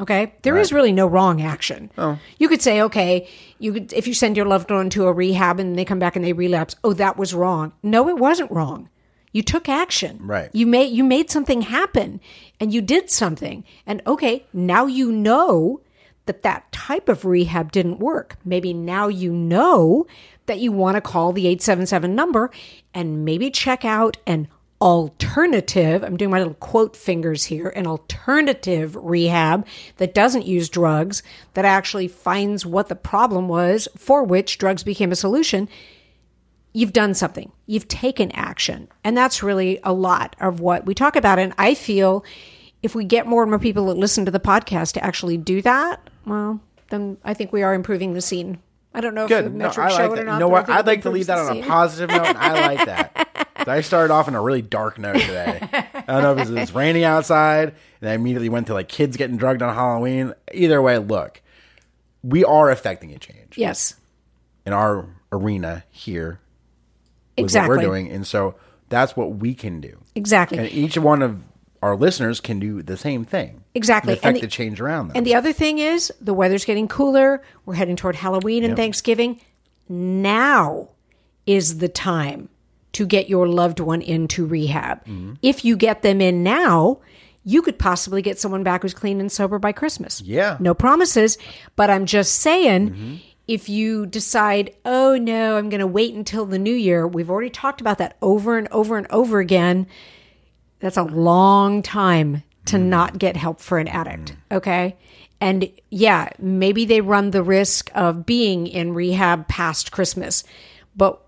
Okay, 0.00 0.32
there 0.42 0.56
is 0.56 0.72
really 0.72 0.92
no 0.92 1.06
wrong 1.06 1.42
action. 1.42 1.90
Oh. 1.98 2.18
You 2.38 2.48
could 2.48 2.62
say, 2.62 2.80
okay, 2.80 3.28
you 3.58 3.74
could 3.74 3.92
if 3.92 4.06
you 4.06 4.14
send 4.14 4.34
your 4.34 4.46
loved 4.46 4.70
one 4.70 4.88
to 4.90 5.06
a 5.06 5.12
rehab 5.12 5.60
and 5.60 5.78
they 5.78 5.84
come 5.84 5.98
back 5.98 6.16
and 6.16 6.24
they 6.24 6.32
relapse, 6.32 6.74
oh, 6.82 6.94
that 6.94 7.18
was 7.18 7.34
wrong. 7.34 7.74
No, 7.82 8.08
it 8.08 8.16
wasn't 8.16 8.50
wrong. 8.50 8.88
You 9.32 9.42
took 9.42 9.68
action. 9.68 10.18
Right. 10.22 10.48
You 10.54 10.66
made 10.66 10.92
you 10.92 11.04
made 11.04 11.30
something 11.30 11.60
happen, 11.60 12.20
and 12.58 12.72
you 12.72 12.80
did 12.80 13.10
something. 13.10 13.62
And 13.86 14.00
okay, 14.06 14.46
now 14.54 14.86
you 14.86 15.12
know 15.12 15.82
that 16.24 16.42
that 16.42 16.70
type 16.72 17.08
of 17.08 17.24
rehab 17.24 17.70
didn't 17.70 17.98
work. 17.98 18.36
Maybe 18.44 18.72
now 18.72 19.08
you 19.08 19.32
know 19.32 20.06
that 20.46 20.58
you 20.60 20.72
want 20.72 20.96
to 20.96 21.00
call 21.00 21.32
the 21.32 21.46
877 21.46 22.14
number 22.14 22.50
and 22.94 23.24
maybe 23.24 23.50
check 23.50 23.84
out 23.84 24.16
an 24.26 24.48
alternative, 24.80 26.02
I'm 26.02 26.16
doing 26.16 26.30
my 26.30 26.38
little 26.38 26.54
quote 26.54 26.96
fingers 26.96 27.44
here, 27.44 27.68
an 27.68 27.86
alternative 27.86 28.96
rehab 28.96 29.66
that 29.98 30.14
doesn't 30.14 30.46
use 30.46 30.68
drugs, 30.68 31.22
that 31.54 31.64
actually 31.64 32.08
finds 32.08 32.64
what 32.64 32.88
the 32.88 32.96
problem 32.96 33.48
was 33.48 33.88
for 33.96 34.22
which 34.24 34.58
drugs 34.58 34.82
became 34.82 35.12
a 35.12 35.16
solution. 35.16 35.68
You've 36.72 36.92
done 36.92 37.14
something. 37.14 37.52
You've 37.66 37.88
taken 37.88 38.30
action. 38.32 38.88
And 39.04 39.16
that's 39.16 39.42
really 39.42 39.80
a 39.82 39.92
lot 39.92 40.36
of 40.40 40.60
what 40.60 40.86
we 40.86 40.94
talk 40.94 41.16
about. 41.16 41.38
And 41.38 41.52
I 41.58 41.74
feel 41.74 42.24
if 42.82 42.94
we 42.94 43.04
get 43.04 43.26
more 43.26 43.42
and 43.42 43.50
more 43.50 43.58
people 43.58 43.86
that 43.86 43.96
listen 43.96 44.24
to 44.24 44.30
the 44.30 44.40
podcast 44.40 44.92
to 44.92 45.04
actually 45.04 45.36
do 45.36 45.60
that, 45.62 46.08
well, 46.24 46.60
then 46.88 47.18
I 47.24 47.34
think 47.34 47.52
we 47.52 47.62
are 47.62 47.74
improving 47.74 48.14
the 48.14 48.20
scene. 48.20 48.60
I 48.94 49.00
don't 49.00 49.14
know 49.14 49.24
if 49.24 49.28
the 49.28 49.42
Good. 49.42 49.52
No, 49.54 49.66
metrics 49.66 49.94
show 49.94 50.02
like 50.08 50.12
it 50.12 50.14
that. 50.16 50.22
or 50.22 50.24
not. 50.24 50.34
You 50.34 50.40
know 50.40 50.48
but 50.48 50.54
I 50.54 50.58
what? 50.58 50.66
think 50.66 50.78
I'd 50.78 50.86
like 50.86 51.02
to 51.02 51.10
leave 51.10 51.26
that 51.26 51.38
on 51.38 51.56
a 51.56 51.62
positive 51.62 52.10
note. 52.10 52.26
and 52.26 52.38
I 52.38 52.74
like 52.74 52.86
that. 52.86 53.48
I 53.68 53.80
started 53.80 54.12
off 54.12 54.28
on 54.28 54.34
a 54.34 54.40
really 54.42 54.62
dark 54.62 54.98
note 54.98 55.20
today. 55.20 55.60
I 55.72 56.04
don't 56.06 56.22
know 56.22 56.32
if 56.34 56.40
it's, 56.40 56.50
it's 56.50 56.74
raining 56.74 57.04
outside, 57.04 57.74
and 58.00 58.10
I 58.10 58.14
immediately 58.14 58.48
went 58.48 58.66
to 58.68 58.74
like 58.74 58.88
kids 58.88 59.16
getting 59.16 59.36
drugged 59.36 59.62
on 59.62 59.74
Halloween. 59.74 60.34
Either 60.52 60.80
way, 60.82 60.98
look, 60.98 61.40
we 62.22 62.44
are 62.44 62.70
affecting 62.70 63.12
a 63.12 63.18
change 63.18 63.56
Yes, 63.56 63.94
in 64.66 64.72
our 64.72 65.06
arena 65.32 65.84
here. 65.90 66.40
Exactly. 67.36 67.68
what 67.70 67.78
we're 67.78 67.82
doing, 67.84 68.10
and 68.10 68.26
so 68.26 68.54
that's 68.90 69.16
what 69.16 69.36
we 69.36 69.54
can 69.54 69.80
do. 69.80 69.98
Exactly. 70.14 70.58
And 70.58 70.70
each 70.70 70.98
one 70.98 71.22
of 71.22 71.42
our 71.82 71.96
listeners 71.96 72.40
can 72.40 72.58
do 72.60 72.82
the 72.82 72.96
same 72.96 73.24
thing. 73.24 73.64
Exactly. 73.74 74.12
And 74.12 74.18
affect 74.18 74.26
And 74.28 74.36
the- 74.36 74.40
the 74.42 74.50
change 74.50 74.80
around 74.80 75.08
them. 75.08 75.16
And 75.16 75.26
the 75.26 75.34
other 75.34 75.52
thing 75.54 75.78
is, 75.78 76.12
the 76.20 76.34
weather's 76.34 76.66
getting 76.66 76.88
cooler. 76.88 77.42
We're 77.64 77.74
heading 77.74 77.96
toward 77.96 78.16
Halloween 78.16 78.64
and 78.64 78.76
Thanksgiving. 78.76 79.40
Now 79.88 80.90
is 81.46 81.78
the 81.78 81.88
time 81.88 82.48
to 82.92 83.06
get 83.06 83.28
your 83.28 83.48
loved 83.48 83.80
one 83.80 84.02
into 84.02 84.46
rehab. 84.46 85.00
Mm-hmm. 85.04 85.34
If 85.42 85.64
you 85.64 85.76
get 85.76 86.02
them 86.02 86.20
in 86.20 86.42
now, 86.42 87.00
you 87.44 87.62
could 87.62 87.78
possibly 87.78 88.22
get 88.22 88.38
someone 88.38 88.62
back 88.62 88.82
who's 88.82 88.94
clean 88.94 89.20
and 89.20 89.30
sober 89.30 89.58
by 89.58 89.72
Christmas. 89.72 90.20
Yeah. 90.20 90.56
No 90.60 90.74
promises, 90.74 91.38
but 91.76 91.90
I'm 91.90 92.06
just 92.06 92.36
saying 92.36 93.20
if 93.46 93.68
you 93.68 94.06
decide, 94.06 94.74
oh 94.84 95.16
no, 95.16 95.56
I'm 95.56 95.68
going 95.68 95.80
to 95.80 95.86
wait 95.86 96.14
until 96.14 96.46
the 96.46 96.58
new 96.58 96.74
year, 96.74 97.06
we've 97.06 97.30
already 97.30 97.50
talked 97.50 97.80
about 97.80 97.98
that 97.98 98.16
over 98.22 98.58
and 98.58 98.68
over 98.70 98.96
and 98.96 99.06
over 99.10 99.40
again 99.40 99.86
that's 100.80 100.96
a 100.96 101.02
long 101.02 101.82
time 101.82 102.42
to 102.66 102.78
not 102.78 103.18
get 103.18 103.36
help 103.36 103.60
for 103.60 103.78
an 103.78 103.88
addict. 103.88 104.34
Okay. 104.50 104.96
And 105.40 105.70
yeah, 105.90 106.30
maybe 106.38 106.84
they 106.84 107.00
run 107.00 107.30
the 107.30 107.42
risk 107.42 107.90
of 107.94 108.26
being 108.26 108.66
in 108.66 108.94
rehab 108.94 109.48
past 109.48 109.92
Christmas, 109.92 110.44
but 110.96 111.20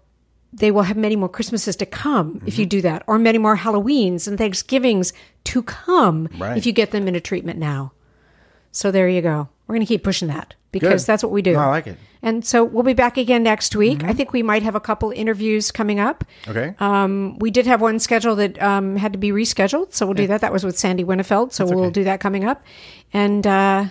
they 0.52 0.70
will 0.70 0.82
have 0.82 0.96
many 0.96 1.16
more 1.16 1.28
Christmases 1.28 1.76
to 1.76 1.86
come 1.86 2.42
if 2.46 2.58
you 2.58 2.66
do 2.66 2.80
that, 2.82 3.02
or 3.06 3.18
many 3.18 3.38
more 3.38 3.56
Halloweens 3.56 4.28
and 4.28 4.36
Thanksgivings 4.36 5.12
to 5.44 5.62
come 5.62 6.28
Right. 6.38 6.56
if 6.58 6.66
you 6.66 6.72
get 6.72 6.90
them 6.90 7.08
into 7.08 7.20
treatment 7.20 7.58
now. 7.58 7.92
So 8.70 8.90
there 8.90 9.08
you 9.08 9.22
go. 9.22 9.48
We're 9.66 9.74
going 9.76 9.86
to 9.86 9.92
keep 9.92 10.02
pushing 10.04 10.28
that 10.28 10.54
because 10.70 11.02
Good. 11.04 11.06
that's 11.12 11.22
what 11.22 11.32
we 11.32 11.40
do. 11.42 11.52
No, 11.52 11.60
I 11.60 11.66
like 11.68 11.86
it. 11.86 11.96
And 12.22 12.44
so 12.44 12.62
we'll 12.64 12.82
be 12.82 12.92
back 12.94 13.16
again 13.16 13.42
next 13.42 13.74
week. 13.74 14.04
I 14.04 14.12
think 14.12 14.32
we 14.32 14.42
might 14.42 14.62
have 14.62 14.74
a 14.74 14.80
couple 14.80 15.10
interviews 15.10 15.70
coming 15.70 15.98
up. 15.98 16.24
okay. 16.46 16.74
Um, 16.78 17.38
we 17.38 17.50
did 17.50 17.66
have 17.66 17.80
one 17.80 17.98
schedule 17.98 18.36
that 18.36 18.60
um, 18.62 18.96
had 18.96 19.12
to 19.12 19.18
be 19.18 19.30
rescheduled, 19.30 19.92
so 19.92 20.06
we'll 20.06 20.14
do 20.14 20.26
that. 20.28 20.40
That 20.42 20.52
was 20.52 20.64
with 20.64 20.78
Sandy 20.78 21.04
Winnefeld, 21.04 21.52
so 21.52 21.64
we'll 21.66 21.90
do 21.90 22.04
that 22.04 22.20
coming 22.20 22.44
up. 22.44 22.62
And 23.12 23.46
uh, 23.46 23.86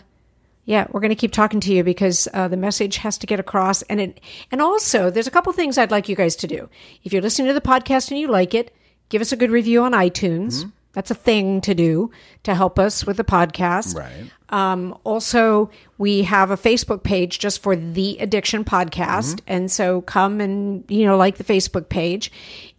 yeah, 0.65 0.88
we're 0.91 1.00
going 1.00 1.10
to 1.10 1.15
keep 1.15 1.32
talking 1.32 1.60
to 1.62 1.74
you 1.74 1.84
because 1.84 2.28
uh, 2.34 2.47
the 2.47 2.58
message 2.58 2.97
has 2.97 3.17
to 3.19 3.28
get 3.28 3.39
across. 3.39 3.82
And 3.84 4.00
it, 4.00 4.21
and 4.52 4.62
also, 4.62 5.10
there's 5.10 5.28
a 5.28 5.32
couple 5.32 5.52
things 5.54 5.78
I'd 5.78 5.91
like 5.91 6.08
you 6.08 6.15
guys 6.15 6.36
to 6.38 6.47
do. 6.47 6.69
If 7.04 7.13
you're 7.13 7.21
listening 7.21 7.47
to 7.47 7.54
the 7.54 7.62
podcast 7.62 8.12
and 8.12 8.19
you 8.19 8.28
like 8.28 8.54
it, 8.54 8.74
give 9.10 9.21
us 9.21 9.32
a 9.32 9.38
good 9.38 9.52
review 9.52 9.84
on 9.84 9.93
iTunes. 9.93 10.71
That's 10.93 11.10
a 11.12 11.15
thing 11.15 11.62
to 11.62 11.74
do 11.74 12.12
to 12.43 12.54
help 12.54 12.78
us 12.78 13.06
with 13.06 13.17
the 13.17 13.24
podcast. 13.24 13.95
Right. 13.95 14.30
Um, 14.50 14.97
also, 15.04 15.71
we 15.97 16.24
have 16.24 16.52
a 16.52 16.58
Facebook 16.58 17.04
page 17.04 17.39
just 17.39 17.63
for 17.63 17.76
the 17.76 18.17
Addiction 18.19 18.65
Podcast, 18.65 19.39
and 19.47 19.71
so 19.71 20.02
come 20.02 20.41
and 20.41 20.84
you 20.89 21.06
know 21.06 21.15
like 21.15 21.38
the 21.38 21.45
Facebook 21.45 21.88
page, 21.88 22.30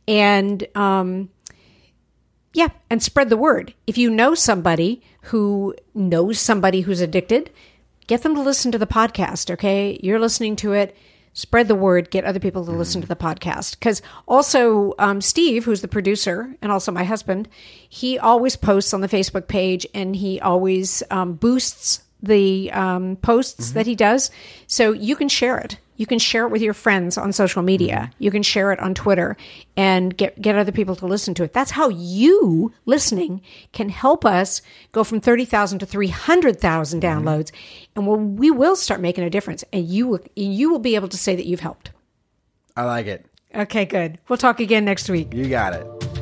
and 0.07 0.67
um, 0.77 1.31
yeah, 2.53 2.69
and 2.91 3.03
spread 3.03 3.31
the 3.31 3.39
word. 3.39 3.73
If 3.87 3.97
you 3.97 4.11
know 4.11 4.35
somebody 4.35 5.03
who 5.23 5.75
knows 5.95 6.39
somebody 6.39 6.83
who's 6.83 7.01
addicted, 7.01 7.51
get 8.07 8.23
them 8.23 8.35
to 8.35 8.43
listen 8.43 8.73
to 8.73 8.79
the 8.79 8.87
podcast. 8.87 9.51
Okay, 9.51 9.99
you're 10.03 10.19
listening 10.19 10.57
to 10.57 10.73
it. 10.73 10.97
Spread 11.35 11.67
the 11.67 11.75
word. 11.75 12.11
Get 12.11 12.25
other 12.25 12.41
people 12.41 12.65
to 12.67 12.73
listen 12.73 13.01
to 13.01 13.09
the 13.09 13.17
podcast. 13.17 13.79
Because 13.79 14.03
also, 14.29 14.93
um, 14.99 15.21
Steve, 15.21 15.65
who's 15.65 15.81
the 15.81 15.89
producer 15.89 16.55
and 16.61 16.71
also 16.71 16.93
my 16.93 17.05
husband, 17.05 17.49
he 17.89 18.19
always 18.19 18.55
posts 18.57 18.93
on 18.93 19.01
the 19.01 19.09
Facebook 19.09 19.49
page 19.49 19.87
and 19.95 20.15
he 20.15 20.41
always 20.41 21.03
um, 21.11 21.35
boosts 21.35 22.03
the 22.23 22.71
um, 22.73 23.17
posts 23.17 23.73
that 23.73 23.87
he 23.87 23.95
does. 23.95 24.31
So 24.67 24.93
you 24.93 25.17
can 25.17 25.29
share 25.29 25.59
it. 25.59 25.79
You 25.97 26.07
can 26.07 26.19
share 26.19 26.45
it 26.47 26.51
with 26.51 26.63
your 26.63 26.75
friends 26.75 27.19
on 27.19 27.33
social 27.33 27.63
media. 27.63 27.97
Mm-hmm. 27.97 28.25
You 28.25 28.31
can 28.31 28.43
share 28.43 28.73
it 28.73 28.81
on 28.81 28.95
Twitter 28.95 29.37
and 29.77 30.17
get 30.17 30.41
get 30.41 30.57
other 30.57 30.73
people 30.73 30.97
to 30.97 31.07
listen 31.07 31.35
to 31.35 31.45
it. 31.45 31.53
That's 31.53 31.73
how 31.73 31.89
you 31.89 32.73
listening 32.87 33.43
can 33.73 33.89
help 33.89 34.25
us 34.25 34.63
go 34.93 35.05
from 35.05 35.21
30,000 35.21 35.81
to 35.81 35.87
300,000 35.87 37.01
mm-hmm. 37.01 37.07
downloads 37.07 37.53
and 37.95 38.07
we'll, 38.07 38.19
we 38.19 38.51
will 38.51 38.77
start 38.77 39.01
making 39.01 39.25
a 39.25 39.31
difference 39.31 39.65
and 39.73 39.87
you 39.87 40.07
will 40.07 40.21
you 40.35 40.71
will 40.71 40.79
be 40.79 40.95
able 40.95 41.09
to 41.09 41.19
say 41.19 41.37
that 41.37 41.47
you've 41.47 41.61
helped. 41.61 41.91
I 42.77 42.85
like 42.85 43.07
it. 43.07 43.27
Okay, 43.55 43.85
good. 43.85 44.19
We'll 44.29 44.39
talk 44.39 44.61
again 44.61 44.85
next 44.85 45.11
week. 45.11 45.33
You 45.35 45.49
got 45.49 45.75
it. 45.75 46.22